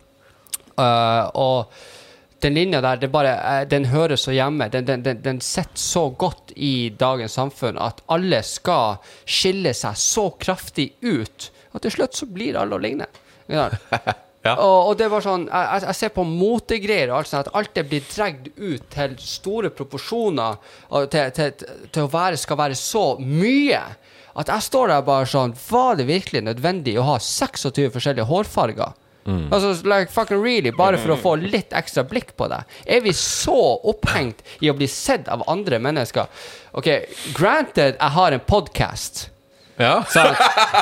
Og 0.80 1.68
den 2.42 2.56
linja 2.58 2.82
der, 2.82 2.98
det 3.02 3.10
bare, 3.14 3.34
eh, 3.62 3.64
den 3.70 3.86
hører 3.92 4.18
så 4.20 4.34
hjemme. 4.36 4.68
Den, 4.74 4.86
den, 4.88 5.04
den, 5.06 5.22
den 5.24 5.42
sitter 5.42 5.78
så 5.80 6.08
godt 6.10 6.52
i 6.56 6.90
dagens 7.00 7.38
samfunn 7.38 7.78
at 7.82 8.02
alle 8.12 8.42
skal 8.48 8.98
skille 9.26 9.74
seg 9.78 9.98
så 10.02 10.30
kraftig 10.42 10.92
ut 11.02 11.52
at 11.72 11.86
til 11.86 11.94
slutt 12.00 12.18
så 12.18 12.26
blir 12.28 12.58
alle 12.60 12.76
å 12.78 12.82
ligne. 12.84 13.08
Ja. 13.52 13.70
Ja. 14.42 14.56
Og, 14.58 14.88
og 14.90 14.96
det 14.98 15.06
var 15.14 15.22
sånn, 15.22 15.44
jeg, 15.46 15.82
jeg- 15.84 15.94
ser 16.00 16.10
på 16.16 16.24
motegreier 16.26 17.12
og 17.12 17.20
alt 17.20 17.28
sånt, 17.30 17.46
at 17.52 17.58
alt 17.60 17.76
det 17.78 17.84
blir 17.92 18.02
dregt 18.10 18.48
ut 18.58 18.88
til 18.90 19.12
store 19.22 19.70
proporsjoner, 19.70 20.56
til, 21.14 21.28
til, 21.38 21.52
til 21.94 22.08
å 22.08 22.10
være, 22.10 22.40
skal 22.42 22.58
være 22.58 22.78
så 22.80 23.04
mye, 23.22 23.84
at 24.42 24.50
jeg 24.50 24.66
står 24.66 24.90
der 24.96 25.04
bare 25.06 25.28
sånn, 25.30 25.54
var 25.70 26.00
det 26.00 26.08
virkelig 26.10 26.42
nødvendig 26.48 26.96
å 26.98 27.06
ha 27.12 27.20
26 27.22 27.92
forskjellige 27.94 28.26
hårfarger? 28.32 28.98
Altså, 29.26 29.74
like 29.86 30.12
fucking 30.12 30.42
really, 30.42 30.72
bare 30.72 30.98
for 30.98 31.14
å 31.14 31.18
få 31.20 31.36
litt 31.42 31.74
ekstra 31.78 32.04
blikk 32.08 32.34
på 32.40 32.48
det. 32.50 32.64
Er 32.86 33.04
vi 33.06 33.14
så 33.14 33.58
opphengt 33.92 34.42
i 34.62 34.72
å 34.72 34.76
bli 34.78 34.88
sett 34.90 35.30
av 35.30 35.44
andre 35.52 35.80
mennesker? 35.80 36.26
Ok, 36.78 36.90
granted, 37.38 38.00
jeg 38.00 38.16
har 38.18 38.32
en 38.38 38.44
podcast. 38.48 39.28
Ja. 39.78 40.02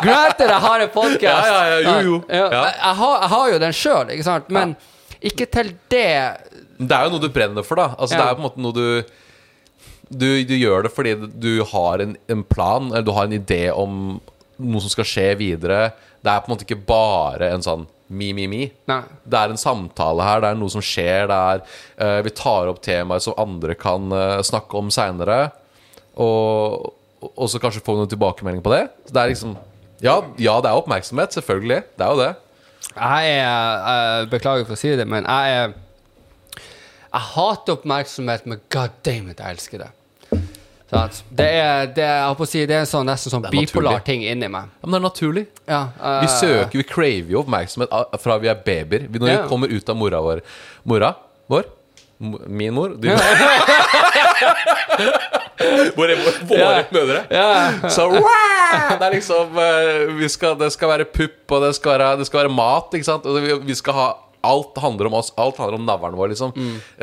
Granted, 0.04 0.48
jeg 0.50 0.62
har 0.66 0.80
en 0.86 0.94
podkast. 0.94 1.52
Ja, 1.52 1.66
ja, 1.68 1.80
ja, 1.80 1.98
jo, 2.02 2.16
jo. 2.16 2.22
Ja. 2.28 2.64
Jeg, 2.70 2.96
har, 3.02 3.20
jeg 3.22 3.34
har 3.36 3.52
jo 3.54 3.60
den 3.66 3.76
sjøl, 3.76 4.14
ikke 4.16 4.28
sant? 4.28 4.50
Men 4.54 4.76
ikke 5.20 5.50
til 5.52 5.74
det 5.92 6.08
Det 6.80 6.96
er 6.96 7.08
jo 7.08 7.12
noe 7.16 7.24
du 7.24 7.32
brenner 7.34 7.66
for, 7.68 7.80
da. 7.80 7.90
Altså, 8.00 8.16
Det 8.16 8.24
er 8.26 8.38
på 8.38 8.44
en 8.44 8.48
måte 8.48 8.64
noe 8.64 8.76
du 8.76 9.18
du, 10.10 10.26
du 10.42 10.56
gjør 10.58 10.88
det 10.88 10.90
fordi 10.90 11.12
du 11.38 11.60
har 11.70 12.02
en, 12.02 12.16
en 12.34 12.40
plan, 12.50 12.88
eller 12.90 13.06
du 13.06 13.12
har 13.14 13.28
en 13.28 13.36
idé 13.38 13.68
om 13.70 14.16
noe 14.58 14.82
som 14.82 14.90
skal 14.90 15.06
skje 15.06 15.26
videre. 15.38 15.92
Det 16.26 16.32
er 16.32 16.42
på 16.42 16.50
en 16.50 16.56
måte 16.56 16.66
ikke 16.66 16.80
bare 16.90 17.52
en 17.54 17.62
sånn 17.62 17.84
mi, 18.10 18.32
mi, 18.34 18.48
mi. 18.50 18.64
Nei. 18.90 19.02
Det 19.24 19.40
er 19.40 19.54
en 19.54 19.62
samtale 19.62 20.26
her, 20.26 20.44
det 20.44 20.52
er 20.52 20.60
noe 20.60 20.74
som 20.74 20.84
skjer. 20.84 21.30
Er, 21.30 21.64
uh, 22.02 22.20
vi 22.26 22.34
tar 22.36 22.72
opp 22.72 22.82
temaer 22.86 23.24
som 23.24 23.38
andre 23.40 23.78
kan 23.78 24.10
uh, 24.14 24.42
snakke 24.46 24.78
om 24.80 24.90
seinere. 24.94 25.42
Og, 26.20 26.90
og 27.30 27.52
så 27.52 27.62
kanskje 27.62 27.84
få 27.86 27.96
noen 28.00 28.10
tilbakemelding 28.12 28.64
på 28.66 28.74
det. 28.74 28.86
Så 29.08 29.16
det 29.16 29.24
er 29.24 29.34
liksom 29.34 29.58
ja, 30.00 30.16
ja, 30.40 30.56
det 30.64 30.70
er 30.70 30.80
oppmerksomhet, 30.80 31.36
selvfølgelig. 31.36 31.82
Det 32.00 32.06
er 32.06 32.14
jo 32.14 32.22
det. 32.22 32.32
Jeg 32.96 33.32
er 33.36 33.84
uh, 33.84 34.30
Beklager 34.32 34.68
for 34.68 34.78
å 34.78 34.80
si 34.80 34.94
det, 34.96 35.06
men 35.08 35.28
jeg 35.28 35.56
er 35.60 35.74
Jeg 37.10 37.26
hater 37.34 37.76
oppmerksomhet, 37.76 38.46
men 38.48 38.62
god 38.72 38.96
damn 39.04 39.32
it, 39.32 39.42
jeg 39.42 39.58
elsker 39.58 39.84
det. 39.84 39.90
Det 40.90 41.46
er, 41.46 41.86
det, 41.94 42.06
jeg 42.06 42.38
på 42.40 42.46
å 42.46 42.50
si, 42.50 42.66
det 42.66 42.76
er 42.76 42.80
en 42.82 42.90
sånn, 42.90 43.06
nesten 43.06 43.30
sånn 43.34 43.44
bipolar 43.52 44.00
naturlig. 44.00 44.06
ting 44.08 44.24
inni 44.26 44.48
meg. 44.50 44.72
Ja, 44.82 44.88
men 44.88 44.96
det 44.96 45.00
er 45.00 45.06
naturlig. 45.06 45.44
Ja, 45.70 45.82
Vi 46.02 46.26
eh, 46.26 46.38
søker, 46.40 46.78
vi 46.82 46.84
craver 46.90 47.30
jo 47.36 47.44
oppmerksomhet 47.44 47.90
fra 48.24 48.38
vi 48.42 48.48
er 48.50 48.56
babyer. 48.66 49.06
Vi- 49.10 49.20
Når 49.22 49.30
Ja. 49.30 49.42
vi 49.44 49.50
kommer 49.52 49.68
ut 49.70 49.90
av 49.90 49.96
mora 49.96 50.20
vår 50.22 50.42
Mora 50.86 51.14
vår? 51.50 51.64
Min 52.20 52.74
mor? 52.74 52.90
Du. 53.00 53.08
Våre, 55.96 56.16
våre 56.48 56.60
yeah. 56.60 56.86
mødre. 56.92 57.20
Yeah. 57.32 57.90
Så 57.92 58.06
wow! 58.08 58.96
Det 59.00 59.06
er 59.08 59.14
liksom 59.18 59.58
eh, 59.60 60.14
vi 60.20 60.30
skal, 60.32 60.56
Det 60.60 60.70
skal 60.72 60.90
være 60.94 61.06
pupp, 61.12 61.52
og 61.52 61.66
det 61.66 61.74
skal 61.76 61.98
være, 61.98 62.10
det 62.22 62.28
skal 62.30 62.44
være 62.46 62.54
mat, 62.54 62.94
ikke 62.96 63.08
sant? 63.08 63.28
Vi, 63.28 63.58
vi 63.68 63.76
skal 63.78 63.98
ha 63.98 64.08
Alt 64.48 64.78
handler 64.80 65.10
om 65.10 65.18
oss. 65.20 65.34
Alt 65.36 65.58
handler 65.60 65.76
om 65.76 65.84
navlen 65.84 66.16
vår, 66.16 66.30
liksom. 66.32 66.54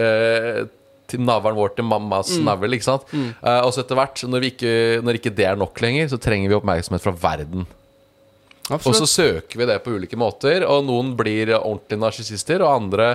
Eh, 0.01 0.62
til 1.11 1.23
navlen 1.25 1.57
vår 1.59 1.75
til 1.77 1.87
mammas 1.89 2.33
navl, 2.43 2.73
ikke 2.77 2.87
sant? 2.89 3.09
Eh, 3.15 3.61
og 3.63 3.73
så 3.75 3.83
etter 3.85 3.99
hvert, 3.99 4.23
når, 4.29 4.43
vi 4.45 4.51
ikke, 4.55 4.75
når 5.07 5.19
ikke 5.21 5.35
det 5.39 5.47
er 5.51 5.59
nok 5.61 5.81
lenger, 5.85 6.09
så 6.13 6.19
trenger 6.23 6.51
vi 6.53 6.57
oppmerksomhet 6.59 7.05
fra 7.05 7.15
verden. 7.23 7.67
Og 8.75 8.89
så 8.99 9.07
søker 9.07 9.61
vi 9.61 9.67
det 9.71 9.77
på 9.85 9.93
ulike 9.95 10.19
måter, 10.19 10.65
og 10.67 10.83
noen 10.89 11.13
blir 11.19 11.53
ordentlige 11.61 12.01
narsissister, 12.03 12.65
og 12.67 12.73
andre 12.81 13.13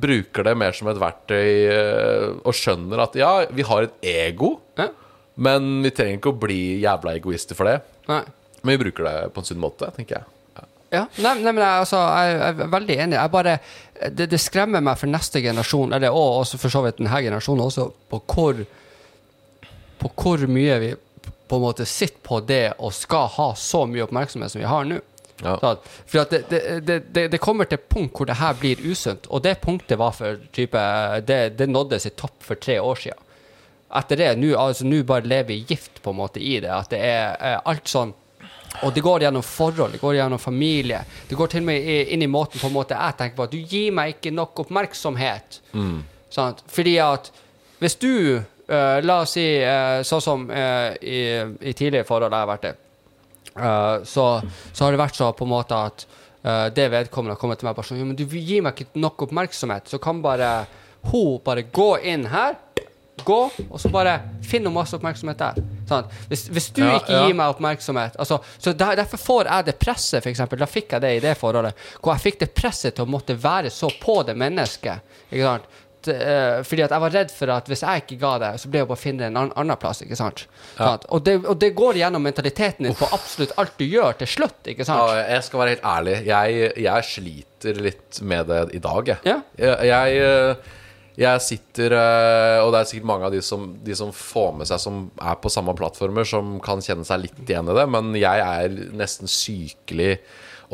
bruker 0.00 0.46
det 0.46 0.56
mer 0.58 0.74
som 0.74 0.88
et 0.90 0.98
verktøy 0.98 1.46
eh, 1.70 2.26
og 2.46 2.54
skjønner 2.56 3.02
at 3.04 3.14
ja, 3.18 3.30
vi 3.54 3.66
har 3.66 3.86
et 3.86 3.96
ego, 4.06 4.56
Ja. 4.78 4.88
men 5.36 5.80
vi 5.84 5.90
trenger 5.94 6.18
ikke 6.18 6.32
å 6.34 6.40
bli 6.42 6.60
jævla 6.82 7.14
egoister 7.18 7.58
for 7.58 7.70
det. 7.70 7.78
Nei. 8.10 8.22
Men 8.62 8.74
vi 8.76 8.82
bruker 8.84 9.06
det 9.06 9.16
på 9.34 9.40
en 9.42 9.46
sunn 9.48 9.60
måte, 9.62 9.88
tenker 9.96 10.18
jeg. 10.20 10.26
Ja. 10.90 11.04
Nei, 11.22 11.34
nei, 11.38 11.52
men 11.52 11.62
jeg, 11.62 11.82
altså, 11.84 12.00
jeg 12.18 12.38
er 12.48 12.72
veldig 12.72 12.96
enig. 13.04 13.16
Jeg 13.16 13.32
bare, 13.32 13.58
det, 14.10 14.26
det 14.32 14.40
skremmer 14.42 14.82
meg 14.82 14.98
for 14.98 15.10
neste 15.10 15.42
generasjon, 15.44 15.94
eller 15.94 16.16
og 16.16 16.40
også 16.40 16.58
for 16.58 16.72
så 16.72 16.82
vidt 16.86 16.98
denne 16.98 17.22
generasjonen 17.22 17.62
også, 17.68 17.86
på 18.10 18.22
hvor, 18.32 18.64
på 20.00 20.10
hvor 20.18 20.46
mye 20.50 20.80
vi 20.82 20.90
på 21.50 21.58
en 21.58 21.64
måte 21.64 21.86
sitter 21.86 22.22
på 22.22 22.40
det 22.46 22.64
og 22.78 22.92
skal 22.94 23.30
ha 23.34 23.48
så 23.58 23.84
mye 23.90 24.04
oppmerksomhet 24.06 24.52
som 24.52 24.62
vi 24.62 24.68
har 24.70 24.86
nå. 24.86 25.00
Ja. 25.40 25.56
Sant? 25.62 25.86
For 26.06 26.22
at 26.22 26.34
det, 26.50 26.60
det, 26.84 26.98
det, 27.14 27.26
det, 27.32 27.40
kommer 27.42 27.66
til 27.66 27.78
et 27.80 27.88
punkt 27.90 28.18
hvor 28.18 28.28
det 28.28 28.38
her 28.38 28.58
blir 28.60 28.82
usunt, 28.84 29.26
og 29.30 29.42
det 29.46 29.56
punktet 29.62 29.98
var 29.98 30.14
for 30.14 30.38
type 30.54 30.80
Det, 31.26 31.40
det 31.58 31.68
nådde 31.70 32.00
sitt 32.02 32.18
topp 32.20 32.36
for 32.44 32.60
tre 32.60 32.80
år 32.80 33.02
siden. 33.06 33.26
Etter 33.98 34.20
det, 34.20 34.30
nå 34.38 34.52
altså, 34.54 34.86
bare 35.06 35.26
lever 35.26 35.48
vi 35.50 35.64
gift 35.70 36.02
på 36.02 36.12
en 36.12 36.20
måte 36.20 36.42
i 36.42 36.60
det. 36.62 36.70
At 36.70 36.90
det 36.92 37.00
er 37.02 37.34
er 37.40 37.62
alt 37.64 37.88
sånn 37.90 38.12
og 38.82 38.94
det 38.94 39.02
går 39.04 39.24
gjennom 39.26 39.42
forhold, 39.44 39.92
det 39.92 40.00
går 40.00 40.14
gjennom 40.14 40.38
familie. 40.38 41.02
Det 41.28 41.36
går 41.38 41.50
til 41.52 41.64
og 41.64 41.68
med 41.68 41.88
inn 42.14 42.22
i 42.22 42.30
måten 42.30 42.60
på 42.60 42.68
en 42.70 42.76
måte 42.76 42.96
jeg 42.96 43.16
tenker 43.18 43.36
på 43.36 43.46
at 43.48 43.54
du 43.54 43.58
gir 43.58 43.90
meg 43.96 44.14
ikke 44.14 44.32
nok 44.34 44.62
oppmerksomhet. 44.64 45.60
Sant? 46.30 46.62
Fordi 46.70 46.94
at 47.02 47.32
hvis 47.80 47.96
du 48.00 48.12
uh, 48.38 48.98
La 49.02 49.20
oss 49.24 49.34
si 49.34 49.44
uh, 49.64 50.00
sånn 50.06 50.22
som 50.22 50.46
uh, 50.46 50.94
i, 51.02 51.20
i 51.42 51.74
tidligere 51.74 52.06
forhold 52.08 52.30
jeg 52.30 52.44
har 52.44 52.50
vært 52.52 52.70
i, 52.70 52.76
så, 54.06 54.24
så 54.70 54.84
har 54.84 54.94
det 54.94 55.00
vært 55.00 55.16
så 55.18 55.32
på 55.34 55.44
en 55.44 55.50
måte 55.50 55.74
at 55.74 56.04
det 56.72 56.84
vedkommende 56.88 57.34
har 57.34 57.40
kommet 57.40 57.58
til 57.60 57.66
meg 57.66 57.74
bare 57.76 57.88
sånn 57.88 57.98
ja, 57.98 58.04
men 58.06 58.16
du 58.16 58.22
gir 58.38 58.62
meg 58.64 58.78
ikke 58.78 59.00
nok 59.02 59.24
oppmerksomhet, 59.26 59.90
så 59.90 59.98
kan 60.00 60.22
bare 60.24 60.52
hun 61.10 61.42
bare 61.44 61.66
gå 61.66 61.88
inn 62.06 62.28
her 62.30 62.54
gå, 63.26 63.38
og 63.70 63.80
så 63.82 63.90
bare 63.92 64.14
finn 64.46 64.64
noe 64.66 64.74
masse 64.74 64.96
oppmerksomhet 64.96 65.38
der. 65.40 65.60
Sant? 65.90 66.12
Hvis, 66.30 66.46
hvis 66.54 66.70
du 66.76 66.82
Ja, 66.84 66.96
ikke 67.00 67.12
ja. 67.16 67.26
gir 67.26 67.34
meg 67.38 67.50
oppmerksomhet 67.56 68.16
altså, 68.22 68.38
så 68.62 68.72
der, 68.78 68.96
Derfor 69.00 69.18
får 69.18 69.48
jeg 69.50 69.66
det 69.70 69.76
presset, 69.82 70.26
eksempel. 70.30 70.58
Da 70.62 70.68
fikk 70.70 70.92
jeg 70.96 71.02
det 71.04 71.12
i 71.16 71.20
det 71.24 71.36
forholdet. 71.40 71.74
Hvor 72.00 72.14
jeg 72.14 72.24
fikk 72.28 72.40
det 72.44 72.50
presset 72.54 72.94
til 72.98 73.06
å 73.08 73.10
måtte 73.10 73.34
være 73.40 73.70
så 73.74 73.90
på 74.02 74.20
det 74.28 74.36
mennesket. 74.38 75.14
Ikke 75.30 75.46
sant? 75.46 75.70
Eh, 76.08 76.62
fordi 76.64 76.80
at 76.86 76.94
jeg 76.94 77.02
var 77.02 77.12
redd 77.12 77.32
for 77.34 77.50
at 77.52 77.66
hvis 77.68 77.82
jeg 77.84 78.00
ikke 78.06 78.16
ga 78.22 78.30
det, 78.40 78.50
så 78.62 78.70
ble 78.72 78.80
jeg 78.80 78.88
bare 78.88 78.96
å 78.96 79.00
finne 79.02 79.26
en 79.28 79.34
annen, 79.36 79.52
annen 79.60 79.76
plass. 79.82 80.00
ikke 80.00 80.16
sant? 80.16 80.46
Sant? 80.78 81.04
Og, 81.12 81.20
det, 81.26 81.34
og 81.44 81.58
det 81.60 81.74
går 81.76 81.98
gjennom 82.00 82.24
mentaliteten 82.24 82.86
din 82.88 82.96
på 82.96 83.08
absolutt 83.12 83.52
alt 83.60 83.74
du 83.76 83.84
gjør, 83.84 84.16
til 84.22 84.30
slutt. 84.38 84.62
ikke 84.72 84.86
sant? 84.88 85.10
Ja, 85.12 85.26
jeg 85.34 85.44
skal 85.44 85.60
være 85.60 85.74
helt 85.74 85.84
ærlig. 85.92 86.14
Jeg, 86.30 86.70
jeg 86.86 87.08
sliter 87.10 87.82
litt 87.90 88.22
med 88.32 88.48
det 88.48 88.62
i 88.78 88.80
dag, 88.86 89.12
jeg. 89.12 89.20
Ja. 89.28 89.38
Jeg, 89.60 89.90
jeg, 89.90 90.56
jeg 91.18 91.42
sitter 91.42 91.94
eh, 91.96 92.58
Og 92.62 92.70
det 92.72 92.80
er 92.80 92.90
sikkert 92.90 93.08
mange 93.10 93.26
av 93.28 93.34
de 93.34 93.40
som, 93.44 93.64
de 93.84 93.96
som 93.98 94.12
får 94.14 94.52
med 94.60 94.70
seg 94.70 94.82
som 94.82 95.02
er 95.18 95.40
på 95.42 95.50
samme 95.52 95.74
plattformer, 95.78 96.28
som 96.28 96.58
kan 96.64 96.82
kjenne 96.84 97.06
seg 97.06 97.24
litt 97.24 97.42
igjen 97.46 97.70
i 97.70 97.76
det, 97.76 97.86
men 97.90 98.12
jeg 98.18 98.44
er 98.44 98.78
nesten 98.96 99.30
sykelig 99.30 100.14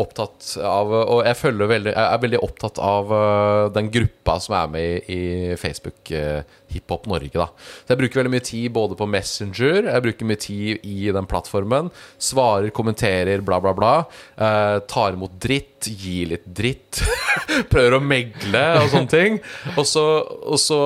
opptatt 0.01 0.51
av 0.61 0.92
Og 0.92 1.20
jeg, 1.24 1.53
veldig, 1.57 1.92
jeg 1.92 2.03
er 2.05 2.20
veldig 2.22 2.40
opptatt 2.44 2.80
av 2.82 3.12
eh, 3.16 3.62
den 3.74 3.88
gruppa 3.92 4.36
som 4.42 4.57
er 4.59 4.72
med 4.72 5.11
i, 5.12 5.16
i 5.16 5.57
Facebook 5.61 6.11
eh, 6.14 6.42
Hiphop 6.72 7.07
Norge. 7.09 7.32
da 7.32 7.47
Så 7.57 7.94
Jeg 7.94 8.01
bruker 8.03 8.20
veldig 8.20 8.32
mye 8.34 8.44
tid 8.44 8.74
både 8.74 8.99
på 8.99 9.09
Messenger, 9.11 9.88
jeg 9.88 10.05
bruker 10.05 10.28
mye 10.28 10.42
tid 10.42 10.84
i 10.86 11.09
den 11.14 11.28
plattformen. 11.30 11.90
Svarer, 12.18 12.68
kommenterer, 12.76 13.44
bla, 13.47 13.61
bla, 13.62 13.72
bla. 13.76 13.94
Eh, 14.36 14.80
tar 14.90 15.16
imot 15.16 15.38
dritt, 15.42 15.88
gir 15.88 16.34
litt 16.34 16.44
dritt. 16.47 17.01
Prøver 17.72 17.97
å 17.97 18.03
megle 18.03 18.66
og 18.82 18.90
sånne 18.92 19.12
ting. 19.12 19.40
Og 19.76 19.86
så, 19.88 20.05
og 20.44 20.61
så 20.61 20.80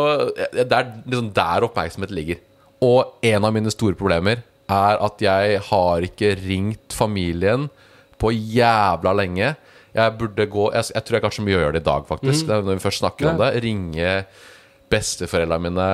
Det 0.54 0.68
er 0.68 0.94
liksom 1.04 1.32
der 1.36 1.66
oppmerksomhet 1.66 2.14
ligger. 2.14 2.40
Og 2.84 3.18
en 3.26 3.44
av 3.44 3.52
mine 3.52 3.72
store 3.72 3.98
problemer 3.98 4.44
er 4.70 5.00
at 5.02 5.22
jeg 5.22 5.61
har 5.66 6.06
ikke 6.06 6.36
ringt 6.38 6.94
familien 6.94 7.68
på 8.21 8.31
jævla 8.37 9.12
lenge. 9.16 9.55
Jeg 9.97 10.12
burde 10.21 10.45
gå 10.47 10.68
Jeg, 10.77 10.85
jeg 10.95 11.03
tror 11.05 11.16
jeg 11.16 11.23
kanskje 11.25 11.43
må 11.43 11.51
gjøre 11.55 11.73
det 11.75 11.81
i 11.83 11.89
dag, 11.91 12.05
faktisk. 12.07 12.47
Er 12.49 12.62
Når 12.62 12.77
vi 12.79 12.85
først 12.85 13.03
snakker 13.03 13.33
om 13.33 13.41
det. 13.41 13.49
Ringe 13.64 14.12
besteforeldrene 14.93 15.71
mine. 15.71 15.89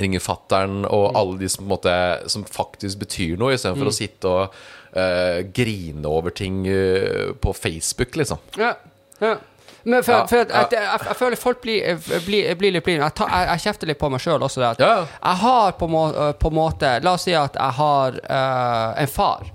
Ringe 0.00 0.20
fattern 0.22 0.84
og 0.86 1.16
alle 1.18 1.38
de 1.42 1.48
som, 1.50 1.66
måte, 1.68 1.92
som 2.30 2.44
faktisk 2.46 3.00
betyr 3.02 3.36
noe, 3.40 3.52
istedenfor 3.56 3.82
for 3.84 3.90
å 3.90 3.94
sitte 3.96 4.30
og 4.30 4.54
uh, 4.96 5.40
grine 5.54 6.06
over 6.08 6.30
ting 6.30 6.62
uh, 6.70 7.32
på 7.42 7.52
Facebook, 7.58 8.14
liksom. 8.16 8.38
Ja, 8.56 8.76
ja. 9.20 9.34
Men 9.82 10.04
for, 10.04 10.12
Ja, 10.12 10.26
for 10.28 10.42
at, 10.44 10.50
ja. 10.52 10.62
at, 10.62 10.72
jeg, 10.76 11.02
jeg 11.08 11.16
føler 11.18 11.40
folk 11.40 11.60
blir, 11.64 12.00
blir, 12.26 12.50
blir 12.60 12.74
litt 12.76 12.84
blinde. 12.86 13.06
Jeg, 13.08 13.16
tar- 13.18 13.30
jeg, 13.32 13.46
jeg 13.50 13.64
kjefter 13.66 13.90
litt 13.90 14.00
på 14.00 14.10
meg 14.12 14.20
sjøl 14.22 14.42
også. 14.46 14.60
Det 14.62 14.68
at 14.74 14.82
Ja. 14.84 14.96
Jeg 15.16 15.40
har 15.42 15.72
på, 15.80 15.88
må, 15.90 16.02
på 16.38 16.50
en 16.52 16.56
måte 16.58 16.90
La 17.04 17.14
oss 17.16 17.24
si 17.26 17.32
at 17.36 17.56
jeg 17.56 17.76
har 17.80 18.18
uh, 18.20 19.00
en 19.00 19.08
far 19.10 19.48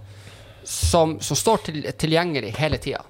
som, 0.65 1.17
som 1.21 1.37
står 1.37 1.63
til, 1.69 1.81
tilgjengelig 2.01 2.55
hele 2.57 2.77
tida. 2.81 3.03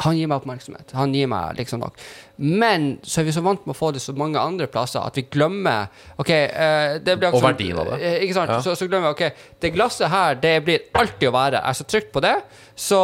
Han 0.00 0.16
gir 0.16 0.28
meg 0.30 0.38
oppmerksomhet. 0.40 0.92
Han 0.96 1.12
gir 1.12 1.26
meg 1.28 1.58
liksom 1.58 1.80
nok. 1.82 1.98
Men 2.40 2.86
så 3.04 3.20
er 3.20 3.26
vi 3.26 3.32
så 3.36 3.42
vant 3.44 3.66
med 3.66 3.74
å 3.74 3.76
få 3.76 3.90
det 3.92 4.00
så 4.00 4.14
mange 4.16 4.40
andre 4.40 4.68
plasser 4.70 5.02
at 5.04 5.18
vi 5.18 5.26
glemmer 5.28 5.90
Ok, 6.22 6.30
eh, 6.30 6.94
det 7.04 7.18
blir 7.20 7.34
Og 7.36 7.42
verdien 7.44 7.76
av 7.82 7.90
det. 7.90 7.98
eh, 8.00 8.22
Ikke 8.24 8.36
sant? 8.38 8.52
Ja. 8.54 8.60
Så, 8.64 8.76
så 8.80 8.88
glemmer 8.88 9.10
vi 9.12 9.26
ok, 9.26 9.42
det 9.60 9.72
glasset 9.74 10.08
her, 10.08 10.38
det 10.40 10.54
blir 10.64 10.86
alltid 10.96 11.28
å 11.28 11.34
være. 11.36 11.60
Jeg 11.60 11.68
er 11.74 11.78
så 11.82 11.84
trygt 11.90 12.12
på 12.16 12.22
det, 12.24 12.32
så 12.80 13.00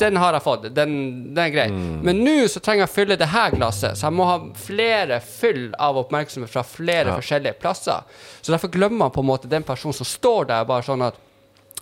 den 0.00 0.16
har 0.20 0.36
jeg 0.36 0.44
fått. 0.44 0.64
Den, 0.76 0.96
den 1.34 1.42
er 1.42 1.52
grei. 1.52 1.68
Mm. 1.72 2.00
Men 2.04 2.18
nå 2.24 2.36
så 2.52 2.60
trenger 2.64 2.84
jeg 2.86 2.90
å 2.90 2.96
fylle 2.96 3.16
det 3.20 3.28
her 3.32 3.52
glasset, 3.56 3.96
så 3.96 4.08
jeg 4.08 4.16
må 4.16 4.24
ha 4.28 4.38
flere 4.60 5.20
fyll 5.24 5.70
av 5.80 6.00
oppmerksomhet 6.00 6.52
fra 6.52 6.64
flere 6.64 7.12
Ja. 7.12 7.18
forskjellige 7.20 7.58
plasser. 7.60 8.04
Så 8.40 8.52
derfor 8.56 8.72
glemmer 8.72 9.04
man 9.06 9.12
på 9.12 9.20
en 9.24 9.30
måte 9.34 9.48
den 9.52 9.64
personen 9.68 9.96
som 9.96 10.08
står 10.08 10.48
der 10.52 10.64
bare 10.68 10.84
sånn 10.84 11.04
at 11.10 11.16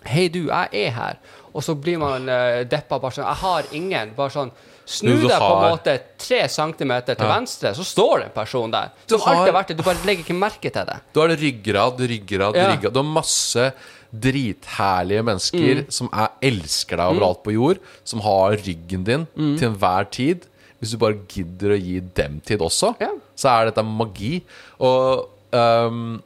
Hei, 0.05 0.27
du, 0.29 0.45
jeg 0.47 0.69
er 0.85 0.91
her. 0.91 1.17
Og 1.55 1.63
så 1.63 1.73
blir 1.79 1.97
man 2.01 2.27
uh, 2.29 2.63
deppa 2.67 2.99
bare 2.99 3.11
sånn 3.15 3.25
Jeg 3.25 3.41
har 3.41 3.63
ingen. 3.71 4.11
Bare 4.15 4.29
sånn 4.33 4.51
Snu 4.85 5.15
deg 5.23 5.31
på 5.41 5.45
en 5.49 5.71
måte 5.73 5.93
tre 6.21 6.43
centimeter 6.47 7.15
til 7.17 7.25
Ja. 7.25 7.33
venstre, 7.39 7.71
så 7.73 7.81
står 7.83 8.19
det 8.19 8.25
en 8.27 8.33
person 8.35 8.69
der. 8.69 8.91
Du 9.09 9.15
har... 9.17 9.23
alltid 9.33 9.39
har- 9.39 9.45
har 9.47 9.55
vært 9.63 9.67
det. 9.71 9.77
Du 9.77 9.83
bare 9.83 10.05
legger 10.05 10.21
ikke 10.27 10.35
merke 10.37 10.69
til 10.75 10.85
det. 10.85 10.97
Du 11.11 11.19
har 11.23 11.29
ryggrad, 11.29 11.99
ryggrad, 12.11 12.55
Ja. 12.55 12.67
ryggrad. 12.69 12.93
Du 12.93 12.99
har 13.01 13.09
masse 13.09 13.71
dritherlige 14.13 15.23
mennesker 15.25 15.81
Mm. 15.81 15.89
som 15.91 16.09
er, 16.13 16.29
elsker 16.41 16.97
deg 16.97 17.15
overalt 17.15 17.41
på 17.43 17.53
jord, 17.55 17.79
som 18.03 18.21
har 18.21 18.51
ryggen 18.61 19.03
din 19.03 19.27
Mm. 19.35 19.57
til 19.57 19.69
enhver 19.69 20.05
tid. 20.11 20.45
Hvis 20.79 20.91
du 20.91 20.97
bare 20.97 21.17
gidder 21.33 21.69
å 21.73 21.81
gi 21.81 21.99
dem 22.13 22.39
tid 22.45 22.59
også, 22.59 22.95
Ja. 23.01 23.09
så 23.35 23.49
er 23.49 23.71
dette 23.71 23.83
magi. 23.83 24.43
Og, 24.79 25.29
um, 25.51 26.21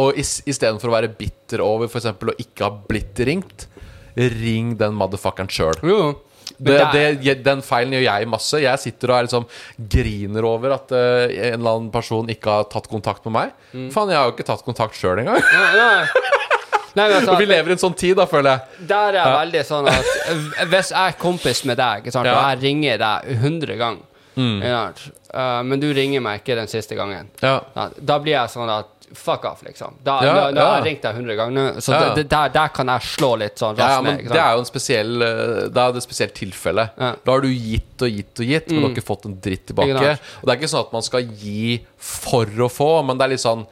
og 0.00 0.18
istedenfor 0.18 0.90
å 0.90 0.96
være 0.96 1.12
bitter 1.18 1.62
over 1.64 1.90
f.eks. 1.90 2.10
å 2.12 2.36
ikke 2.40 2.66
ha 2.66 2.72
blitt 2.88 3.20
ringt, 3.26 3.66
ring 4.16 4.76
den 4.80 4.94
motherfuckeren 4.98 5.50
sjøl. 5.52 5.80
Det, 6.62 6.78
det, 6.92 7.34
den 7.42 7.62
feilen 7.64 7.96
gjør 7.96 8.04
jeg 8.06 8.28
masse. 8.30 8.60
Jeg 8.62 8.82
sitter 8.82 9.12
og 9.14 9.26
liksom 9.26 9.46
griner 9.92 10.46
over 10.46 10.76
at 10.76 10.92
uh, 10.94 11.24
en 11.26 11.56
eller 11.58 11.78
annen 11.78 11.90
person 11.94 12.28
ikke 12.30 12.58
har 12.58 12.68
tatt 12.70 12.88
kontakt 12.90 13.24
med 13.26 13.36
meg. 13.36 13.56
Mm. 13.72 13.88
Faen, 13.94 14.12
jeg 14.12 14.20
har 14.20 14.28
jo 14.28 14.36
ikke 14.36 14.46
tatt 14.50 14.64
kontakt 14.66 14.98
sjøl 14.98 15.22
engang. 15.22 15.40
Nei, 15.42 15.72
nei. 15.80 16.30
Nei, 16.92 17.06
altså, 17.08 17.36
vi 17.40 17.46
lever 17.48 17.72
i 17.72 17.76
en 17.76 17.80
sånn 17.80 17.94
tid, 17.96 18.18
da, 18.18 18.26
føler 18.28 18.50
jeg. 18.52 18.86
Der 18.90 19.14
er 19.14 19.18
jeg 19.18 19.36
veldig 19.38 19.60
sånn 19.64 19.86
at 19.88 20.08
eh, 20.28 20.64
Hvis 20.68 20.90
jeg 20.92 21.00
er 21.00 21.14
kompis 21.20 21.62
med 21.68 21.78
deg, 21.80 22.10
sant, 22.12 22.28
Ja. 22.28 22.34
og 22.36 22.50
jeg 22.50 22.60
ringer 22.66 23.00
deg 23.00 23.30
100 23.38 23.78
ganger, 23.80 24.26
mm. 24.36 24.58
eh, 24.66 25.62
men 25.70 25.80
du 25.80 25.88
ringer 25.96 26.24
meg 26.24 26.42
ikke 26.42 26.58
den 26.58 26.68
siste 26.68 26.98
gangen, 26.98 27.32
Ja. 27.40 27.62
ja, 27.78 27.86
da 27.96 28.18
blir 28.20 28.36
jeg 28.36 28.52
sånn 28.52 28.72
at 28.72 28.91
fuck 29.14 29.44
off, 29.44 29.62
liksom. 29.66 29.94
Da, 30.04 30.18
Ja, 30.24 30.32
nå, 30.34 30.54
nå 30.56 30.60
har 30.66 30.76
jeg 30.80 30.86
ringt 30.86 31.02
deg 31.02 31.14
100 31.16 31.36
ganger, 31.36 31.80
så 31.80 31.92
Ja. 31.92 32.00
det, 32.14 32.14
det, 32.22 32.24
der, 32.30 32.48
der 32.54 32.68
kan 32.68 32.86
jeg 32.92 33.00
slå 33.02 33.30
litt 33.38 33.56
sånn 33.60 33.76
Ja, 33.76 33.86
raskt 33.88 34.04
men 34.04 34.16
ned. 34.16 34.28
det 34.32 34.40
er 34.40 34.52
jo 34.54 34.58
en 34.64 34.68
spesiell 34.70 35.18
Det 35.22 35.72
Da 35.74 35.86
er 35.88 35.92
det 35.92 36.02
et 36.02 36.08
spesielt 36.08 36.34
tilfelle. 36.34 36.90
Ja. 36.98 37.12
Mm. 37.12 37.16
Da 37.24 37.32
har 37.32 37.40
du 37.40 37.48
gitt 37.48 38.02
og 38.02 38.08
gitt 38.10 38.40
og 38.40 38.46
gitt, 38.46 38.68
men 38.70 38.80
du 38.80 38.86
har 38.88 38.94
ikke 38.96 39.06
fått 39.12 39.26
en 39.26 39.38
dritt 39.40 39.66
tilbake. 39.66 40.18
Og 40.42 40.44
det 40.46 40.52
er 40.56 40.60
ikke 40.60 40.72
sånn 40.74 40.86
at 40.86 40.92
man 40.92 41.02
skal 41.02 41.22
gi 41.22 41.80
for 41.98 42.46
å 42.46 42.68
få, 42.72 42.90
men 43.06 43.18
det 43.18 43.24
er 43.24 43.34
litt 43.36 43.44
sånn 43.46 43.66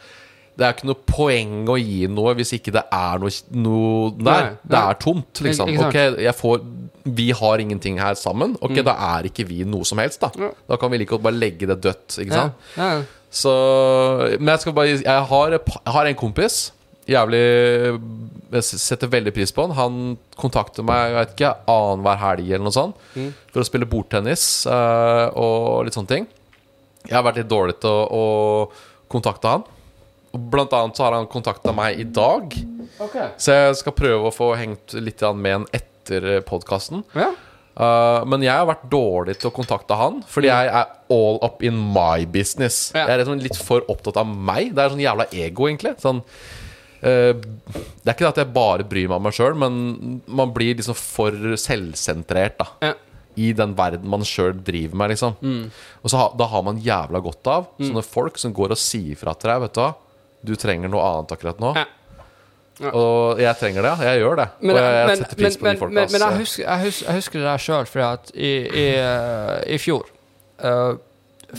det 0.60 0.66
er 0.66 0.74
ikke 0.74 0.88
noe 0.90 0.98
poeng 1.08 1.52
å 1.72 1.76
gi 1.80 2.06
noe 2.10 2.34
hvis 2.36 2.50
ikke 2.58 2.72
det 2.74 2.82
er 2.92 3.18
noe, 3.22 3.30
noe 3.54 4.10
der. 4.18 4.24
Nei, 4.24 4.50
Det 4.60 4.74
nei. 4.76 4.90
er 4.90 4.94
tomt, 5.00 5.40
liksom. 5.46 5.70
Ok, 5.86 5.94
jeg 6.20 6.34
får, 6.36 6.60
vi 7.06 7.30
har 7.32 7.62
ingenting 7.62 7.96
her 8.02 8.12
sammen. 8.18 8.58
Ok, 8.60 8.74
da 8.84 8.92
er 9.16 9.22
ikke 9.30 9.46
vi 9.48 9.62
noe 9.64 9.84
som 9.88 9.96
helst, 10.02 10.20
da. 10.20 10.28
Mm. 10.36 10.42
Ja. 10.42 10.50
Da 10.68 10.76
kan 10.76 10.90
vi 10.92 10.98
like 10.98 11.08
godt 11.14 11.22
bare 11.22 11.38
legge 11.38 11.66
det 11.70 11.78
dødt, 11.80 12.18
ikke 12.26 12.32
sant. 12.34 12.52
ja, 12.76 12.90
ja. 12.98 13.02
Så 13.30 13.50
Men 14.40 14.52
jeg 14.54 14.60
skal 14.64 14.74
bare 14.74 14.90
Jeg 14.90 15.26
har, 15.30 15.52
jeg 15.54 15.94
har 15.94 16.06
en 16.10 16.18
kompis. 16.18 16.72
Jævlig 17.10 17.40
Jeg 18.50 18.64
setter 18.66 19.10
veldig 19.10 19.32
pris 19.34 19.52
på 19.54 19.66
han. 19.66 19.74
Han 19.78 20.00
kontakter 20.40 20.82
meg 20.86 21.10
jeg 21.10 21.16
vet 21.18 21.34
ikke, 21.36 21.52
annenhver 21.70 22.18
helg 22.24 22.48
eller 22.50 22.66
noe 22.66 22.74
sånt 22.74 22.96
Mm. 23.14 23.32
for 23.52 23.62
å 23.62 23.66
spille 23.66 23.86
bordtennis 23.90 24.44
uh, 24.66 25.28
og 25.38 25.84
litt 25.86 25.94
sånne 25.96 26.10
ting. 26.10 26.26
Jeg 27.06 27.16
har 27.16 27.24
vært 27.26 27.40
litt 27.42 27.50
dårlig 27.50 27.78
til 27.82 27.90
å, 27.90 28.06
å 28.10 29.06
kontakte 29.10 29.50
han. 29.50 29.64
Blant 30.32 30.72
annet 30.76 30.96
så 30.98 31.06
har 31.08 31.16
han 31.18 31.26
kontakta 31.30 31.72
meg 31.74 31.98
i 31.98 32.04
dag. 32.06 32.54
Okay. 33.00 33.30
Så 33.40 33.54
jeg 33.56 33.78
skal 33.80 33.96
prøve 33.98 34.28
å 34.30 34.34
få 34.34 34.52
hengt 34.58 34.94
litt 34.94 35.22
med 35.34 35.56
han 35.56 35.66
etter 35.74 36.40
podkasten. 36.46 37.02
Ja. 37.18 37.32
Uh, 37.80 38.20
men 38.28 38.42
jeg 38.44 38.52
har 38.52 38.66
vært 38.68 38.82
dårlig 38.92 39.38
til 39.40 39.48
å 39.48 39.54
kontakte 39.56 39.96
han, 39.96 40.18
fordi 40.28 40.50
jeg 40.50 40.68
er 40.68 40.88
all 41.14 41.38
up 41.46 41.62
in 41.64 41.78
my 41.94 42.26
business. 42.28 42.90
Ja. 42.92 43.06
Jeg 43.06 43.14
er 43.14 43.22
liksom 43.22 43.40
litt 43.40 43.56
for 43.56 43.86
opptatt 43.88 44.18
av 44.20 44.28
meg. 44.28 44.74
Det 44.76 44.82
er 44.84 44.92
sånn 44.92 45.00
jævla 45.00 45.24
ego, 45.32 45.68
egentlig. 45.70 45.94
Sånn, 46.02 46.20
uh, 46.20 47.32
det 47.32 48.04
er 48.04 48.12
ikke 48.12 48.26
det 48.26 48.32
at 48.34 48.40
jeg 48.42 48.52
bare 48.58 48.84
bryr 48.90 49.08
meg 49.08 49.16
om 49.16 49.24
meg 49.30 49.36
sjøl, 49.38 49.56
men 49.62 50.20
man 50.28 50.52
blir 50.56 50.76
liksom 50.76 50.98
for 50.98 51.32
selvsentrert 51.62 52.58
da 52.60 52.68
Ja. 52.90 52.92
i 53.40 53.52
den 53.56 53.72
verden 53.78 54.10
man 54.12 54.26
sjøl 54.28 54.52
driver 54.66 55.00
med, 55.00 55.14
liksom. 55.14 55.38
Og 56.02 56.10
så 56.12 56.20
ha, 56.20 56.28
da 56.36 56.50
har 56.52 56.66
man 56.66 56.82
jævla 56.84 57.22
godt 57.24 57.48
av 57.48 57.70
sånne 57.80 58.02
folk 58.04 58.36
som 58.42 58.52
går 58.52 58.74
og 58.76 58.80
sier 58.82 59.16
fra 59.16 59.32
til 59.38 59.54
deg, 59.54 59.62
vet 59.64 59.78
du 59.78 59.80
hva. 59.80 59.94
Du 60.44 60.52
trenger 60.56 60.88
noe 60.92 61.00
annet 61.06 61.32
akkurat 61.36 61.58
nå. 61.62 61.72
Ja. 61.78 61.86
Ja. 62.80 62.90
Og 62.96 63.40
jeg 63.42 63.56
trenger 63.60 63.84
det. 63.84 63.92
Jeg 64.08 64.22
gjør 64.22 64.38
det. 64.40 64.46
Men, 64.60 64.70
og 64.70 64.78
jeg, 64.80 65.06
men, 65.10 65.16
setter 65.20 65.42
men, 65.42 65.52
på 65.60 65.66
de 65.66 65.76
folka. 65.82 65.94
men, 65.94 66.08
men 66.12 66.22
jeg, 66.24 66.38
husker, 66.38 66.64
jeg, 66.64 66.80
husker, 66.86 67.06
jeg 67.06 67.14
husker 67.20 67.38
det 67.38 67.46
der 67.48 67.62
sjøl, 67.66 67.86
for 67.90 68.06
at 68.06 68.32
i, 68.32 68.52
i, 68.64 68.86
eh, 68.96 69.74
i 69.74 69.78
fjor 69.80 70.08
uh, 70.64 70.94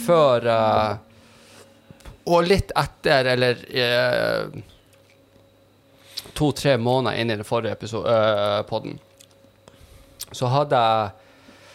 Før 0.02 0.48
uh, 0.50 0.96
Og 2.32 2.48
litt 2.48 2.74
etter, 2.80 3.30
eller 3.36 3.62
uh, 3.70 4.60
to-tre 6.38 6.78
måneder 6.82 7.22
inn 7.22 7.30
i 7.34 7.38
den 7.38 7.46
forrige 7.46 7.76
episode, 7.76 8.14
podden, 8.70 8.98
så 10.32 10.48
hadde 10.50 10.80
jeg 10.80 11.21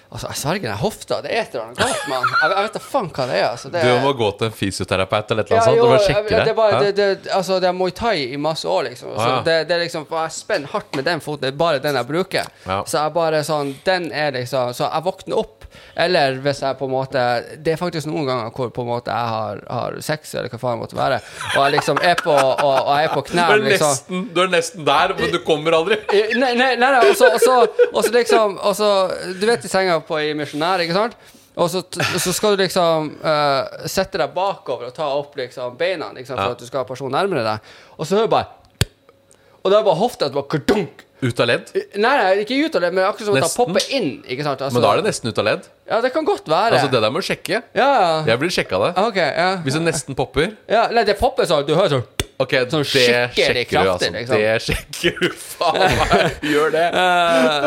Altså, 0.07 0.28
jeg 0.30 0.36
sverger, 0.38 0.62
den 0.70 0.78
hofta 0.78 1.16
Det 1.24 1.30
er 1.34 1.40
et 1.42 1.54
eller 1.54 1.64
annet 1.66 1.80
galt, 1.82 2.04
mann. 2.09 2.26
Jeg, 2.30 2.50
jeg 2.52 2.66
vet 2.68 2.76
da 2.76 2.82
faen 2.84 3.09
hva 3.16 3.24
det 3.26 3.38
er. 3.40 3.46
Altså, 3.50 3.70
det, 3.74 3.82
Du 3.82 4.04
må 4.04 4.12
gå 4.20 4.28
til 4.38 4.46
en 4.46 4.54
fysioterapeut 4.61 5.30
eller 5.34 5.42
et 5.42 5.50
eller 5.50 5.59
ja, 5.59 5.64
sånt 5.66 5.80
og 5.80 6.07
sjekke 6.07 6.30
det. 6.30 6.44
det. 6.46 6.54
bare, 6.61 6.80
det, 6.84 6.92
det, 7.00 7.32
altså, 7.34 7.59
det 7.61 7.68
er 7.72 7.76
Muay 7.80 7.90
Thai 7.96 8.14
i 8.32 8.38
masse 8.40 8.68
år, 8.70 8.86
liksom. 8.90 9.12
Så 9.16 9.20
Ah, 9.26 9.28
ja. 9.34 9.42
det, 9.48 9.57
det 9.68 9.74
er 9.74 9.82
liksom 9.86 10.07
Jeg 10.11 10.32
spenner 10.36 10.68
hardt 10.76 10.96
med 10.96 11.04
den 11.11 11.20
foten. 11.24 11.42
Det 11.42 11.52
er 11.54 11.59
bare 11.59 11.82
den 11.82 11.98
jeg 11.98 12.07
bruker. 12.07 12.46
Ja. 12.66 12.78
Så 12.86 13.00
jeg 13.02 13.12
bare 13.18 13.42
sånn 13.44 13.74
Den 13.84 14.11
er 14.12 14.30
liksom 14.38 14.72
Så 14.78 14.86
jeg 14.86 15.02
våkner 15.11 15.42
opp. 15.42 15.52
Eller 15.96 16.38
hvis 16.40 16.62
jeg 16.62 16.76
på 16.78 16.86
en 16.86 16.92
måte 16.94 17.22
Det 17.61 17.72
er 17.74 17.76
faktisk 17.80 18.07
noen 18.09 18.24
ganger 18.28 18.52
hvor 18.57 18.70
på 18.72 18.84
en 18.84 18.88
måte 18.88 19.12
jeg 19.12 19.28
har, 19.32 19.59
har 19.68 19.96
sex, 20.04 20.30
eller 20.38 20.48
hva 20.52 20.61
faen 20.62 20.78
det 20.78 20.82
måtte 20.86 20.96
være, 20.96 21.18
og 21.50 21.59
jeg 21.66 21.74
liksom 21.74 21.98
er 22.04 22.14
på, 22.22 22.32
og, 22.32 22.62
og 22.64 22.88
jeg 22.96 23.09
er 23.09 23.12
på 23.12 23.22
Du 23.26 23.34
er, 23.42 23.61
liksom. 23.64 24.22
du 24.32 24.40
er 24.44 24.48
nesten 24.52 24.86
der, 24.86 25.12
men 25.18 25.32
du 25.34 25.38
kommer 25.44 25.76
aldri. 25.76 25.98
Eh, 26.14 26.32
Nei, 26.38 26.52
nei, 26.57 26.70
nei, 26.80 26.90
nei 26.94 27.02
og, 27.11 27.12
så, 27.18 27.28
og, 27.34 27.40
så, 27.42 27.88
og 27.90 27.98
så 28.07 28.12
liksom 28.14 28.57
og 28.57 28.76
så, 28.78 28.88
Du 29.40 29.44
vet 29.48 29.64
i 29.68 29.70
senga 29.72 29.98
på 30.09 30.20
i 30.22 30.32
misjonær, 30.38 30.84
ikke 30.84 30.96
sant? 30.96 31.16
Og 31.57 31.70
så, 31.72 31.80
så 32.20 32.34
skal 32.36 32.52
du 32.52 32.62
liksom 32.66 33.14
uh, 33.22 33.88
sette 33.88 34.20
deg 34.20 34.34
bakover 34.36 34.90
og 34.90 34.96
ta 34.96 35.09
opp 35.16 35.38
liksom 35.40 35.78
beina 35.80 36.11
liksom, 36.12 36.36
for 36.36 36.52
at 36.52 36.61
du 36.61 36.68
skal 36.68 36.82
ha 36.82 36.88
personen 36.88 37.16
nærmere 37.16 37.46
deg. 37.46 37.74
Og 37.96 38.04
så 38.04 38.18
hører 38.18 38.28
du 38.28 38.34
bare 38.34 38.90
Og 39.62 39.72
da 39.72 39.80
er 39.80 39.86
bare 39.86 39.98
hofta 39.98 40.28
bare 40.34 40.50
kardunk. 40.52 41.07
Ut 41.16 41.40
av 41.40 41.48
ledd. 41.48 41.70
Nei, 41.96 42.11
nei, 42.12 42.32
ikke 42.42 42.59
ut 42.61 42.74
av 42.76 42.82
ledd, 42.84 42.92
men 42.92 43.07
akkurat 43.07 43.24
som 43.24 43.32
at 43.32 43.40
den 43.40 43.46
Nesten. 43.46 43.62
popper 43.64 43.86
inn. 43.96 44.11
Altså, 44.28 44.68
Men 44.68 44.84
da 44.84 44.90
er 44.90 45.00
det 45.00 45.07
nesten 45.09 45.32
ut 45.32 45.38
av 45.40 45.46
ledd. 45.48 45.70
Ja, 45.88 46.00
det 46.04 46.11
kan 46.12 46.28
godt 46.28 46.50
være. 46.52 46.76
Altså 46.76 46.90
Det 46.92 47.00
der 47.00 47.14
må 47.14 47.22
du 47.24 47.26
sjekke. 47.26 47.62
Ja, 47.72 47.86
ja. 47.88 48.11
Jeg 48.28 48.42
blir 48.42 48.52
sjekka 48.52 48.82
det. 48.84 48.90
Okay, 49.09 49.30
ja. 49.32 49.48
Hvis 49.64 49.78
det 49.78 49.82
nesten 49.86 50.18
popper 50.18 50.50
ja. 50.68 50.84
Nei, 50.92 51.07
det 51.09 51.16
popper 51.16 51.48
sånn. 51.48 51.64
Du 51.64 51.72
hører 51.72 51.96
sånn 51.96 52.04
Ok, 52.37 52.53
Sånn 52.68 52.82
det 52.84 52.91
sjekker 52.93 53.55
du, 53.57 53.61
kraftig, 53.70 54.09
altså. 54.11 54.11
liksom. 54.12 54.37
Det 54.37 54.57
sjekker 54.66 55.14
du, 55.22 55.28
faen 55.57 55.78
meg. 55.80 56.34
Gjør 56.45 56.74
det. 56.74 56.82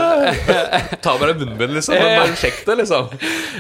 Ta 1.06 1.16
med 1.18 1.32
deg 1.32 1.40
munnbind, 1.42 1.74
liksom. 1.74 1.96
Bare 1.98 2.36
sjekk 2.38 2.60
det, 2.68 2.76
liksom. 2.84 3.08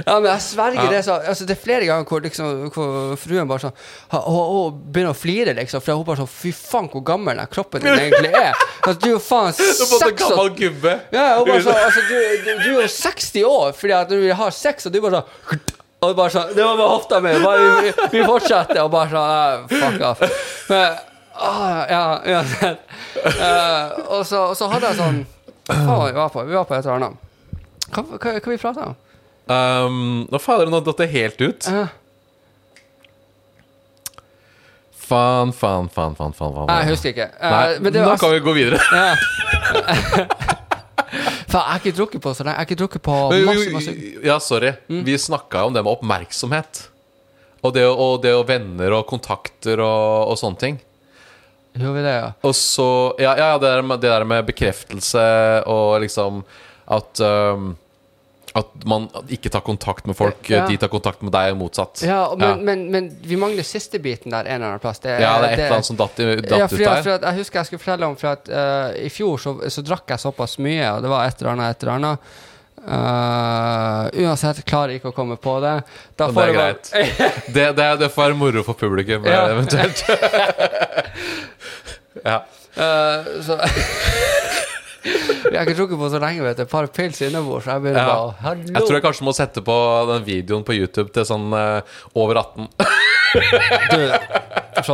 Ja, 0.05 0.19
men 0.19 0.27
jeg 0.29 0.43
sverger 0.45 0.83
Ja. 0.83 0.91
det 0.93 0.99
så 1.07 1.15
altså, 1.17 1.47
Det 1.49 1.55
er 1.57 1.61
flere 1.63 1.87
ganger 1.89 2.05
hvor, 2.11 2.21
liksom, 2.27 2.69
hvor 2.75 3.17
fruen 3.19 3.49
bare 3.49 3.65
sånn 3.65 3.73
Hun 4.13 4.77
begynner 4.93 5.15
å 5.15 5.17
flire, 5.17 5.55
liksom. 5.57 5.81
For 5.81 5.97
hun 5.97 6.05
bare 6.11 6.21
sånn 6.21 6.29
Fy 6.35 6.53
faen, 6.55 6.91
hvor 6.93 7.01
gammel 7.09 7.41
den 7.41 7.49
kroppen 7.57 7.83
din 7.87 7.97
egentlig 8.05 8.29
er. 8.37 8.53
Altså, 8.83 8.95
du 9.01 9.09
er 9.09 9.15
jo 9.15 9.23
faen 9.23 9.51
Du 9.57 9.65
seks 9.65 10.21
gammel 10.21 10.53
gubbe. 10.61 10.95
Ja, 11.15 11.25
hun 11.39 11.49
bare 11.49 11.65
sånn 11.65 11.81
altså, 11.89 12.05
du, 12.05 12.15
du, 12.45 12.53
du 12.53 12.69
er 12.75 12.85
jo 12.85 12.87
60 12.99 13.49
år 13.49 13.73
fordi 13.81 13.97
at 13.97 14.13
du 14.13 14.29
har 14.43 14.53
sex, 14.55 14.85
og 14.85 14.93
du 14.93 15.01
bare 15.03 15.23
sånn 15.23 15.67
og 15.99 16.15
bare 16.15 16.31
sånn, 16.31 16.53
Det 16.55 16.63
var 16.63 16.77
bare 16.79 16.93
hofta 16.93 17.19
mi. 17.23 17.33
Vi, 17.35 17.93
vi 18.13 18.23
fortsetter, 18.23 18.81
og 18.85 18.91
bare 18.93 19.09
sånn 19.11 19.31
ah, 19.35 19.65
Fuck 19.71 20.05
off. 20.07 20.23
Men, 20.69 20.97
å, 21.39 21.51
ja, 21.89 22.03
uansett. 22.33 22.81
Uh, 23.19 23.99
og, 24.17 24.23
så, 24.27 24.49
og 24.51 24.55
så 24.59 24.67
hadde 24.71 24.91
jeg 24.91 24.99
sånn 24.99 25.21
Hva 25.69 25.77
var 25.85 26.05
vi 26.07 26.17
var 26.17 26.33
på? 26.33 26.43
Vi 26.47 26.57
var 26.57 26.67
på 26.67 26.75
et 26.77 26.83
eller 26.83 26.97
annet. 26.97 27.25
Hva, 27.89 28.03
hva, 28.15 28.35
hva 28.35 28.51
vi 28.53 28.59
prata 28.61 28.91
om? 28.91 28.97
Um, 29.49 30.27
nå 30.29 30.39
fader, 30.41 30.69
nå 30.69 30.81
datt 30.85 31.01
det 31.01 31.09
helt 31.13 31.39
ut. 31.41 31.69
Uh. 31.69 31.87
Faen, 35.09 35.49
faen, 35.57 35.89
faen, 35.89 36.13
faen. 36.15 36.35
faen, 36.37 36.53
faen. 36.53 36.69
jeg 36.69 36.91
husker 36.91 37.15
ikke. 37.15 37.29
Uh, 37.39 37.49
Nei, 37.55 37.79
men 37.81 37.95
det 37.95 38.05
nå 38.05 38.13
kan 38.21 38.35
vi 38.35 38.43
gå 38.45 38.55
videre. 38.59 38.79
Ja. 38.93 40.45
Faen, 41.49 41.63
jeg 41.65 41.71
har 41.73 41.79
ikke 41.81 41.95
drukket 41.97 42.21
på 42.21 42.33
så 42.37 42.43
lenge. 42.45 42.53
Jeg 42.53 42.61
har 42.61 42.67
ikke 42.69 42.79
drukket 42.83 43.01
på 43.05 43.15
masse, 43.49 43.71
masse 43.73 43.93
Ja, 44.27 44.35
sorry. 44.43 44.73
Mm. 44.89 45.03
Vi 45.07 45.15
snakka 45.17 45.63
om 45.65 45.73
det 45.73 45.81
med 45.83 45.91
oppmerksomhet. 45.95 46.83
Og 47.65 47.73
det, 47.75 47.83
å- 47.89 47.97
og 47.97 48.21
det 48.23 48.33
venner 48.47 48.93
og 48.99 49.07
kontakter 49.09 49.81
og, 49.83 50.29
og 50.31 50.37
sånne 50.39 50.61
ting. 50.61 50.77
Gjør 51.79 51.93
vi 51.97 52.01
det, 52.05 52.13
ja? 52.15 52.29
Og 52.43 52.53
så 52.57 52.85
Ja, 53.21 53.33
ja 53.37 53.49
det, 53.57 53.67
der 53.69 53.81
med, 53.85 53.99
det 54.01 54.09
der 54.13 54.25
med 54.25 54.45
bekreftelse 54.47 55.25
og 55.69 55.99
liksom 56.05 56.43
at 56.89 57.19
um, 57.21 57.75
At 58.57 58.71
man 58.89 59.03
ikke 59.29 59.49
tar 59.53 59.61
kontakt 59.61 60.07
med 60.09 60.15
folk, 60.17 60.49
Ja. 60.49 60.63
de 60.67 60.77
tar 60.81 60.89
kontakt 60.89 61.21
med 61.21 61.31
deg, 61.35 61.51
og 61.53 61.57
motsatt. 61.59 62.01
Ja, 62.01 62.23
og- 62.31 62.39
men, 62.39 62.49
ja. 62.49 62.55
Men, 62.65 62.91
men 62.91 63.09
vi 63.21 63.35
mangler 63.37 63.63
siste 63.63 63.99
biten 64.01 64.31
der 64.33 64.47
en 64.49 64.55
eller 64.55 64.67
annen 64.73 64.79
plass. 64.83 64.99
Det, 64.99 65.19
ja, 65.21 65.35
det 65.41 65.49
er 65.49 65.53
et 65.53 65.59
eller 65.59 65.75
annet 65.77 65.85
som 65.85 65.95
datt, 65.99 66.15
datt 66.17 66.49
ja, 66.49 66.65
ut 66.65 66.71
fordi, 66.71 66.85
at- 66.89 67.03
der. 67.03 67.13
at 67.19 67.21
jeg 67.29 67.37
husker 67.43 67.59
jeg 67.59 67.65
skulle 67.69 67.83
fortelle 67.83 68.05
om 68.09 68.15
For 68.17 68.27
at 68.33 68.49
uh, 68.49 68.89
i 69.05 69.09
fjor 69.13 69.37
så, 69.37 69.53
så 69.69 69.83
drakk 69.85 70.09
jeg 70.09 70.19
såpass 70.25 70.57
mye, 70.59 70.87
og 70.95 71.01
det 71.05 71.09
var 71.13 71.27
et 71.27 71.41
eller 71.41 71.51
annet, 71.53 71.75
et 71.77 71.83
eller 71.83 71.93
annet. 71.99 72.19
Uh, 72.79 74.09
uansett, 74.23 74.63
klarer 74.65 74.95
ikke 74.97 75.11
å 75.11 75.15
komme 75.15 75.35
på 75.37 75.57
det. 75.61 75.75
Da 76.17 76.29
det 76.31 76.45
er 76.47 76.53
greit. 76.55 76.91
Det, 77.53 77.65
det, 77.77 77.87
det 77.99 78.09
får 78.15 78.29
være 78.31 78.37
moro 78.39 78.63
for 78.63 78.73
publikum, 78.79 79.25
Ja. 79.27 79.45
eventuelt. 79.51 80.03
ja. 82.29 82.39
Uh, 82.79 83.41
så 83.43 83.59
Jeg 85.51 85.55
har 85.55 85.63
ikke 85.65 85.77
drukket 85.77 85.99
på 86.01 86.09
så 86.11 86.19
lenge, 86.21 86.43
vet 86.43 86.57
du. 86.59 86.63
Et 86.65 86.71
par 86.71 86.87
pils 86.93 87.21
innebords, 87.25 87.63
så 87.65 87.75
jeg 87.77 87.83
begynner 87.85 88.01
Ja. 88.03 88.15
bare 88.15 88.33
Hallo! 88.43 88.65
Jeg 88.67 88.81
tror 88.83 88.97
jeg 88.97 89.03
kanskje 89.05 89.27
må 89.27 89.33
sette 89.35 89.63
på 89.65 89.77
den 90.11 90.25
videoen 90.27 90.65
på 90.67 90.75
YouTube 90.75 91.13
til 91.15 91.27
sånn 91.27 91.47
uh, 91.55 91.79
over 92.19 92.41
18. 92.43 92.67
Du, 93.29 94.01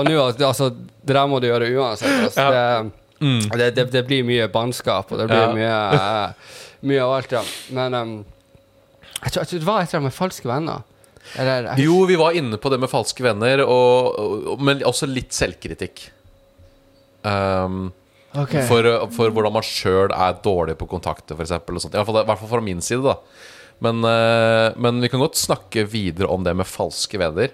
nå 0.03 0.14
av, 0.20 0.41
altså, 0.43 0.66
det 0.76 1.14
der 1.16 1.28
må 1.32 1.38
du 1.39 1.45
gjøre 1.47 1.70
uansett. 1.72 2.26
Altså. 2.26 2.47
Det, 3.16 3.60
det, 3.62 3.68
det, 3.78 3.86
det 3.93 4.01
blir 4.10 4.26
mye 4.28 4.49
bannskap, 4.51 5.14
og 5.14 5.22
det 5.22 5.30
blir 5.30 5.53
Mm. 5.53 5.62
Ja. 5.62 5.70
mye, 5.93 5.99
uh, 6.01 6.58
mye 6.89 7.03
av 7.06 7.14
alt, 7.16 7.32
ja. 7.38 7.43
Men 7.78 7.95
um, 7.95 8.12
jeg, 9.22 9.32
tror, 9.32 9.39
jeg 9.39 9.47
tror 9.53 9.62
det 9.64 9.70
var 9.70 9.80
et 9.82 9.88
eller 9.88 10.01
annet 10.01 10.10
med 10.12 10.18
falske 10.18 10.49
venner. 10.51 10.84
Eller 11.39 11.70
jeg, 11.72 11.86
Jo, 11.88 12.01
vi 12.10 12.18
var 12.20 12.36
inne 12.38 12.60
på 12.62 12.70
det 12.74 12.82
med 12.84 12.91
falske 12.91 13.24
venner, 13.26 13.64
og, 13.64 14.20
og, 14.51 14.62
men 14.62 14.84
også 14.86 15.08
litt 15.10 15.34
selvkritikk. 15.36 16.10
Um, 17.24 17.88
Ok. 18.36 18.55
for, 18.67 18.88
for 19.15 19.33
hvordan 19.33 19.53
man 19.55 19.65
sjøl 19.65 20.11
er 20.11 20.39
dårlig 20.43 20.77
på 20.79 20.88
kontakter, 20.91 21.38
f.eks. 21.38 21.53
I 21.55 21.59
hvert 21.59 22.07
fall, 22.07 22.21
i 22.21 22.27
hvert 22.27 22.41
fall 22.41 22.51
fra 22.51 22.63
min 22.63 22.81
side, 22.83 23.03
da. 23.05 23.19
Men, 23.83 24.03
eh, 24.07 24.71
men 24.79 25.01
vi 25.03 25.09
kan 25.11 25.23
godt 25.23 25.39
snakke 25.39 25.86
videre 25.91 26.29
om 26.31 26.43
det 26.43 26.55
med 26.55 26.67
falske 26.67 27.19
venner. 27.19 27.53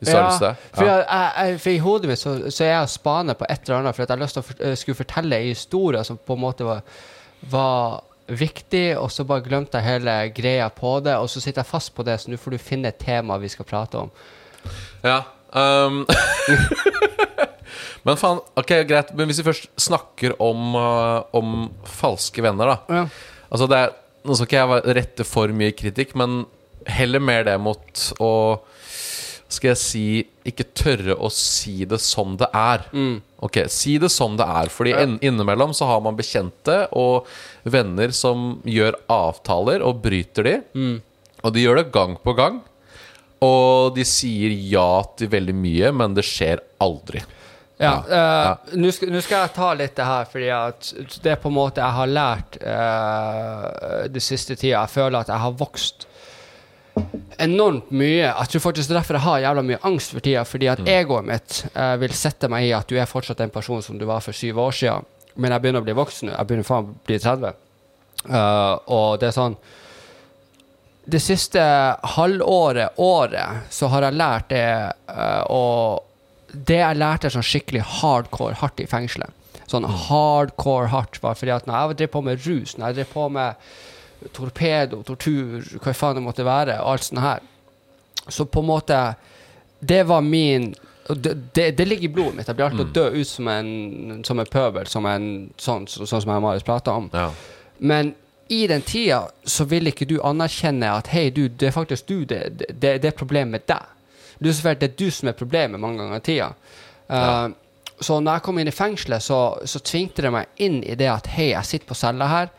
Hvis 0.00 0.08
du 0.08 0.16
har 0.16 0.28
lyst 0.30 0.40
til 0.40 0.48
det. 0.48 0.84
Ja. 0.88 1.56
for 1.60 1.70
i 1.74 1.80
hodet 1.84 2.08
mitt 2.08 2.20
så, 2.20 2.30
så 2.48 2.64
er 2.64 2.70
jeg 2.70 2.84
og 2.86 2.92
spaner 2.94 3.36
på 3.36 3.44
et 3.52 3.66
eller 3.66 3.82
annet, 3.82 3.96
for 3.96 4.02
at 4.02 4.08
jeg 4.08 4.16
har 4.16 4.22
lyst 4.22 4.38
til 4.38 4.42
å 4.42 4.46
for, 4.48 4.62
eh, 4.64 4.76
skulle 4.80 5.00
fortelle 5.02 5.40
en 5.40 5.50
historie 5.50 6.04
som 6.08 6.16
på 6.16 6.38
en 6.38 6.44
måte 6.46 6.64
var, 6.64 6.80
var 7.52 8.00
viktig, 8.30 8.94
og 8.96 9.10
så 9.12 9.26
bare 9.28 9.44
glemte 9.44 9.80
jeg 9.80 9.90
hele 9.90 10.14
greia 10.32 10.70
på 10.72 10.94
det, 11.04 11.18
og 11.18 11.28
så 11.28 11.42
sitter 11.42 11.60
jeg 11.60 11.72
fast 11.72 11.92
på 11.96 12.06
det, 12.06 12.16
så 12.20 12.30
nå 12.30 12.38
får 12.40 12.56
du 12.56 12.62
finne 12.62 12.88
et 12.88 13.02
tema 13.02 13.36
vi 13.42 13.50
skal 13.52 13.68
prate 13.68 14.06
om. 14.06 14.14
Ja, 15.04 15.22
Um, 15.52 16.04
men 18.06 18.18
faen, 18.20 18.40
ok, 18.58 18.74
greit. 18.88 19.12
Men 19.18 19.30
hvis 19.30 19.42
vi 19.42 19.48
først 19.48 19.68
snakker 19.80 20.36
om, 20.42 20.74
uh, 20.78 21.26
om 21.36 21.68
falske 21.98 22.44
venner, 22.44 22.74
da. 22.74 23.00
Ja. 23.00 23.04
Altså 23.50 23.70
det 23.70 23.82
er, 23.86 23.96
Nå 24.20 24.34
skal 24.36 24.50
ikke 24.50 24.58
jeg 24.60 24.96
rette 24.98 25.24
for 25.24 25.48
mye 25.56 25.72
kritikk, 25.72 26.10
men 26.20 26.42
heller 26.84 27.22
mer 27.24 27.46
det 27.46 27.54
mot 27.56 28.02
å 28.20 28.32
Skal 29.48 29.70
jeg 29.70 29.78
si 29.80 30.02
ikke 30.44 30.66
tørre 30.76 31.16
å 31.16 31.30
si 31.32 31.86
det 31.88 31.98
som 32.04 32.34
det 32.38 32.50
er. 32.54 32.84
Ok, 33.40 33.62
Si 33.72 33.96
det 33.98 34.10
som 34.12 34.36
det 34.38 34.44
er. 34.44 34.68
Fordi 34.70 34.92
ja. 34.92 35.06
innimellom 35.08 35.72
så 35.74 35.88
har 35.88 36.04
man 36.04 36.18
bekjente 36.20 36.84
og 36.92 37.26
venner 37.64 38.12
som 38.14 38.60
gjør 38.68 39.00
avtaler 39.10 39.82
og 39.82 40.04
bryter 40.04 40.46
de. 40.46 40.54
Og 41.40 41.56
de 41.56 41.64
gjør 41.64 41.80
det 41.80 41.90
gang 41.96 42.14
på 42.20 42.36
gang. 42.36 42.60
Og 43.44 43.94
de 43.96 44.04
sier 44.04 44.52
ja 44.70 45.02
til 45.16 45.30
veldig 45.32 45.54
mye, 45.56 45.92
men 45.96 46.16
det 46.16 46.26
skjer 46.28 46.60
aldri. 46.84 47.22
Ja, 47.80 47.94
eh, 48.04 48.76
Nå 48.76 48.90
skal, 48.92 49.08
nå 49.08 49.22
skal 49.24 49.46
jeg 49.46 49.54
ta 49.56 49.70
litt 49.72 49.94
det 49.96 50.04
her, 50.04 50.26
fordi 50.28 50.50
at 50.52 50.90
det 51.24 51.32
er 51.32 51.38
på 51.40 51.48
en 51.48 51.56
måte 51.56 51.80
jeg 51.80 51.96
har 51.96 52.10
lært 52.12 52.58
uh, 52.60 54.04
det 54.12 54.20
siste 54.20 54.52
tida. 54.52 54.82
Jeg 54.82 54.92
føler 54.92 55.22
at 55.22 55.32
jeg 55.32 55.40
har 55.46 55.56
vokst 55.56 56.04
enormt 57.40 57.88
mye. 57.88 58.26
Jeg 58.26 58.52
tror 58.52 58.64
faktisk 58.66 58.90
det 58.90 58.94
er 58.94 59.00
derfor 59.00 59.16
jeg 59.16 59.24
har 59.24 59.40
jævla 59.46 59.64
mye 59.70 59.80
angst 59.88 60.12
for 60.12 60.26
tida. 60.26 60.44
Fordi 60.44 60.68
at 60.74 60.84
egoet 60.84 61.28
mitt 61.30 61.62
uh, 61.72 61.96
vil 62.02 62.12
sette 62.12 62.52
meg 62.52 62.68
i 62.68 62.74
at 62.76 62.90
du 62.90 63.00
er 63.00 63.08
fortsatt 63.08 63.40
den 63.40 63.54
personen 63.54 63.86
som 63.86 63.96
du 63.96 64.04
var 64.10 64.20
for 64.24 64.36
syv 64.36 64.60
år 64.60 64.76
siden. 64.76 65.08
Men 65.40 65.54
jeg 65.54 65.64
begynner 65.64 65.80
å 65.80 65.88
bli 65.88 65.96
voksen 65.96 66.28
nå. 66.28 66.36
Jeg 66.36 66.50
begynner 66.50 66.68
faen 66.68 66.92
å 66.92 66.98
bli 67.08 67.16
30. 67.22 67.60
Uh, 68.28 68.76
og 68.92 69.20
det 69.22 69.30
er 69.30 69.38
sånn 69.40 69.56
Det 71.10 71.20
siste 71.22 71.62
halvåret, 72.16 72.98
året, 73.02 73.66
så 73.72 73.88
har 73.92 74.06
jeg 74.06 74.18
lært 74.20 74.50
det 74.52 74.66
eh, 75.10 75.42
å 75.50 75.64
Det 76.50 76.80
jeg 76.80 76.98
lærte 76.98 77.30
sånn 77.30 77.46
skikkelig 77.46 77.84
hardcore 78.00 78.58
hardt 78.58 78.80
i 78.82 78.88
fengselet. 78.90 79.30
Sånn 79.70 79.86
hardcore 79.86 80.90
hardt 80.90 81.20
var 81.22 81.36
fordi 81.38 81.54
at 81.54 81.68
når 81.68 81.92
jeg 81.92 81.98
drev 82.00 82.12
på 82.16 82.22
med 82.26 82.46
rus, 82.46 82.74
når 82.74 82.88
jeg 82.88 82.96
drev 82.98 83.12
på 83.12 83.28
med 83.30 83.68
torpedo, 84.34 84.98
tortur, 85.06 85.62
hva 85.78 85.94
faen 85.94 86.18
det 86.18 86.24
måtte 86.24 86.46
være, 86.46 86.80
og 86.82 86.96
alt 86.96 87.06
sånt 87.06 87.22
her, 87.22 87.44
så 88.28 88.44
på 88.44 88.60
en 88.60 88.68
måte 88.68 88.98
Det 89.80 90.02
var 90.04 90.20
min 90.20 90.74
det, 91.08 91.34
det, 91.54 91.70
det 91.70 91.84
ligger 91.84 92.04
i 92.04 92.12
blodet 92.12 92.34
mitt. 92.34 92.48
Jeg 92.48 92.56
blir 92.56 92.66
alltid 92.66 92.86
mm. 92.86 92.92
dø 92.92 93.06
ut 93.10 93.28
som 93.28 93.48
en, 93.48 94.24
som 94.24 94.38
en 94.38 94.46
pøbel, 94.46 94.86
som 94.86 95.06
en 95.06 95.24
sånn, 95.56 95.86
sånn 95.88 96.06
som 96.06 96.28
jeg 96.28 96.36
og 96.36 96.44
Marius 96.44 96.66
prata 96.66 96.92
om. 96.92 97.08
Ja. 97.14 97.30
Men 97.78 98.12
i 98.50 98.64
den 98.66 98.82
tida 98.82 99.22
så 99.46 99.64
vil 99.70 99.86
ikke 99.90 100.08
du 100.10 100.16
anerkjenne 100.26 100.90
at 100.90 101.10
hei, 101.14 101.28
du, 101.30 101.44
det 101.48 101.70
er 101.70 101.74
faktisk 101.74 102.08
du, 102.10 102.24
det, 102.26 102.40
det, 102.58 102.96
det 103.02 103.12
er 103.12 103.16
problemet 103.16 103.54
med 103.54 103.66
deg. 103.70 103.84
Det 104.40 104.50
er 104.72 104.94
du 104.98 105.06
som 105.14 105.30
er 105.30 105.36
problemet 105.38 105.80
mange 105.80 106.00
ganger 106.02 106.18
i 106.18 106.24
tida. 106.26 106.48
Uh, 107.10 107.52
Så 108.00 108.16
når 108.16 108.38
jeg 108.38 108.44
kom 108.46 108.58
inn 108.58 108.70
i 108.70 108.72
fengselet, 108.72 109.22
så, 109.22 109.38
så 109.68 109.78
tvingte 109.84 110.24
det 110.24 110.32
meg 110.32 110.62
inn 110.64 110.78
i 110.82 110.94
det 110.96 111.10
at 111.12 111.26
hei, 111.34 111.50
jeg 111.52 111.68
sitter 111.68 111.90
på 111.90 111.98
cella 112.00 112.26
her. 112.30 112.50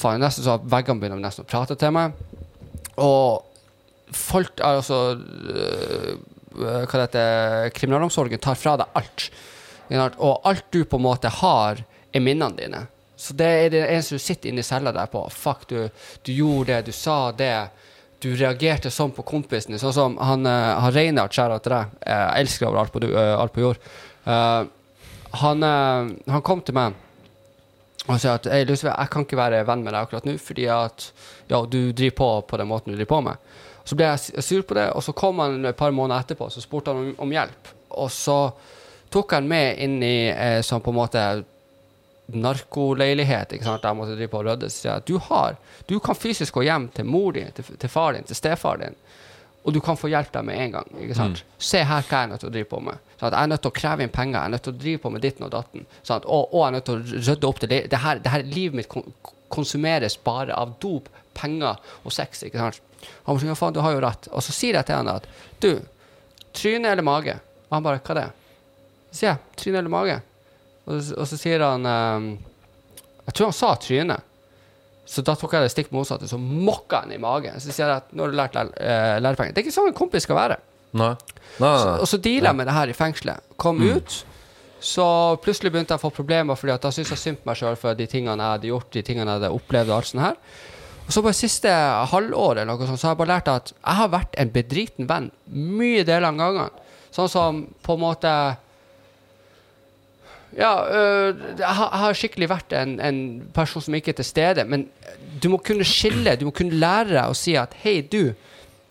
Faen, 0.00 0.22
nesten 0.22 0.46
så 0.46 0.56
Veggene 0.64 1.02
begynner 1.02 1.20
nesten 1.20 1.44
å 1.44 1.50
prate 1.50 1.76
til 1.76 1.92
meg. 1.92 2.16
Og 2.96 3.44
folk 4.16 4.58
altså 4.64 5.02
uh, 5.14 6.14
Hva 6.56 6.86
det 6.88 7.04
heter 7.04 7.74
Kriminalomsorgen 7.76 8.40
tar 8.42 8.56
fra 8.58 8.78
deg 8.80 8.96
alt. 8.98 9.28
Og 10.16 10.48
alt 10.48 10.66
du 10.72 10.82
på 10.88 10.98
en 10.98 11.04
måte 11.04 11.30
har, 11.42 11.84
er 12.10 12.24
minnene 12.24 12.56
dine. 12.56 12.88
Så 13.20 13.36
det 13.36 13.46
er 13.46 13.72
det 13.74 13.82
eneste 13.84 14.16
du 14.16 14.22
sitter 14.24 14.48
inne 14.48 14.64
i 14.64 14.66
cella 14.66 14.94
der 14.96 15.10
på. 15.12 15.20
Fuck, 15.34 15.66
du, 15.68 15.90
du 16.24 16.32
gjorde 16.32 16.72
det, 16.72 16.88
du 16.88 16.96
sa 16.96 17.18
det. 17.36 17.52
Du 18.20 18.30
reagerte 18.36 18.92
sånn 18.92 19.12
på 19.16 19.24
kompisen 19.28 19.74
din. 19.74 19.80
Sånn 19.82 19.96
som 19.96 20.16
han, 20.24 20.48
uh, 20.48 20.80
han 20.80 20.94
Reinhard, 20.96 21.32
kjære 21.36 21.60
til 21.64 21.74
deg. 21.74 21.94
eh, 22.00 22.24
Jeg 22.24 22.46
elsker 22.46 22.68
over 22.68 22.80
alt 22.82 22.92
på, 22.94 23.02
eh, 23.08 23.34
alt 23.36 23.54
på 23.54 23.62
jord. 23.64 23.80
Uh, 24.24 24.64
han, 25.40 25.62
han 25.62 26.42
kom 26.42 26.64
til 26.66 26.74
meg 26.74 26.96
og 28.08 28.16
sa 28.18 28.32
at 28.38 28.48
hey, 28.50 28.64
Lusve, 28.66 28.90
jeg 28.90 29.10
kan 29.12 29.22
ikke 29.26 29.38
være 29.38 29.60
venn 29.68 29.84
med 29.84 29.94
deg 29.94 30.00
akkurat 30.02 30.26
nå, 30.26 30.34
fordi 30.42 30.66
at 30.72 31.04
ja, 31.52 31.60
du 31.62 31.92
driver 31.92 32.16
på 32.16 32.30
på 32.50 32.58
den 32.58 32.70
måten 32.70 32.90
du 32.90 32.96
driver 32.96 33.12
på 33.12 33.20
med. 33.28 33.52
Så 33.86 33.96
ble 33.98 34.08
jeg 34.08 34.44
sur 34.44 34.64
på 34.66 34.76
det, 34.78 34.88
og 34.96 35.04
så 35.04 35.14
kom 35.16 35.38
han 35.44 35.64
et 35.68 35.78
par 35.78 35.92
måneder 35.94 36.24
etterpå 36.24 36.48
så 36.50 36.62
spurte 36.64 36.90
han 36.90 37.04
om, 37.04 37.14
om 37.26 37.32
hjelp. 37.36 37.70
Og 38.00 38.10
så 38.14 38.38
tok 39.12 39.36
han 39.36 39.48
med 39.50 39.78
inn 39.84 39.96
i 40.02 40.30
eh, 40.30 40.60
sånn 40.66 40.82
på 40.82 40.92
en 40.92 40.98
måte 40.98 41.22
narkoleilighet, 42.34 43.54
ikke 43.56 43.66
sant, 43.66 43.84
jeg 43.84 43.98
måtte 43.98 44.16
drive 44.18 44.32
på 44.32 44.40
og 44.40 44.48
rydde. 44.48 44.70
Så 44.70 44.82
sier 44.82 44.90
jeg 44.92 45.02
at 45.02 45.08
du 45.10 45.18
har, 45.30 45.56
du 45.90 45.96
kan 46.02 46.18
fysisk 46.18 46.58
gå 46.58 46.66
hjem 46.68 46.88
til 46.94 47.08
mor 47.08 47.32
din, 47.36 47.50
til, 47.56 47.66
til 47.80 47.92
far 47.92 48.14
din, 48.16 48.26
til 48.28 48.38
stefar 48.38 48.80
din, 48.82 48.96
og 49.60 49.74
du 49.76 49.80
kan 49.84 49.98
få 50.00 50.08
hjelp 50.08 50.30
der 50.32 50.44
med 50.46 50.56
en 50.56 50.76
gang. 50.78 50.92
ikke 51.04 51.16
sant? 51.18 51.42
Se 51.58 51.82
her 51.84 52.04
hva 52.08 52.20
jeg 52.22 52.28
er 52.28 52.30
nødt 52.32 52.40
til 52.40 52.48
å 52.48 52.54
drive 52.54 52.68
på 52.70 52.78
med. 52.80 53.00
Sånn 53.20 53.34
jeg 53.34 53.42
er 53.42 53.50
nødt 53.52 53.62
til 53.66 53.72
å 53.72 53.76
kreve 53.76 54.06
inn 54.06 54.14
penger, 54.14 54.38
jeg 54.38 54.48
er 54.48 54.54
nødt 54.54 54.64
til 54.64 54.72
å 54.72 54.80
drive 54.84 55.02
på 55.02 55.10
med 55.12 55.24
ditten 55.26 55.44
og 55.44 55.52
datten. 55.52 55.84
Sånn 56.00 56.24
og, 56.24 56.54
og 56.54 56.62
jeg 56.62 56.68
er 56.68 56.76
nødt 56.78 56.86
til 56.88 56.94
å 56.94 57.20
rydde 57.26 57.50
opp 57.50 57.60
til 57.60 57.72
det. 57.72 57.80
Det 57.92 58.00
her, 58.00 58.22
det 58.24 58.32
her 58.32 58.46
livet 58.48 58.78
mitt 58.80 59.28
konsumeres 59.52 60.16
bare 60.24 60.56
av 60.56 60.72
dop, 60.80 61.10
penger 61.36 61.76
og 62.04 62.14
sex. 62.14 62.44
ikke 62.48 62.62
sant? 62.62 62.80
Han 63.26 63.36
bare 63.36 63.50
ja 63.50 63.58
faen, 63.58 63.76
du 63.76 63.82
har 63.84 63.94
jo 63.94 64.00
rett. 64.04 64.30
Og 64.32 64.44
så 64.44 64.54
sier 64.56 64.78
jeg 64.78 64.88
til 64.88 64.96
han 64.96 65.12
at 65.12 65.28
du, 65.60 65.70
tryne 66.56 66.94
eller 66.94 67.04
mage? 67.04 67.36
Og 67.68 67.76
han 67.76 67.84
bare, 67.84 68.00
hva 68.00 68.16
er 68.16 68.20
det? 68.22 68.28
Så 69.10 69.18
sier 69.20 69.32
jeg, 69.34 69.42
tryne 69.60 69.82
eller 69.82 69.92
mage? 69.92 70.16
Og, 70.90 70.98
så- 71.06 71.16
og 71.22 71.28
så 71.30 71.38
sier 71.38 71.62
han 71.62 71.86
um, 71.86 72.26
Jeg 73.26 73.34
tror 73.36 73.50
han 73.52 73.56
sa 73.56 73.74
tryne. 73.78 74.16
Så 75.10 75.22
da 75.26 75.34
tok 75.38 75.52
jeg 75.56 75.62
det 75.66 75.70
stikk 75.72 75.88
motsatte, 75.94 76.26
så 76.30 76.38
mokka 76.38 77.00
han 77.04 77.12
i 77.14 77.18
magen. 77.18 77.56
Så 77.62 77.72
sier 77.74 77.86
jeg 77.88 77.96
at 78.02 78.10
nå 78.14 78.24
har 78.26 78.30
du 78.30 78.36
lært 78.38 78.54
læ- 78.54 78.74
eh, 78.78 79.18
lærepenger. 79.22 79.54
Det 79.54 79.62
er 79.62 79.66
ikke 79.66 79.74
sånn 79.74 79.88
en 79.90 79.96
kompis 79.98 80.22
skal 80.26 80.36
være. 80.38 80.56
Nei. 80.94 81.12
Nei, 81.60 81.70
nei, 81.84 81.96
Og 82.02 82.06
så 82.10 82.18
deala 82.22 82.50
jeg 82.52 82.56
med 82.60 82.66
det 82.70 82.74
her 82.76 82.92
i 82.92 82.94
fengselet. 82.94 83.40
Kom 83.58 83.80
ut. 83.82 84.20
Så 84.80 85.04
plutselig 85.42 85.72
begynte 85.74 85.92
jeg 85.94 85.98
å 86.00 86.04
få 86.06 86.12
problemer, 86.14 86.56
Fordi 86.56 86.72
at 86.74 86.80
da 86.86 86.90
syntes 86.94 87.10
jeg 87.10 87.18
synd 87.24 87.36
på 87.42 87.46
meg 87.50 87.56
sjøl 87.58 87.76
for 87.76 87.94
de 87.94 88.06
tingene 88.06 88.38
jeg 88.38 88.54
hadde 88.54 88.70
gjort, 88.70 88.90
de 88.92 89.02
tingene 89.02 89.26
jeg 89.30 89.40
hadde 89.40 89.50
opplevd. 89.58 89.90
Og 89.90 89.96
alt 89.98 90.06
sånt 90.12 90.22
her. 90.24 90.36
Og 91.06 91.12
så 91.12 91.22
bare 91.26 91.34
siste 91.34 91.68
halvåret 92.14 92.62
eller 92.62 92.70
noe 92.78 92.86
sånt, 92.86 93.00
så 93.02 93.08
har 93.10 93.14
jeg 93.16 93.18
bare 93.26 93.34
lært 93.34 93.48
at 93.50 93.72
jeg 93.74 93.94
har 93.98 94.08
vært 94.08 94.34
en 94.38 94.50
bedriten 94.50 95.06
venn 95.10 95.30
mye 95.50 96.04
deler 96.06 96.28
av 96.30 96.36
gangene. 96.38 96.70
Sånn 97.10 97.28
som 97.28 97.66
på 97.82 97.94
en 97.98 98.00
måte 98.06 98.34
Ja, 100.58 100.72
øh, 100.90 101.42
jeg, 101.58 101.74
har, 101.78 102.14
skikkelig 102.18 102.48
vært 102.50 102.72
en, 102.74 102.96
en 103.00 103.18
person 103.54 103.84
som 103.84 103.94
ikke 103.94 104.10
er 104.14 104.18
til 104.18 104.26
stede, 104.26 104.64
men 104.66 104.88
du 105.42 105.46
må 105.52 105.60
kunne 105.62 105.86
skille, 105.86 106.34
du 106.40 106.48
må 106.48 106.54
kunne 106.56 106.78
lære 106.80 107.14
deg 107.14 107.30
å 107.30 107.36
si 107.38 107.54
at 107.58 107.76
hei, 107.84 108.00
du, 108.02 108.32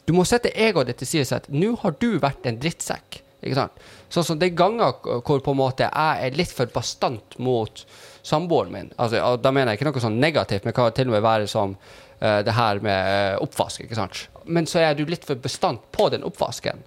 du 0.08 0.14
må 0.16 0.24
sette 0.28 0.54
egoet 0.56 0.92
ditt 0.92 1.02
til 1.04 1.10
side 1.10 1.26
og 1.26 1.32
si 1.32 1.40
at 1.40 1.50
nå 1.52 1.74
har 1.82 1.98
du 2.00 2.14
vært 2.22 2.48
en 2.48 2.60
drittsekk. 2.62 3.20
Ikke 3.40 3.56
sant? 3.56 3.84
Sånn 4.12 4.26
som 4.28 4.42
er 4.44 4.56
ganger 4.58 4.98
hvor 5.24 5.44
på 5.44 5.54
en 5.54 5.60
måte 5.60 5.88
jeg 5.88 6.28
er 6.28 6.38
litt 6.38 6.52
for 6.52 6.72
bastant 6.74 7.38
mot 7.40 7.84
samboeren 8.26 8.74
min. 8.74 8.90
Altså, 9.00 9.22
da 9.40 9.52
mener 9.56 9.74
jeg 9.74 9.80
ikke 9.80 9.90
noe 9.90 10.04
sånn 10.04 10.20
negativt, 10.20 10.66
men 10.68 10.76
kan 10.76 10.92
til 10.96 11.12
og 11.12 11.16
med 11.16 11.24
være 11.24 11.48
som 11.52 11.76
uh, 11.76 12.40
det 12.46 12.56
her 12.56 12.82
med 12.84 13.12
uh, 13.38 13.44
oppvask. 13.46 13.86
ikke 13.86 14.00
sant? 14.00 14.26
Men 14.46 14.68
så 14.68 14.84
er 14.84 14.98
du 14.98 15.06
litt 15.08 15.28
for 15.28 15.40
bastant 15.40 15.86
på 15.96 16.10
den 16.12 16.26
oppvasken. 16.28 16.84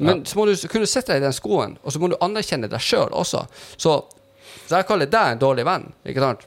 Men 0.00 0.24
så 0.26 0.38
må 0.38 0.46
du 0.48 0.54
kunne 0.68 0.88
sette 0.90 1.12
deg 1.14 1.22
i 1.22 1.24
den 1.24 1.32
skoen, 1.36 1.76
og 1.82 1.92
så 1.94 2.00
må 2.02 2.10
du 2.10 2.16
anerkjenne 2.24 2.68
deg 2.68 2.82
sjøl 2.82 3.12
også. 3.14 3.44
Så, 3.76 3.94
så 4.66 4.80
jeg 4.80 4.86
kaller 4.88 5.06
deg 5.10 5.36
en 5.36 5.42
dårlig 5.42 5.64
venn. 5.68 5.86
ikke 6.04 6.24
sant? 6.24 6.46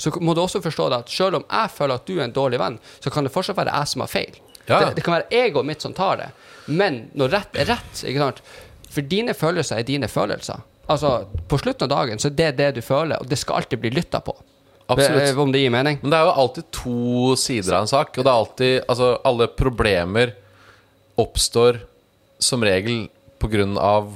Så 0.00 0.12
må 0.24 0.32
du 0.34 0.40
også 0.40 0.62
forstå 0.64 0.86
det 0.88 0.98
at 1.04 1.10
selv 1.12 1.36
om 1.42 1.44
jeg 1.44 1.70
føler 1.74 2.00
at 2.00 2.06
du 2.08 2.14
er 2.16 2.24
en 2.24 2.32
dårlig 2.32 2.58
venn, 2.62 2.78
så 3.04 3.12
kan 3.12 3.26
det 3.28 3.32
fortsatt 3.34 3.58
være 3.58 3.74
jeg 3.76 3.90
som 3.92 4.04
har 4.04 4.08
feil. 4.12 4.38
Ja. 4.68 4.78
Det, 4.80 4.94
det 4.96 5.04
kan 5.04 5.18
være 5.18 5.28
egoet 5.44 5.68
mitt 5.68 5.84
som 5.84 5.92
tar 5.96 6.16
det. 6.22 6.30
Men 6.72 7.02
når 7.16 7.34
rett 7.36 7.56
er 7.60 7.68
rett 7.74 8.02
ikke 8.04 8.20
sant? 8.24 8.40
For 8.88 9.04
dine 9.04 9.34
følelser 9.36 9.80
er 9.82 9.86
dine 9.88 10.08
følelser. 10.08 10.64
Altså, 10.88 11.26
På 11.48 11.58
slutten 11.60 11.84
av 11.84 11.92
dagen 11.92 12.20
så 12.20 12.30
er 12.30 12.36
det 12.36 12.50
det 12.60 12.68
du 12.78 12.82
føler, 12.84 13.20
og 13.20 13.28
det 13.28 13.36
skal 13.40 13.60
alltid 13.60 13.80
bli 13.82 13.92
lytta 13.92 14.20
på. 14.24 14.32
Absolutt. 14.88 15.22
Eh, 15.28 15.40
Om 15.40 15.52
det 15.52 15.60
gir 15.60 15.72
mening. 15.72 15.98
Men 16.00 16.12
det 16.14 16.18
er 16.18 16.28
jo 16.30 16.36
alltid 16.42 16.68
to 16.72 17.34
sider 17.36 17.76
av 17.76 17.84
en 17.84 17.90
sak. 17.90 18.14
Og 18.16 18.24
det 18.24 18.30
er 18.32 18.38
alltid 18.38 18.74
Altså, 18.88 19.10
alle 19.28 19.50
problemer 19.52 20.32
oppstår 21.18 21.82
som 22.38 22.64
regel 22.64 23.08
av 23.78 24.14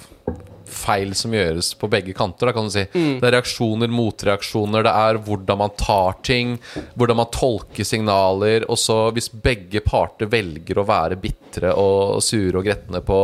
feil 0.73 1.15
som 1.15 1.35
gjøres 1.35 1.75
på 1.79 1.89
begge 1.93 2.15
kanter. 2.17 2.49
Da 2.49 2.55
kan 2.57 2.69
du 2.69 2.73
si 2.73 2.85
Det 2.93 3.27
er 3.27 3.35
reaksjoner, 3.37 3.91
motreaksjoner, 3.93 4.87
det 4.87 4.93
er 5.05 5.19
hvordan 5.27 5.61
man 5.61 5.75
tar 5.79 6.17
ting, 6.25 6.57
hvordan 6.97 7.19
man 7.21 7.31
tolker 7.35 7.87
signaler. 7.87 8.67
Og 8.71 8.81
så, 8.81 8.99
hvis 9.15 9.31
begge 9.33 9.83
parter 9.85 10.31
velger 10.33 10.81
å 10.81 10.87
være 10.89 11.19
bitre 11.21 11.75
og 11.79 12.23
sure 12.25 12.59
og 12.61 12.67
gretne 12.67 13.03
på 13.05 13.21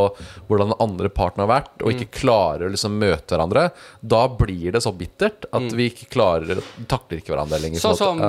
hvordan 0.49 0.75
den 0.75 0.83
andre 0.85 1.13
parten 1.13 1.45
har 1.45 1.53
vært, 1.55 1.79
og 1.83 1.95
ikke 1.95 2.21
klarer 2.21 2.69
å 2.69 2.75
liksom 2.75 2.99
møte 3.01 3.35
hverandre, 3.35 3.71
da 4.01 4.27
blir 4.29 4.77
det 4.77 4.85
så 4.85 4.93
bittert 4.97 5.49
at 5.53 5.73
vi 5.73 5.89
ikke 5.93 6.11
klarer 6.13 6.61
takler 6.89 7.23
ikke 7.23 7.35
hverandre 7.35 7.63
lenger. 7.65 7.83
Sånn 7.83 7.99
som 7.99 8.23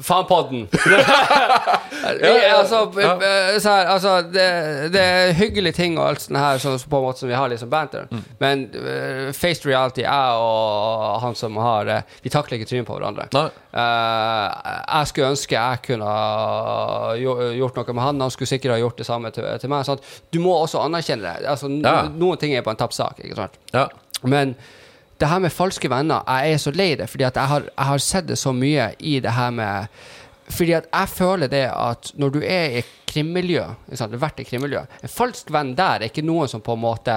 måte. 0.00 0.68
Ja. 2.02 2.08
uh, 2.08 2.22
f- 2.22 2.22
Faenpodden. 2.22 2.22
Vi- 2.22 2.46
altså, 2.50 2.78
eh, 3.00 3.58
så 3.60 3.68
her, 3.70 3.86
altså 3.86 4.12
det, 4.22 4.46
det 4.92 5.00
er 5.00 5.32
hyggelige 5.38 5.72
ting 5.76 5.98
og 5.98 6.08
alt 6.08 6.20
sånt 6.24 6.38
her, 6.38 6.58
sånn 6.58 6.78
på 6.90 6.98
en 6.98 7.04
måte 7.04 7.18
som 7.22 7.28
vi 7.30 7.34
har 7.38 7.48
liksom 7.52 7.70
banter. 7.70 8.08
Mm. 8.10 8.22
Men 8.40 8.64
uh, 8.74 9.28
faced 9.36 9.66
reality, 9.68 10.02
jeg 10.02 10.42
og 10.42 11.20
han 11.22 11.34
som 11.38 11.56
har 11.62 11.84
det, 11.88 12.00
vi 12.24 12.32
takler 12.34 12.58
ikke 12.58 12.70
trynet 12.72 12.88
på 12.88 12.96
hverandre. 12.98 13.28
Eh, 13.32 14.46
jeg 14.98 15.06
skulle 15.12 15.30
ønske 15.32 15.56
jeg 15.56 15.82
kunne 15.86 16.04
ha 16.10 17.14
gjort 17.16 17.76
noe 17.80 17.94
med 17.96 18.04
han. 18.04 18.20
Han 18.26 18.34
skulle 18.34 18.50
sikkert 18.50 18.74
ha 18.76 18.80
gjort 18.82 18.98
det 19.00 19.06
samme 19.08 19.30
til, 19.34 19.46
til 19.62 19.70
meg. 19.72 19.86
Sant? 19.88 20.02
Du 20.34 20.40
må 20.42 20.54
også 20.64 20.82
anerkjenne 20.84 21.22
det. 21.38 21.46
Altså, 21.54 21.70
no- 21.70 21.82
Ja. 21.92 22.02
Noen 22.08 22.38
ting 22.40 22.54
er 22.56 22.62
på 22.66 22.70
en 22.72 22.80
tapt 22.80 22.94
sak. 22.96 23.18
Ikke 23.22 23.36
sant? 23.38 23.58
Ja. 23.74 23.86
Men 24.22 24.56
det 25.22 25.30
her 25.30 25.42
med 25.44 25.54
falske 25.54 25.86
venner, 25.90 26.24
jeg 26.26 26.52
er 26.52 26.58
så 26.58 26.72
lei 26.74 26.88
det, 26.98 27.06
fordi 27.10 27.26
at 27.28 27.38
jeg 27.38 27.50
har, 27.52 27.68
jeg 27.70 27.88
har 27.92 28.02
sett 28.02 28.26
det 28.26 28.38
så 28.40 28.50
mye 28.56 28.88
i 28.98 29.20
det 29.22 29.36
her 29.36 29.54
med 29.54 30.02
Fordi 30.52 30.72
at 30.74 30.88
jeg 30.90 31.08
føler 31.08 31.48
det 31.48 31.64
at 31.70 32.10
når 32.18 32.30
du 32.34 32.40
er 32.42 32.78
i 32.80 32.82
krimmiljø, 33.08 33.62
sant, 33.94 34.10
du 34.10 34.18
har 34.18 34.26
vært 34.26 34.42
i 34.42 34.44
krimmiljø 34.44 34.82
En 34.82 35.12
falsk 35.12 35.52
venn 35.54 35.74
der 35.78 36.02
er 36.02 36.10
ikke 36.10 36.24
noen 36.26 36.50
som 36.50 36.60
på 36.60 36.74
en 36.74 36.82
måte 36.82 37.14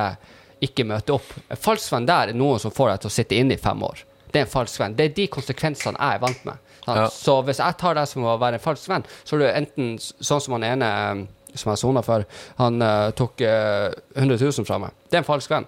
ikke 0.63 0.85
møter 0.87 1.17
opp. 1.17 1.33
En 1.51 1.59
falsk 1.59 1.91
venn 1.91 2.05
der 2.07 2.31
er 2.31 2.37
noen 2.37 2.61
som 2.61 2.71
får 2.71 2.91
deg 2.91 3.01
til 3.01 3.11
å 3.11 3.15
sitte 3.15 3.35
inne 3.35 3.57
i 3.57 3.61
fem 3.61 3.81
år. 3.83 4.05
Det 4.31 4.39
er 4.39 4.45
en 4.45 4.51
falsk 4.53 4.79
venn. 4.79 4.95
Det 4.95 5.09
er 5.09 5.17
de 5.17 5.25
konsekvensene 5.33 5.99
jeg 5.99 6.19
er 6.19 6.21
vant 6.21 6.45
med. 6.47 6.71
Ja. 6.85 7.07
Så 7.11 7.39
hvis 7.47 7.59
jeg 7.59 7.77
tar 7.81 7.97
deg 7.97 8.07
som 8.09 8.25
å 8.29 8.37
være 8.39 8.59
en 8.59 8.63
falsk 8.63 8.89
venn, 8.91 9.05
så 9.25 9.35
er 9.35 9.43
du 9.43 9.47
enten 9.49 9.93
sånn 9.99 10.43
som 10.45 10.55
han 10.55 10.67
ene 10.69 10.89
eh, 10.93 11.25
som 11.55 11.71
jeg 11.73 11.81
sona 11.81 12.03
for, 12.05 12.25
han 12.59 12.83
uh, 12.83 13.11
tok 13.15 13.41
uh, 13.47 13.87
100 14.19 14.37
000 14.41 14.67
fra 14.67 14.79
meg. 14.83 14.95
Det 15.07 15.17
er 15.17 15.23
en 15.23 15.27
falsk 15.27 15.53
venn. 15.53 15.67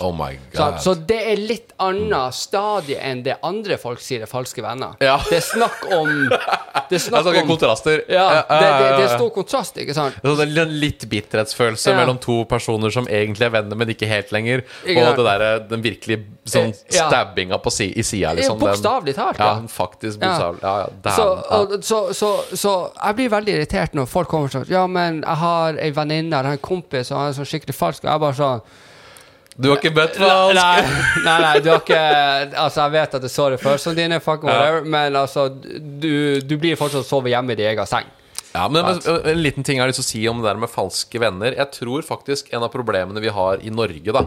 Oh 0.00 0.12
my 0.16 0.32
Så, 0.52 0.58
god. 0.64 0.78
så 0.84 0.94
det 1.08 1.18
er 1.32 1.36
litt 1.40 1.72
annet 1.80 2.34
stadie 2.36 2.96
enn 3.04 3.22
det 3.26 3.36
andre 3.46 3.76
folk 3.80 4.00
sier 4.00 4.24
er 4.24 4.30
falske 4.30 4.62
venner. 4.64 4.96
Ja. 5.04 5.18
Det 5.28 5.38
er 5.40 5.44
snakk 5.44 5.84
om 5.92 6.10
Det 6.90 6.96
er 6.98 7.02
snakk 7.04 7.26
om 7.30 7.46
kontraster. 7.46 8.02
ja, 8.10 8.24
det, 8.48 8.58
det, 8.60 8.88
det 8.96 9.04
er 9.04 9.12
stor 9.14 9.30
kontrast, 9.34 9.76
ikke 9.78 9.94
sant? 9.94 10.16
Det 10.22 10.26
er 10.32 10.38
sånn 10.40 10.56
en 10.64 10.72
litt 10.82 11.04
bitterhetsfølelse 11.10 11.94
mellom 11.94 12.18
to 12.22 12.40
personer 12.50 12.90
som 12.94 13.06
egentlig 13.06 13.46
er 13.46 13.52
venner, 13.54 13.78
men 13.78 13.92
ikke 13.94 14.08
helt 14.10 14.32
lenger. 14.34 14.64
Ikke 14.84 15.04
og 15.12 15.22
der, 15.26 15.44
den 15.70 15.84
virkelig 15.84 16.20
sånn 16.50 16.70
Eh, 16.70 16.96
stabbinga 16.96 17.58
på 17.62 17.70
si, 17.72 17.88
i 17.98 18.02
sida, 18.06 18.32
liksom. 18.36 18.58
Bokstavelig 18.60 19.14
talt. 19.16 19.38
Ja, 19.38 19.52
Ja. 19.60 19.66
faktisk 19.70 20.18
bokstavelig. 20.20 20.62
Ja, 20.62 20.74
ja. 21.04 21.14
Så, 21.16 21.26
og, 21.58 21.76
så, 21.84 21.98
så, 22.14 22.30
så 22.56 22.74
jeg 22.96 23.18
blir 23.20 23.30
veldig 23.32 23.54
irritert 23.54 23.94
når 23.98 24.06
folk 24.10 24.28
kommer 24.30 24.50
sånn 24.52 24.66
Ja, 24.70 24.86
men 24.90 25.22
jeg 25.22 25.36
har 25.42 25.78
ei 25.80 25.90
venninne, 25.94 26.32
eller 26.40 26.56
en 26.58 26.62
kompis, 26.62 27.10
og 27.12 27.18
han 27.20 27.30
er 27.32 27.38
sånn 27.38 27.48
skikkelig 27.50 27.74
falsk. 27.76 28.04
Og 28.06 28.10
jeg 28.12 28.22
bare 28.26 28.38
sånn 28.38 28.62
Du 29.60 29.68
har 29.68 29.80
ikke 29.80 29.92
bøtt 29.96 30.16
falsk? 30.16 30.56
nei, 30.56 31.34
nei, 31.44 31.52
du 31.60 31.68
har 31.72 31.82
ikke 31.82 32.00
Altså, 32.64 32.86
jeg 32.86 32.94
vet 32.96 33.18
at 33.18 33.26
jeg 33.26 33.34
så 33.34 33.50
det 33.52 33.60
først 33.60 33.88
som 33.88 33.98
dine, 33.98 34.20
fuck 34.24 34.46
whatever, 34.48 34.86
men 34.88 35.18
altså, 35.20 35.50
du, 35.50 36.40
du 36.40 36.56
blir 36.60 36.80
fortsatt 36.80 37.08
sovet 37.08 37.34
hjemme 37.34 37.54
i 37.54 37.60
din 37.60 37.70
egen 37.74 37.88
seng. 37.90 38.08
Ja, 38.50 38.64
men, 38.72 38.82
men 38.82 39.28
En 39.30 39.42
liten 39.44 39.66
ting 39.66 39.78
jeg 39.78 39.84
har 39.84 39.92
lyst 39.92 40.00
til 40.02 40.08
å 40.08 40.10
si 40.10 40.24
om 40.30 40.40
det 40.40 40.48
der 40.48 40.58
med 40.58 40.72
falske 40.72 41.20
venner. 41.22 41.54
Jeg 41.54 41.70
tror 41.76 42.06
faktisk 42.06 42.50
en 42.54 42.66
av 42.66 42.72
problemene 42.72 43.22
vi 43.22 43.30
har 43.34 43.62
i 43.62 43.70
Norge, 43.74 44.16
da 44.16 44.24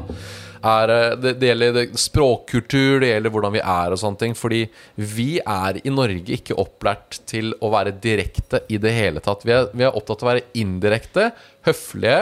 er 0.64 0.92
eh, 0.94 1.16
Det, 1.20 1.36
det 1.42 1.50
gjelder 1.52 1.96
språkkultur, 2.00 3.02
det 3.04 3.12
gjelder 3.12 3.34
hvordan 3.34 3.56
vi 3.58 3.64
er 3.64 3.94
og 3.94 4.00
sånne 4.00 4.22
ting. 4.22 4.36
Fordi 4.38 4.64
vi 4.96 5.30
er 5.40 5.82
i 5.84 5.94
Norge 5.94 6.38
ikke 6.38 6.58
opplært 6.62 7.22
til 7.30 7.54
å 7.60 7.72
være 7.74 7.96
direkte 8.04 8.64
i 8.72 8.80
det 8.82 8.96
hele 8.96 9.24
tatt. 9.24 9.46
Vi 9.48 9.56
er, 9.56 9.70
vi 9.74 9.88
er 9.88 9.96
opptatt 9.96 10.24
av 10.24 10.30
å 10.30 10.32
være 10.34 10.46
indirekte, 10.60 11.32
høflige 11.68 12.20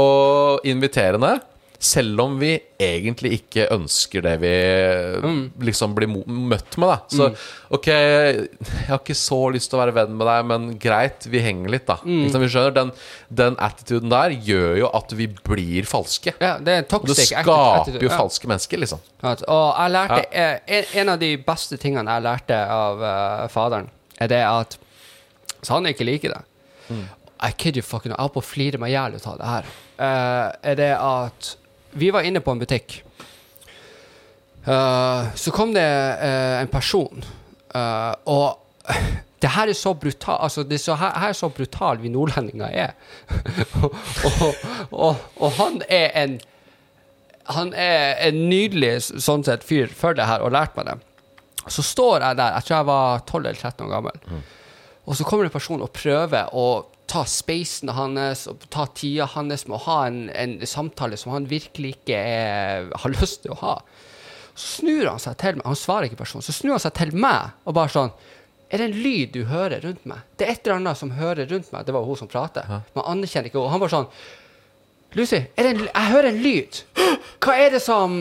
og 0.00 0.64
inviterende. 0.68 1.36
Selv 1.84 2.20
om 2.22 2.36
vi 2.40 2.54
egentlig 2.80 3.34
ikke 3.38 3.66
ønsker 3.74 4.22
det 4.24 4.34
vi 4.40 4.52
liksom 5.66 5.92
blir 5.96 6.08
møtt 6.08 6.78
med, 6.80 6.88
da. 6.88 6.96
Så 7.12 7.26
OK, 7.74 7.88
jeg 7.90 8.86
har 8.88 9.00
ikke 9.02 9.16
så 9.18 9.40
lyst 9.52 9.68
til 9.68 9.76
å 9.76 9.82
være 9.82 9.94
venn 9.98 10.14
med 10.16 10.28
deg, 10.30 10.46
men 10.48 10.68
greit, 10.80 11.26
vi 11.28 11.42
henger 11.44 11.74
litt, 11.74 11.84
da. 11.90 11.98
Liksom, 12.04 12.40
vi 12.40 12.48
skjønner, 12.52 12.72
Den, 12.78 12.92
den 13.28 13.58
attituden 13.62 14.12
der 14.12 14.32
gjør 14.32 14.78
jo 14.80 14.92
at 14.96 15.12
vi 15.18 15.28
blir 15.50 15.88
falske. 15.88 16.32
Ja, 16.40 16.54
det 16.56 16.72
er 16.78 16.84
en 16.84 16.88
Og 16.88 17.04
det 17.10 17.18
toxic 17.18 17.34
skaper 17.34 17.98
jo 17.98 18.08
ja. 18.08 18.14
falske 18.16 18.48
mennesker, 18.48 18.80
liksom. 18.80 19.02
Ja, 19.20 19.34
Og 19.34 19.66
jeg 19.68 19.94
lærte 19.98 20.22
eh, 20.30 20.54
en, 20.78 20.88
en 21.02 21.12
av 21.16 21.20
de 21.20 21.34
beste 21.44 21.78
tingene 21.82 22.16
jeg 22.16 22.24
lærte 22.24 22.62
av 22.78 23.04
uh, 23.04 23.44
faderen, 23.52 23.90
er 24.22 24.30
det 24.32 24.40
at 24.46 24.78
Så 25.60 25.76
han 25.76 25.90
ikke 25.90 26.06
liker 26.08 26.32
det. 26.32 26.42
I 27.44 27.52
kid 27.52 27.76
you 27.76 27.84
fucking 27.84 28.12
Jeg 28.12 28.20
holdt 28.20 28.36
på 28.36 28.42
å 28.42 28.46
flire 28.46 28.80
meg 28.80 28.92
i 28.92 28.96
hjel 28.96 29.18
ut 29.18 29.28
av 29.28 29.36
det 29.40 29.50
her. 29.50 29.68
Uh, 29.98 30.48
er 30.70 30.80
det 30.80 30.90
at 30.96 31.52
vi 31.94 32.10
var 32.14 32.26
inne 32.26 32.42
på 32.44 32.52
en 32.54 32.62
butikk. 32.62 33.02
Uh, 34.64 35.34
så 35.36 35.52
kom 35.52 35.74
det 35.74 35.84
uh, 35.84 36.60
en 36.62 36.70
person, 36.72 37.24
uh, 37.74 38.14
og 38.24 38.60
det 39.44 39.50
her 39.52 39.68
er 39.68 39.76
så 39.76 39.92
brutal 39.92 40.38
Altså, 40.40 40.62
det 40.64 40.78
er 40.78 40.82
så, 40.82 40.94
her, 40.96 41.12
her 41.20 41.34
er 41.34 41.36
så 41.36 41.50
brutal 41.52 42.00
vi 42.00 42.08
nordlendinger 42.08 42.72
er. 42.72 42.94
og, 43.82 43.94
og, 44.24 44.54
og, 44.90 45.16
og 45.36 45.56
han 45.60 45.82
er 45.88 46.10
en 46.24 46.40
han 47.52 47.74
er 47.76 48.14
en 48.24 48.38
nydelig 48.48 49.02
sånn 49.04 49.42
sett 49.44 49.66
fyr 49.68 49.90
for 49.92 50.16
det 50.16 50.24
her, 50.24 50.40
og 50.40 50.54
lærte 50.54 50.78
meg 50.78 50.86
det. 50.88 50.94
Så 51.68 51.84
står 51.84 52.22
jeg 52.24 52.38
der, 52.38 52.54
jeg 52.56 52.64
tror 52.64 52.76
jeg 52.76 52.88
var 52.88 53.24
12 53.28 53.40
eller 53.42 53.58
13 53.58 53.84
år 53.84 53.90
gammel, 53.92 54.38
og 55.04 55.16
så 55.18 55.26
kommer 55.28 55.44
det 55.44 55.50
en 55.50 55.58
person 55.58 55.84
og 55.84 55.92
prøver 55.92 56.56
å 56.56 56.64
ta 57.10 57.24
spacen 57.28 57.92
hans 57.94 58.46
og 58.50 58.64
ta 58.72 58.86
tida 58.96 59.26
hans 59.34 59.66
med 59.68 59.76
å 59.76 59.82
ha 59.86 59.98
en, 60.08 60.20
en 60.30 60.54
samtale 60.68 61.18
som 61.20 61.34
han 61.34 61.48
virkelig 61.50 61.96
ikke 61.98 62.18
er, 62.18 62.88
har 63.02 63.14
lyst 63.14 63.42
til 63.44 63.54
å 63.54 63.60
ha. 63.60 63.74
Så 64.54 64.80
snur 64.80 65.10
han 65.10 65.20
seg 65.22 65.36
til 65.40 65.58
meg, 65.58 65.66
han 65.66 65.78
svarer 65.78 66.08
ikke 66.08 66.22
personen, 66.22 66.46
så 66.46 66.54
snur 66.54 66.76
han 66.76 66.84
seg 66.84 66.94
til 66.96 67.12
meg 67.18 67.54
og 67.66 67.76
bare 67.76 67.92
sånn 67.92 68.14
Er 68.70 68.80
det 68.80 68.86
en 68.88 69.02
lyd 69.04 69.34
du 69.34 69.44
hører 69.50 69.82
rundt 69.84 70.06
meg? 70.08 70.22
Det 70.38 70.46
er 70.46 70.54
et 70.54 70.64
eller 70.64 70.80
annet 70.80 70.98
som 70.98 71.12
hører 71.14 71.46
rundt 71.50 71.68
meg. 71.70 71.84
Det 71.86 71.94
var 71.94 72.06
hun 72.08 72.16
som 72.18 72.30
prater. 72.30 72.66
Man 72.96 73.04
anerkjenner 73.12 73.50
ikke 73.50 73.60
henne. 73.60 73.70
Han 73.74 73.82
bare 73.82 73.92
sånn 73.92 74.08
Lucy, 75.14 75.38
en, 75.56 75.84
jeg 75.86 76.10
hører 76.10 76.28
en 76.32 76.38
lyd. 76.42 76.80
Hva 77.44 77.54
er 77.60 77.74
det 77.74 77.80
som 77.84 78.16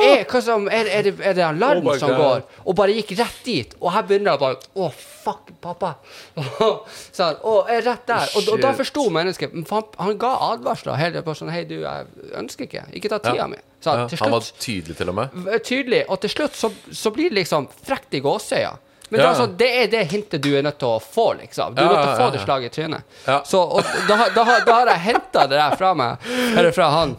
Er, 0.00 0.22
som, 0.40 0.68
er, 0.72 0.88
er, 0.88 1.02
det, 1.04 1.14
er 1.20 1.34
det 1.36 1.44
alarm 1.44 1.86
Oh 1.86 1.96
som 2.00 2.12
går? 2.16 2.44
Og 2.64 2.76
bare 2.78 2.94
gikk 2.96 3.12
rett 3.18 3.40
dit. 3.44 3.74
Og 3.80 3.92
her 3.92 4.06
begynner 4.08 4.32
jeg 4.32 4.40
bare 4.40 4.58
Å, 4.80 4.88
fuck, 5.24 5.50
pappa. 5.60 5.94
sånn, 7.18 7.40
Og 7.44 7.68
er 7.72 7.82
rett 7.84 8.06
der. 8.08 8.28
Og, 8.38 8.48
og 8.54 8.62
da 8.62 8.72
forsto 8.78 9.08
mennesket 9.12 9.56
Han, 9.72 9.88
han 9.98 10.20
ga 10.20 10.32
advarsler. 10.52 10.96
Hele, 11.00 11.24
bare 11.26 11.40
sånn 11.42 11.52
Hei, 11.52 11.64
du, 11.68 11.80
jeg 11.82 12.30
ønsker 12.40 12.68
ikke. 12.68 12.86
Ikke 12.96 13.12
ta 13.12 13.20
tida 13.24 13.42
Ja. 13.44 13.50
mi. 13.50 13.60
Så 13.80 13.96
Ja, 13.96 14.06
han 14.20 14.32
var 14.34 14.44
tydelig, 14.60 14.96
til 14.98 15.08
og 15.08 15.14
med. 15.16 15.36
tydelig, 15.64 16.02
og 16.12 16.20
til 16.20 16.30
slutt 16.34 16.56
så, 16.56 16.68
så 16.92 17.12
blir 17.16 17.30
det 17.32 17.38
liksom 17.40 17.68
frekt 17.86 18.12
i 18.16 18.20
gåsøya. 18.20 18.74
Men 19.10 19.18
det, 19.18 19.24
er 19.24 19.28
altså, 19.28 19.46
det 19.58 19.68
er 19.82 19.88
det 19.90 20.00
hintet 20.12 20.42
du 20.42 20.52
er 20.54 20.62
nødt 20.62 20.78
til 20.78 20.86
å 20.86 20.98
få, 21.02 21.32
liksom. 21.40 21.74
Du 21.74 21.82
er 21.82 21.88
nødt 21.90 22.02
til 22.04 22.12
å 22.12 22.18
få 22.20 22.28
det 22.34 22.42
slaget 22.44 22.70
i 22.70 22.74
trynet. 22.76 23.16
Så 23.50 23.60
og 23.60 23.94
da, 24.06 24.18
da, 24.34 24.44
da 24.66 24.76
har 24.76 24.90
jeg 24.94 25.02
henta 25.08 25.46
det 25.50 25.58
der 25.58 25.78
fra 25.80 25.94
meg, 25.98 26.28
eller 26.54 26.70
fra 26.76 26.90
han, 26.94 27.16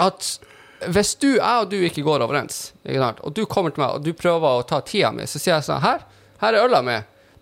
at 0.00 0.30
hvis 0.86 1.14
du, 1.20 1.28
jeg 1.36 1.64
og 1.64 1.68
du 1.72 1.76
ikke 1.84 2.04
går 2.06 2.24
overens, 2.24 2.70
ikke 2.86 3.10
og 3.26 3.34
du 3.36 3.42
kommer 3.50 3.74
til 3.74 3.82
meg 3.82 3.98
og 3.98 4.06
du 4.06 4.12
prøver 4.16 4.60
å 4.60 4.64
ta 4.66 4.80
tida 4.86 5.10
mi, 5.12 5.26
så 5.26 5.40
sier 5.40 5.56
jeg 5.56 5.66
sånn 5.66 5.82
Her, 5.82 6.04
her 6.40 6.54
er 6.54 6.64
øla 6.68 6.80
mi. 6.86 6.96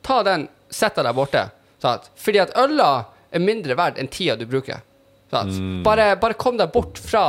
Ta 0.07 0.23
den, 0.27 0.49
sett 0.73 0.97
deg 0.97 1.07
der 1.07 1.17
borte. 1.17 1.45
Sant? 1.83 2.11
Fordi 2.19 2.41
at 2.43 2.55
øla 2.59 2.91
er 3.31 3.45
mindre 3.45 3.77
verd 3.79 4.01
enn 4.01 4.11
tida 4.11 4.39
du 4.41 4.47
bruker. 4.49 4.81
Sant? 5.31 5.53
Mm. 5.53 5.83
Bare, 5.85 6.15
bare 6.17 6.39
kom 6.39 6.57
deg 6.59 6.71
bort 6.73 7.01
fra 7.03 7.23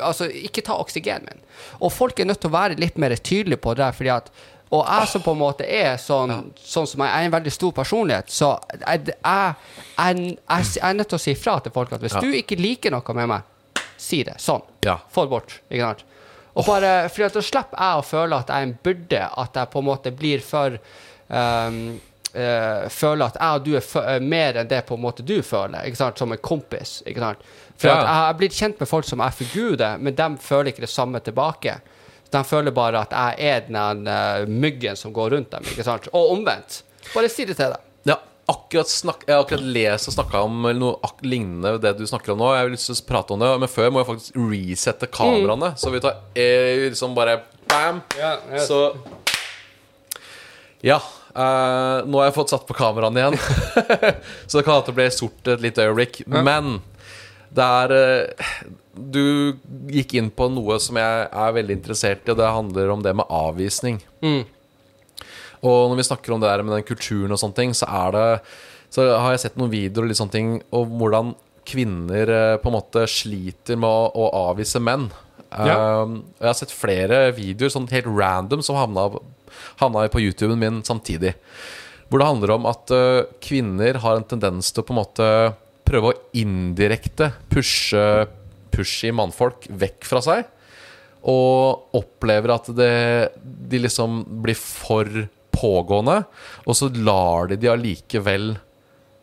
Altså, 0.00 0.30
ikke 0.32 0.64
ta 0.64 0.78
oksygen 0.80 1.26
min. 1.28 1.42
Og 1.84 1.92
folk 1.92 2.18
er 2.18 2.28
nødt 2.28 2.42
til 2.42 2.50
å 2.50 2.56
være 2.56 2.78
litt 2.80 2.98
mer 3.00 3.14
tydelige 3.16 3.60
på 3.62 3.76
det 3.78 3.90
fordi 3.98 4.14
at 4.14 4.32
og 4.70 4.82
jeg 4.84 5.08
som 5.08 5.22
på 5.24 5.32
en 5.32 5.38
måte 5.40 5.64
er 5.64 5.96
sånn, 5.96 6.32
sånn 6.60 6.86
som 6.86 7.00
jeg, 7.00 7.08
jeg 7.12 7.22
er 7.22 7.28
en 7.30 7.36
veldig 7.36 7.52
stor 7.54 7.72
personlighet, 7.72 8.30
så 8.30 8.50
jeg, 8.74 8.80
jeg, 8.84 9.14
jeg, 9.24 9.54
jeg, 10.48 10.66
jeg 10.74 10.84
er 10.90 10.98
nødt 10.98 11.08
til 11.08 11.16
å 11.20 11.22
si 11.24 11.34
fra 11.40 11.58
til 11.64 11.72
folk 11.72 11.92
at 11.96 12.00
hvis 12.04 12.14
Ja. 12.18 12.20
du 12.20 12.32
ikke 12.36 12.58
liker 12.60 12.90
noe 12.92 13.14
med 13.16 13.28
meg, 13.28 13.42
si 13.96 14.22
det. 14.24 14.36
Sånn. 14.38 14.62
Ja. 14.84 14.98
Få 15.10 15.24
det 15.24 15.30
bort. 15.32 15.56
Ikke 15.70 15.86
sant? 15.88 16.04
Og 16.58 16.66
bare, 16.66 17.08
fordi 17.08 17.24
at 17.28 17.34
Da 17.38 17.40
slipper 17.44 17.78
jeg 17.78 17.98
å 18.00 18.04
føle 18.06 18.36
at 18.42 18.48
jeg 18.50 18.56
er 18.56 18.66
en 18.68 18.78
byrde, 18.82 19.22
at 19.44 19.54
jeg 19.60 19.70
på 19.72 19.78
en 19.78 19.84
måte 19.88 20.10
blir 20.10 20.40
for 20.42 20.76
um, 21.28 22.00
uh, 22.34 22.88
Føler 22.90 23.24
at 23.28 23.36
jeg 23.38 23.60
og 23.60 23.64
du 23.66 23.76
er 23.78 23.84
for, 23.84 24.02
uh, 24.08 24.18
mer 24.20 24.58
enn 24.60 24.68
det 24.70 24.80
på 24.88 24.96
en 24.98 25.02
måte 25.04 25.22
du 25.26 25.36
føler, 25.46 25.86
ikke 25.86 26.00
sant? 26.00 26.18
som 26.18 26.32
en 26.34 26.38
kompis. 26.42 26.98
Ikke 27.06 27.22
sant? 27.24 27.44
For 27.78 27.88
Ja. 27.88 28.00
jeg 28.02 28.16
har 28.20 28.34
blitt 28.40 28.56
kjent 28.58 28.80
med 28.82 28.88
folk 28.90 29.06
som 29.06 29.20
er 29.22 29.30
forguder, 29.30 29.98
men 30.02 30.14
de 30.18 30.28
føler 30.42 30.72
ikke 30.72 30.82
det 30.86 30.90
samme 30.90 31.20
tilbake. 31.22 31.76
De 32.32 32.40
føler 32.44 32.74
bare 32.76 33.00
at 33.06 33.14
jeg 33.16 33.52
er 33.52 33.60
den 33.68 34.02
uh, 34.08 34.44
myggen 34.48 34.96
som 35.00 35.12
går 35.16 35.30
rundt 35.36 35.50
dem. 35.54 35.64
ikke 35.72 35.84
sant? 35.86 36.08
Og 36.12 36.34
omvendt. 36.34 36.82
Bare 37.14 37.30
si 37.32 37.46
det 37.48 37.56
til 37.56 37.72
dem. 37.72 37.84
Ja, 38.10 38.18
akkurat 38.52 38.90
snak, 38.92 39.22
jeg 39.26 39.32
har 39.36 39.44
akkurat 39.46 39.64
lest 39.64 40.10
og 40.10 40.16
snakka 40.18 40.42
om 40.44 40.66
noe 40.76 41.12
lignende 41.24 41.76
det 41.80 41.94
du 41.98 42.04
snakker 42.08 42.34
om 42.34 42.42
nå. 42.42 42.50
Jeg 42.56 42.66
har 42.66 42.74
lyst 42.74 42.90
til 42.90 42.98
å 42.98 43.06
prate 43.08 43.32
om 43.36 43.40
det, 43.44 43.52
men 43.64 43.72
før 43.72 43.92
må 43.94 44.02
jeg 44.02 44.10
faktisk 44.10 44.40
resette 44.52 45.08
kameraene. 45.12 45.72
Så 45.80 45.92
vi 45.94 46.02
tar 46.04 46.20
eh, 46.36 46.84
liksom 46.90 47.16
bare 47.16 47.38
bam. 47.68 48.02
Så 48.66 48.82
Ja. 50.84 51.00
eh, 51.34 52.04
nå 52.06 52.20
har 52.20 52.28
jeg 52.28 52.36
fått 52.36 52.52
satt 52.54 52.66
på 52.68 52.76
kameraene 52.76 53.24
igjen. 53.24 53.38
så 54.46 54.58
det 54.60 54.64
kan 54.66 54.76
hende 54.78 54.86
det 54.92 54.96
blir 55.00 55.10
sort 55.16 55.48
et 55.54 55.64
lite 55.64 55.88
øyeblikk. 55.88 56.22
Men 56.28 56.78
det 57.54 57.64
er 57.64 57.96
eh, 57.96 58.46
Du 59.14 59.56
gikk 59.92 60.14
inn 60.18 60.30
på 60.34 60.48
noe 60.52 60.78
som 60.82 60.98
jeg 61.00 61.26
er 61.26 61.56
veldig 61.56 61.76
interessert 61.78 62.26
i, 62.26 62.32
og 62.32 62.40
det 62.40 62.54
handler 62.58 62.94
om 62.94 63.04
det 63.04 63.14
med 63.16 63.30
avvisning. 63.32 64.00
Og 65.66 65.90
når 65.90 65.98
vi 65.98 66.06
snakker 66.06 66.34
om 66.34 66.42
det 66.42 66.50
der 66.50 66.62
med 66.62 66.76
den 66.76 66.86
kulturen 66.86 67.34
og 67.34 67.40
sånne 67.40 67.58
ting, 67.58 67.74
så 67.74 67.88
er 67.90 68.14
det 68.14 68.26
Så 68.94 69.04
har 69.04 69.34
jeg 69.34 69.42
sett 69.42 69.56
noen 69.60 69.72
videoer 69.72 70.06
og 70.06 70.08
litt 70.08 70.16
sånne 70.16 70.32
ting 70.32 70.52
om 70.72 70.94
hvordan 70.96 71.34
kvinner 71.68 72.30
eh, 72.32 72.54
på 72.56 72.70
en 72.70 72.76
måte 72.78 73.02
sliter 73.10 73.76
med 73.76 73.84
å, 73.84 74.06
å 74.16 74.48
avvise 74.48 74.80
menn. 74.80 75.10
Ja. 75.52 76.04
Um, 76.04 76.22
jeg 76.38 76.48
har 76.48 76.56
sett 76.56 76.72
flere 76.72 77.18
videoer 77.36 77.72
sånn 77.72 77.88
helt 77.92 78.08
random 78.08 78.62
som 78.64 78.78
havna, 78.78 79.08
havna 79.80 80.06
på 80.12 80.22
YouTuben 80.24 80.60
min 80.60 80.80
samtidig. 80.86 81.34
Hvor 82.08 82.22
det 82.22 82.30
handler 82.30 82.54
om 82.56 82.68
at 82.68 82.92
uh, 82.96 83.28
kvinner 83.44 84.00
har 84.00 84.16
en 84.16 84.28
tendens 84.28 84.72
til 84.72 84.84
å 84.84 84.88
på 84.88 84.96
en 84.96 85.00
måte 85.02 85.28
prøve 85.88 86.12
å 86.12 86.18
indirekte 86.36 87.30
pushe, 87.52 88.02
pushe 88.78 89.10
mannfolk 89.14 89.66
vekk 89.68 90.06
fra 90.08 90.22
seg. 90.24 90.46
Og 91.28 91.98
opplever 91.98 92.54
at 92.54 92.70
det, 92.78 92.94
de 93.42 93.82
liksom 93.82 94.22
blir 94.44 94.56
for 94.58 95.26
pågående. 95.58 96.22
Og 96.66 96.78
så 96.78 96.90
lar 96.94 97.50
de 97.50 97.58
de 97.58 97.70
allikevel 97.72 98.52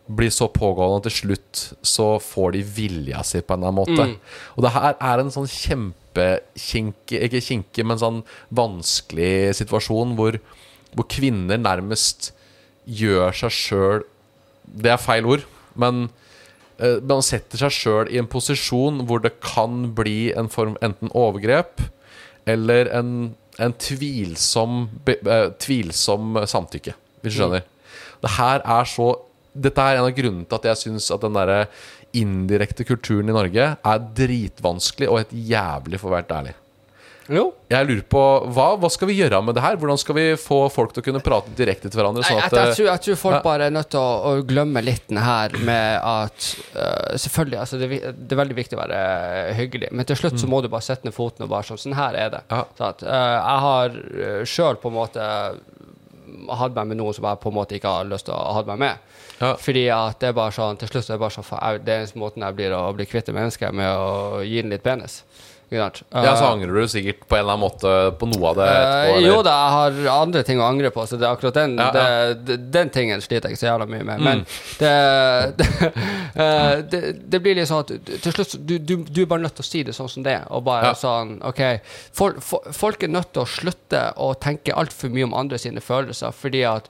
bli 0.06 0.28
så 0.30 0.46
pågående 0.52 1.00
at 1.00 1.08
til 1.08 1.16
slutt 1.20 1.62
så 1.86 2.08
får 2.22 2.52
de 2.54 2.62
vilja 2.76 3.22
si 3.26 3.40
på 3.42 3.56
en 3.56 3.64
eller 3.64 3.72
annen 3.72 3.80
måte. 3.80 4.34
Og 4.54 4.66
det 4.66 4.74
her 4.76 4.92
er 4.94 5.22
en 5.22 5.32
sånn 5.34 5.48
kjempekinkig 5.50 7.24
Ikke 7.26 7.42
kinkig, 7.42 7.86
men 7.86 7.98
sånn 8.00 8.20
vanskelig 8.54 9.56
situasjon 9.58 10.14
hvor, 10.18 10.38
hvor 10.94 11.08
kvinner 11.10 11.58
nærmest 11.58 12.30
gjør 12.86 13.34
seg 13.34 13.56
sjøl 13.56 14.04
Det 14.62 14.92
er 14.94 15.02
feil 15.02 15.26
ord, 15.26 15.42
men 15.74 16.06
man 17.08 17.22
setter 17.24 17.60
seg 17.64 17.72
sjøl 17.72 18.10
i 18.12 18.18
en 18.20 18.28
posisjon 18.28 19.02
hvor 19.08 19.22
det 19.24 19.34
kan 19.40 19.86
bli 19.96 20.32
en 20.36 20.50
form 20.52 20.74
enten 20.84 21.08
overgrep 21.16 21.80
eller 22.46 22.90
en, 22.94 23.12
en 23.58 23.72
tvilsom, 23.80 24.82
be- 25.06 25.18
eh, 25.24 25.48
tvilsom 25.62 26.36
samtykke, 26.46 26.92
hvis 27.22 27.34
du 27.34 27.40
skjønner. 27.40 27.64
Det 28.22 28.34
her 28.36 28.60
er 28.64 28.84
så 28.90 29.14
Dette 29.56 29.80
er 29.80 29.96
en 29.96 30.04
av 30.04 30.12
grunnene 30.12 30.44
til 30.44 30.58
at 30.58 30.66
jeg 30.68 30.76
syns 30.82 31.06
at 31.14 31.22
den 31.24 31.32
derre 31.32 31.62
indirekte 32.12 32.84
kulturen 32.84 33.30
i 33.32 33.32
Norge 33.32 33.70
er 33.72 34.02
dritvanskelig 34.18 35.08
og 35.08 35.16
helt 35.22 35.32
jævlig, 35.32 35.96
for 35.96 36.10
å 36.10 36.12
være 36.12 36.26
helt 36.26 36.34
ærlig. 36.36 36.52
Jo. 37.32 37.44
Jeg 37.70 37.86
lurer 37.88 38.02
på, 38.06 38.22
hva, 38.54 38.66
hva 38.78 38.90
skal 38.92 39.10
vi 39.10 39.16
gjøre 39.18 39.40
med 39.42 39.56
det 39.58 39.62
her? 39.64 39.78
Hvordan 39.80 39.98
skal 39.98 40.16
vi 40.18 40.26
få 40.38 40.58
folk 40.72 40.94
til 40.94 41.02
å 41.02 41.06
kunne 41.08 41.22
prate 41.24 41.52
direkte 41.58 41.90
til 41.90 41.98
hverandre? 41.98 42.22
Sånn 42.26 42.38
at, 42.38 42.54
jeg, 42.54 42.70
jeg, 42.70 42.76
tror, 42.78 42.88
jeg 42.92 43.04
tror 43.06 43.20
folk 43.22 43.38
ja. 43.38 43.42
bare 43.46 43.68
er 43.68 43.74
nødt 43.74 43.90
til 43.94 44.00
å, 44.02 44.12
å 44.30 44.44
glemme 44.46 44.82
litt 44.86 45.08
den 45.10 45.20
her 45.22 45.56
med 45.66 45.98
at 46.06 46.50
uh, 46.76 47.16
Selvfølgelig, 47.18 47.58
altså 47.64 47.80
det, 47.80 48.00
det 48.14 48.36
er 48.36 48.42
veldig 48.42 48.58
viktig 48.58 48.78
å 48.78 48.82
være 48.82 49.00
hyggelig, 49.58 49.90
men 49.96 50.08
til 50.08 50.20
slutt 50.20 50.38
så 50.40 50.50
må 50.50 50.62
du 50.62 50.70
bare 50.72 50.86
sette 50.86 51.08
ned 51.08 51.16
foten 51.16 51.46
og 51.46 51.52
bare 51.54 51.66
sånn 51.66 51.82
Sånn 51.86 51.96
her 51.98 52.16
er 52.18 52.30
det. 52.32 52.44
Mm. 52.46 52.54
Ja. 52.56 52.62
Sånn 52.78 52.92
at, 52.92 53.02
uh, 53.06 53.32
jeg 53.36 53.64
har 53.66 54.46
sjøl 54.48 54.78
på 54.82 54.92
en 54.92 54.96
måte 54.96 55.26
hatt 56.56 56.74
meg 56.76 56.90
med 56.90 57.00
noen 57.00 57.14
som 57.16 57.26
jeg 57.26 57.40
på 57.42 57.50
en 57.50 57.56
måte 57.56 57.76
ikke 57.76 57.92
har 57.98 58.08
lyst 58.08 58.28
til 58.28 58.34
å 58.36 58.54
ha 58.56 58.62
meg 58.70 58.80
med. 58.82 59.12
Ja. 59.40 59.52
Fordi 59.60 59.84
at 59.92 60.20
det 60.22 60.30
er 60.30 60.36
bare 60.36 60.54
sånn 60.56 60.78
Til 60.80 60.88
slutt 60.88 61.04
så 61.04 61.12
er 61.12 61.18
det 61.18 61.20
bare 61.20 61.34
sånn 61.34 61.82
Det 61.84 61.92
er 61.92 61.98
eneste 62.00 62.16
måten 62.16 62.40
jeg 62.40 62.56
blir 62.56 62.72
å 62.72 62.86
bli 62.96 63.04
kvitt 63.04 63.28
et 63.28 63.36
menneske 63.36 63.68
med 63.68 63.90
å 63.92 64.40
gi 64.40 64.62
den 64.62 64.72
litt 64.72 64.84
penis. 64.86 65.18
Ikke 65.66 65.80
ja, 66.22 66.36
så 66.38 66.44
Uh, 66.46 66.52
angrer 66.52 66.76
du 66.78 66.88
sikkert 66.88 67.24
på 67.26 67.34
en 67.34 67.40
eller 67.42 67.56
annen 67.56 67.64
måte 67.64 67.92
på 68.20 68.28
noe 68.30 68.50
av 68.52 68.58
det 68.60 68.66
etterpå? 68.70 69.16
etterpå? 69.16 69.24
jo 69.26 69.38
da, 69.42 69.54
jeg 69.58 69.72
har 70.06 70.20
andre 70.22 70.42
ting 70.46 70.60
å 70.62 70.66
angre 70.68 70.90
på, 70.94 71.06
så 71.10 71.18
det 71.18 71.26
er 71.26 71.34
akkurat 71.34 71.56
den, 71.58 71.74
Ja, 71.80 71.88
ja. 71.90 72.34
Det, 72.38 72.56
den 72.70 72.92
tingen 72.94 73.20
sliter 73.24 73.48
jeg 73.50 73.56
ikke 73.56 73.62
så 73.64 73.70
jævla 73.72 73.88
mye 73.90 74.04
med. 74.06 74.20
Mm. 74.20 74.28
Men 74.28 74.44
det, 74.78 74.92
det, 75.58 75.90
eh, 76.44 76.76
det, 76.92 77.00
det 77.34 77.40
blir 77.42 77.58
litt 77.58 77.66
sånn 77.70 77.82
at 77.82 77.90
til 78.22 78.36
slutt 78.36 78.54
du, 78.62 78.76
du, 78.78 78.94
du 79.10 79.20
er 79.24 79.28
bare 79.30 79.42
nødt 79.42 79.56
til 79.58 79.66
å 79.66 79.70
si 79.70 79.82
det 79.88 79.96
sånn 79.98 80.10
som 80.12 80.22
det 80.26 80.36
er. 80.38 80.46
Og 80.54 80.62
bare 80.68 80.92
Ja. 80.92 80.94
sånn 81.02 81.36
OK. 81.50 81.62
Folk, 82.14 82.38
for, 82.46 82.70
folk 82.72 83.02
er 83.02 83.10
nødt 83.16 83.32
til 83.34 83.42
å 83.42 83.48
slutte 83.50 84.04
å 84.22 84.30
tenke 84.38 84.74
altfor 84.76 85.10
mye 85.10 85.26
om 85.26 85.34
andre 85.34 85.58
sine 85.58 85.82
følelser, 85.82 86.30
fordi 86.36 86.62
at 86.68 86.86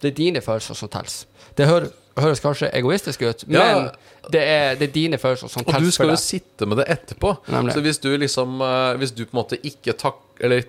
det 0.00 0.14
er 0.14 0.16
dine 0.16 0.40
følelser 0.44 0.76
som 0.80 0.88
teller. 0.92 1.12
Det 1.56 1.68
hører, 1.68 1.92
høres 2.18 2.40
kanskje 2.42 2.72
egoistisk 2.74 3.22
ut, 3.28 3.44
men 3.52 3.90
det 4.32 4.42
er, 4.42 4.76
det 4.80 4.88
er 4.88 4.94
dine 4.94 5.18
følelser 5.20 5.50
som 5.52 5.64
Og 5.66 5.80
du 5.82 5.90
skal 5.94 6.12
jo 6.12 6.18
sitte 6.20 6.68
med 6.68 6.80
det 6.80 6.88
etterpå. 6.94 7.34
Nemlig. 7.52 7.74
Så 7.76 7.84
hvis 7.84 8.00
du 8.02 8.10
liksom 8.16 8.60
eh, 8.64 8.94
Hvis 9.00 9.14
du 9.16 9.24
på 9.24 9.34
en 9.34 9.40
måte 9.42 9.60
ikke 9.60 9.96
tak 9.98 10.22
eller 10.42 10.64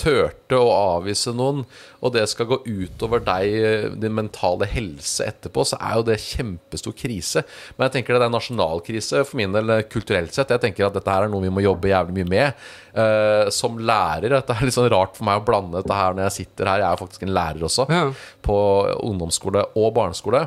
tørte 0.00 0.56
å 0.56 0.70
avvise 0.96 1.34
noen, 1.36 1.58
og 2.00 2.12
det 2.14 2.22
skal 2.30 2.48
gå 2.48 2.56
utover 2.64 3.20
deg, 3.24 3.56
eh, 3.60 3.84
din 4.00 4.14
mentale 4.16 4.64
helse 4.68 5.26
etterpå, 5.28 5.64
så 5.68 5.78
er 5.80 5.98
jo 5.98 6.06
det 6.08 6.16
kjempestor 6.22 6.94
krise. 6.96 7.44
Men 7.76 7.86
jeg 7.86 7.98
tenker 7.98 8.16
det 8.16 8.22
er 8.22 8.30
en 8.30 8.36
nasjonal 8.36 8.80
krise 8.84 9.20
for 9.24 9.40
min 9.40 9.52
del, 9.52 9.70
eh, 9.70 9.84
kulturelt 9.92 10.32
sett. 10.32 10.52
Jeg 10.52 10.60
tenker 10.64 10.86
at 10.88 10.96
dette 10.96 11.10
her 11.10 11.26
er 11.26 11.32
noe 11.32 11.44
vi 11.44 11.52
må 11.52 11.64
jobbe 11.64 11.92
jævlig 11.92 12.16
mye 12.20 12.30
med. 12.32 12.66
Uh, 12.94 13.50
som 13.50 13.74
lærer. 13.74 14.30
Dette 14.30 14.54
er 14.54 14.68
litt 14.68 14.74
sånn 14.76 14.86
rart 14.92 15.16
for 15.16 15.26
meg 15.26 15.40
å 15.40 15.44
blande 15.44 15.80
dette 15.80 15.96
her 15.98 16.14
når 16.14 16.28
jeg 16.28 16.34
sitter 16.46 16.68
her. 16.70 16.78
Jeg 16.78 16.86
er 16.86 16.94
jo 16.94 17.00
faktisk 17.00 17.24
en 17.26 17.34
lærer 17.34 17.64
også, 17.66 17.88
Ja. 17.90 18.04
på 18.40 18.58
ungdomsskole 19.02 19.64
og 19.74 19.94
barneskole 19.96 20.44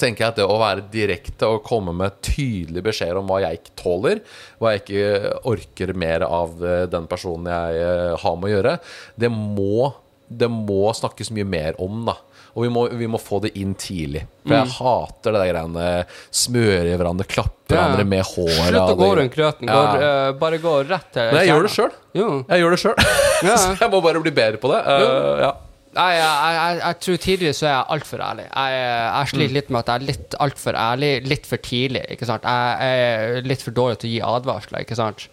tenker 0.00 0.24
jeg 0.24 0.32
at 0.34 0.38
det 0.40 0.46
å 0.48 0.58
være 0.60 0.86
direkte 0.92 1.48
og 1.50 1.62
komme 1.66 1.94
med 1.96 2.16
tydelige 2.24 2.86
beskjeder 2.90 3.20
om 3.20 3.28
hva 3.30 3.42
jeg 3.44 3.60
ikke 3.60 3.76
tåler, 3.82 4.22
hva 4.60 4.72
jeg 4.74 4.82
ikke 4.84 5.34
orker 5.52 5.92
mer 6.00 6.24
av 6.26 6.56
eh, 6.64 6.86
den 6.90 7.06
personen 7.10 7.50
jeg 7.52 7.84
eh, 7.84 8.16
har 8.24 8.40
med 8.40 8.50
å 8.50 8.54
gjøre, 8.56 8.74
det 9.20 9.30
må, 9.34 9.92
det 10.28 10.50
må 10.52 10.82
snakkes 10.96 11.32
mye 11.36 11.48
mer 11.48 11.78
om, 11.82 12.02
da. 12.08 12.16
Og 12.50 12.64
vi 12.64 12.68
må, 12.74 12.80
vi 12.98 13.06
må 13.06 13.18
få 13.22 13.38
det 13.44 13.52
inn 13.62 13.76
tidlig. 13.78 14.24
For 14.42 14.56
jeg 14.56 14.72
hater 14.80 15.36
det 15.36 15.38
der 15.44 15.50
greiene 15.52 15.84
smøre 16.34 16.96
hverandre, 16.98 17.26
klappe 17.30 17.70
Ja. 17.70 17.76
hverandre 17.84 18.06
med 18.10 18.24
håret. 18.26 18.72
Slutt 18.72 18.90
å 18.90 18.96
gå 18.98 19.10
rundt 19.20 19.36
grøten. 19.36 19.70
Ja. 19.70 19.76
Går, 19.78 20.02
uh, 20.02 20.32
bare 20.40 20.58
gå 20.58 20.72
rett 20.88 21.12
til 21.14 21.28
Men 21.30 21.38
jeg 21.44 21.52
gjør 21.52 21.68
det 21.68 21.70
kjernen. 21.76 22.00
sjøl. 22.10 22.40
Jeg 22.50 22.64
gjør 22.64 22.74
det 22.74 22.80
sjøl. 22.82 22.96
Ja. 23.46 23.54
Så 23.56 23.76
jeg 23.78 23.92
må 23.94 24.00
bare 24.04 24.20
bli 24.26 24.32
bedre 24.34 24.58
på 24.60 24.72
det. 24.72 24.80
Uh, 24.82 25.44
ja. 25.46 25.52
Jeg, 25.90 26.16
jeg, 26.20 26.54
jeg, 26.54 26.80
jeg 26.84 26.98
tror 27.02 27.16
tidligere 27.24 27.54
så 27.58 27.66
er 27.66 27.72
jeg 27.72 27.84
altfor 27.96 28.20
ærlig. 28.22 28.44
Jeg, 28.54 28.74
jeg 28.78 29.20
Mm. 29.20 29.30
sliter 29.32 29.54
litt 29.56 29.70
med 29.70 29.78
at 29.80 29.88
jeg 29.90 29.94
er 30.00 30.06
litt 30.12 30.34
altfor 30.40 30.76
ærlig 30.78 31.12
litt 31.26 31.46
for 31.50 31.56
tidlig. 31.66 32.04
ikke 32.14 32.26
sant? 32.28 32.44
Jeg, 32.44 32.76
er 32.80 33.42
litt 33.42 33.62
for 33.62 33.70
dårlig 33.74 33.98
til 33.98 34.10
å 34.10 34.12
gi 34.12 34.20
advarsler. 34.36 34.84
ikke 34.86 34.96
sant? 35.00 35.26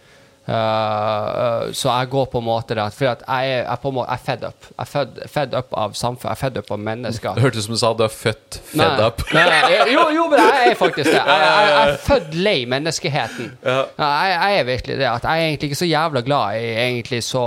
Uh, 0.48 1.68
så 1.76 1.90
jeg 1.92 2.08
går 2.08 2.24
på 2.32 2.40
en 2.40 2.46
måte 2.46 2.72
der 2.78 2.88
For 2.94 3.04
jeg, 3.04 3.18
er- 3.28 3.76
på 3.82 3.90
en 3.90 3.94
måte, 3.98 4.08
jeg 4.10 4.18
er 4.18 4.24
fed 4.24 4.44
up. 4.48 4.68
Jeg 4.70 4.80
er 4.80 4.90
fed, 4.92 5.18
fed 5.28 5.54
up 5.58 5.74
av 5.76 5.92
samfunn. 5.98 6.30
Jeg 6.30 6.36
er 6.36 6.40
fed 6.42 6.56
up 6.62 6.70
av 6.72 6.78
mennesker. 6.88 7.34
Det 7.36 7.42
hørtes 7.44 7.58
ut 7.58 7.64
som 7.68 7.74
du 7.74 7.78
sa 7.82 7.90
du 7.98 8.04
er 8.06 8.14
født 8.14 8.58
fed 8.70 8.80
Nei, 8.80 9.06
up. 9.06 9.22
Nei, 9.36 9.44
jo, 9.92 10.06
jo, 10.16 10.24
men 10.32 10.40
jeg 10.40 10.70
er 10.72 10.78
faktisk 10.80 11.10
det. 11.12 11.20
Jeg, 11.20 11.74
er 11.82 11.96
født 12.06 12.34
lei 12.34 12.56
menneskeheten. 12.70 13.52
Ja. 13.64 13.82
Jeg 13.98 14.58
er 14.62 14.64
virkelig 14.72 14.98
det. 15.02 15.08
At 15.12 15.22
jeg 15.28 15.30
er 15.44 15.50
egentlig 15.52 15.70
ikke 15.72 15.82
så 15.84 15.90
jævla 15.92 16.24
glad 16.26 16.56
i 16.62 16.72
egentlig 16.86 17.22
så 17.28 17.44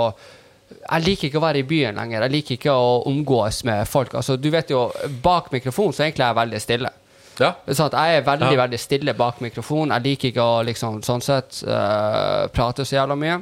jeg 0.79 1.03
liker 1.05 1.27
ikke 1.29 1.39
å 1.39 1.43
være 1.45 1.61
i 1.61 1.67
byen 1.67 1.95
lenger. 1.95 2.21
Jeg 2.25 2.31
liker 2.31 2.57
ikke 2.57 2.73
å 2.73 3.03
omgås 3.09 3.63
med 3.67 3.87
folk. 3.87 4.13
Altså, 4.15 4.37
du 4.37 4.49
vet 4.53 4.69
jo, 4.73 4.87
Bak 5.23 5.51
mikrofonen 5.51 5.93
så 5.93 6.03
egentlig 6.05 6.23
er 6.25 6.31
jeg 6.33 6.39
veldig 6.41 6.61
stille. 6.61 6.91
Ja. 7.39 7.53
Sånn 7.71 7.87
at 7.89 7.95
jeg 7.97 8.17
er 8.19 8.25
veldig 8.27 8.51
Ja. 8.53 8.59
veldig 8.65 8.79
stille 8.79 9.13
bak 9.17 9.39
mikrofonen. 9.41 9.93
Jeg 9.95 10.03
liker 10.03 10.27
ikke 10.29 10.43
å 10.43 10.63
liksom, 10.67 10.99
sånn 11.01 11.21
sett 11.25 11.63
uh, 11.65 12.47
prate 12.53 12.85
så 12.85 12.97
jævla 12.99 13.15
mye. 13.17 13.39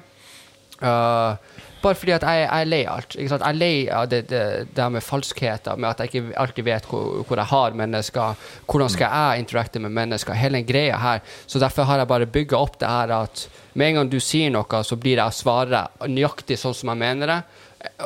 Eh, 0.81 1.57
bare 1.79 1.95
fordi 1.95 2.11
at 2.11 2.25
jeg, 2.27 2.41
jeg 2.43 2.63
er 2.63 2.67
lei 2.67 2.81
alt. 2.91 3.15
Ikke 3.15 3.31
sant? 3.31 3.45
Jeg 3.45 3.55
er 3.55 3.59
lei 3.59 3.75
av 3.95 4.07
det, 4.11 4.21
det, 4.31 4.43
det 4.75 4.87
med 4.91 5.05
falskheter, 5.05 5.79
med 5.79 5.89
at 5.93 6.03
jeg 6.03 6.11
ikke 6.11 6.35
alltid 6.43 6.67
vet 6.67 6.89
hvor, 6.91 7.21
hvor 7.27 7.39
jeg 7.39 7.51
har 7.53 7.77
mennesker. 7.81 8.49
Hvordan 8.67 8.91
skal 8.91 9.15
jeg 9.15 9.45
interacte 9.45 9.83
med 9.83 9.95
mennesker? 9.95 10.35
Hele 10.35 10.59
den 10.59 10.67
greia 10.67 10.99
her. 10.99 11.23
Så 11.47 11.61
derfor 11.61 11.87
har 11.87 12.01
jeg 12.01 12.11
bare 12.11 12.27
bygga 12.27 12.59
opp 12.59 12.79
det 12.81 12.91
her 12.91 13.15
at 13.21 13.47
med 13.79 13.93
en 13.93 14.01
gang 14.01 14.11
du 14.11 14.19
sier 14.19 14.51
noe, 14.51 14.83
så 14.83 14.97
blir 14.99 15.21
jeg 15.21 15.31
å 15.31 15.35
svare 15.35 15.85
nøyaktig 16.09 16.57
sånn 16.59 16.75
som 16.75 16.91
jeg 16.91 17.03
mener 17.05 17.31
det. 17.31 17.41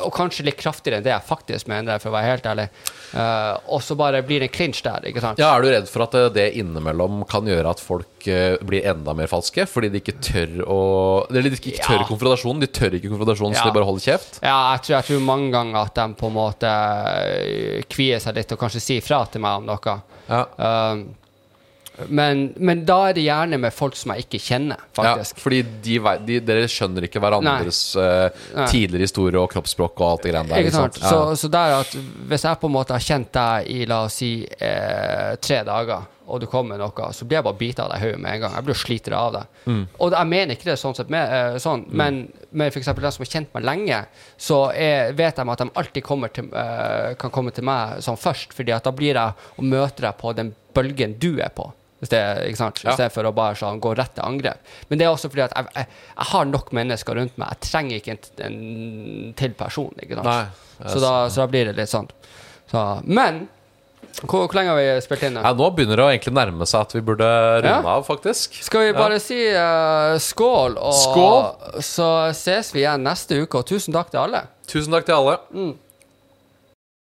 Og 0.04 0.12
kanskje 0.14 0.44
litt 0.46 0.58
kraftigere 0.60 1.00
enn 1.00 1.06
det 1.06 1.10
jeg 1.10 1.26
faktisk 1.26 1.66
mener 1.70 1.98
for 2.02 2.12
å 2.12 2.14
være 2.14 2.28
helt 2.30 2.44
ærlig. 2.46 2.66
Uh, 3.10 3.58
og 3.74 3.80
så 3.82 3.96
bare 3.98 4.20
blir 4.26 4.42
det 4.42 4.48
en 4.48 4.54
clinch 4.54 4.82
der, 4.86 5.06
ikke 5.10 5.22
sant? 5.22 5.40
Ja, 5.42 5.48
Er 5.56 5.64
du 5.64 5.70
redd 5.72 5.88
for 5.90 6.04
at 6.06 6.14
eh, 6.18 6.28
det 6.34 6.44
innimellom 6.60 7.24
kan 7.30 7.46
gjøre 7.50 7.72
at 7.74 7.82
folk 7.82 8.28
uh, 8.28 8.54
blir 8.62 8.86
enda 8.90 9.14
mer 9.18 9.30
falske? 9.30 9.66
Fordi 9.70 9.90
de 9.90 10.02
ikke 10.02 10.16
tør 10.22 10.62
å 10.62 10.78
Eller 11.30 11.50
de 11.50 11.58
ikke 11.58 11.74
tør 11.80 12.04
Ja. 12.04 12.06
konfrontasjonen, 12.06 12.62
De 12.62 12.70
tør 12.70 12.98
ikke 12.98 13.10
konfrontasjon, 13.10 13.54
så 13.58 13.66
de 13.66 13.74
bare 13.74 13.88
holder 13.90 14.06
kjeft. 14.06 14.38
Ja, 14.42 14.56
jeg 14.76 14.86
tror, 14.86 14.94
jeg 14.96 15.08
tror 15.10 15.26
mange 15.26 15.50
ganger 15.54 15.80
at 15.82 15.98
de 15.98 16.06
på 16.22 16.30
en 16.30 16.38
måte 16.38 16.72
kvier 17.90 18.22
seg 18.22 18.38
litt 18.38 18.54
og 18.54 18.62
kanskje 18.62 18.82
sier 18.82 19.04
fra 19.04 19.24
til 19.26 19.42
meg 19.42 19.62
om 19.62 19.68
noe. 19.72 19.98
Ja. 20.30 20.44
Um, 20.58 21.06
men, 22.08 22.48
men 22.58 22.82
da 22.86 22.96
er 23.08 23.16
det 23.16 23.24
gjerne 23.26 23.58
med 23.62 23.74
folk 23.74 23.94
som 23.98 24.14
jeg 24.14 24.26
ikke 24.26 24.40
kjenner, 24.42 24.80
Ja, 24.98 25.14
fordi 25.38 25.60
de, 25.84 25.98
de, 26.26 26.38
dere 26.42 26.66
skjønner 26.70 27.06
ikke 27.06 27.22
hverandres 27.22 27.82
uh, 27.98 28.30
tidligere 28.66 29.06
historie 29.06 29.38
og 29.38 29.52
kroppsspråk 29.52 30.00
og 30.00 30.08
alt 30.08 30.24
det 30.26 30.32
greiene 30.34 30.50
der. 30.50 30.64
Ikke 30.64 30.74
sant? 30.74 30.98
Ja. 31.02 31.12
Så, 31.12 31.20
så 31.44 31.52
der 31.54 31.76
at 31.78 31.94
hvis 31.94 32.46
jeg 32.48 32.60
på 32.62 32.70
en 32.70 32.74
måte 32.74 32.96
har 32.96 33.04
kjent 33.04 33.30
deg 33.34 33.70
i 33.70 33.84
la 33.90 34.04
oss 34.08 34.18
si 34.18 34.32
eh, 34.42 35.36
tre 35.42 35.60
dager, 35.66 36.10
og 36.24 36.40
du 36.40 36.46
kommer 36.48 36.74
med 36.74 36.80
noe, 36.80 37.10
så 37.12 37.26
blir 37.28 37.38
jeg 37.38 37.44
bare 37.44 37.58
bita 37.58 37.84
av 37.84 37.92
deg 37.92 38.00
i 38.00 38.06
hodet 38.08 38.22
med 38.24 38.36
en 38.36 38.42
gang. 38.44 38.54
Jeg 38.56 38.66
blir 38.66 38.78
sliter 38.80 39.16
av 39.18 39.30
deg. 39.34 39.58
Mm. 39.68 39.82
Og 40.00 40.16
jeg 40.16 40.30
mener 40.30 40.56
ikke 40.56 40.70
det 40.70 40.78
sånn 40.80 40.96
sett, 40.96 41.12
med, 41.12 41.34
eh, 41.36 41.58
sånn, 41.60 41.84
men 41.92 42.22
med 42.56 42.72
f.eks. 42.72 42.88
de 42.88 43.12
som 43.12 43.24
har 43.26 43.32
kjent 43.34 43.54
meg 43.56 43.66
lenge, 43.68 44.00
så 44.40 44.60
er, 44.72 45.12
vet 45.18 45.36
de 45.36 45.46
at 45.54 45.62
de 45.62 45.68
alltid 45.82 46.10
til, 46.38 46.50
eh, 46.62 47.12
kan 47.20 47.34
komme 47.34 47.52
til 47.54 47.68
meg 47.68 48.00
sånn 48.04 48.20
først, 48.20 48.56
fordi 48.56 48.72
at 48.72 48.88
da 48.88 48.94
blir 48.96 49.20
jeg 49.20 49.50
og 49.58 49.68
møter 49.68 50.08
deg 50.08 50.20
på 50.20 50.32
den 50.38 50.54
bølgen 50.74 51.18
du 51.20 51.34
er 51.38 51.52
på. 51.54 51.68
I 52.04 52.54
stedet 52.98 53.12
for 53.14 53.24
å 53.28 53.32
bare 53.34 53.56
sånn, 53.58 53.80
gå 53.82 53.94
rett 53.96 54.14
til 54.16 54.24
angrep. 54.26 54.60
Men 54.90 55.00
det 55.00 55.06
er 55.06 55.14
også 55.14 55.30
fordi 55.32 55.46
at 55.46 55.56
jeg, 55.56 55.72
jeg, 55.74 55.88
jeg 56.16 56.30
har 56.34 56.44
nok 56.50 56.72
mennesker 56.76 57.18
rundt 57.20 57.38
meg. 57.40 57.54
Jeg 57.56 57.70
trenger 57.70 57.96
ikke 58.00 58.14
en, 58.14 58.22
en 58.50 59.34
til 59.38 59.56
person. 59.58 59.90
Ikke 60.02 60.20
sant? 60.20 60.28
Nei, 60.28 60.88
så, 60.90 61.00
da, 61.02 61.12
så 61.30 61.44
da 61.44 61.50
blir 61.50 61.70
det 61.70 61.76
litt 61.80 61.92
sånn. 61.92 62.08
Så, 62.70 62.84
men 63.04 63.46
hvor, 64.22 64.44
hvor 64.46 64.54
lenge 64.56 64.70
har 64.70 64.78
vi 64.78 65.02
spilt 65.04 65.24
inn? 65.26 65.38
Ja, 65.42 65.50
nå 65.56 65.68
begynner 65.74 65.98
det 65.98 66.04
å 66.04 66.10
egentlig 66.12 66.34
nærme 66.36 66.66
seg 66.70 66.84
at 66.86 66.92
vi 66.94 67.02
burde 67.04 67.26
runde 67.26 67.70
Ja. 67.72 67.80
av, 67.96 68.04
faktisk. 68.06 68.54
Skal 68.62 68.86
vi 68.86 68.92
bare 68.96 69.18
si 69.22 69.38
uh, 69.50 70.14
skål, 70.22 70.76
og 70.78 70.94
Skål! 70.94 71.80
så 71.82 72.08
ses 72.36 72.70
vi 72.74 72.84
igjen 72.84 73.02
neste 73.04 73.40
uke. 73.42 73.62
Og 73.62 73.66
tusen 73.68 73.96
takk 73.96 74.12
til 74.14 74.22
alle. 74.22 74.44
Tusen 74.70 74.94
takk 74.94 75.08
til 75.08 75.16
alle. 75.18 75.38
Mm. 75.54 75.72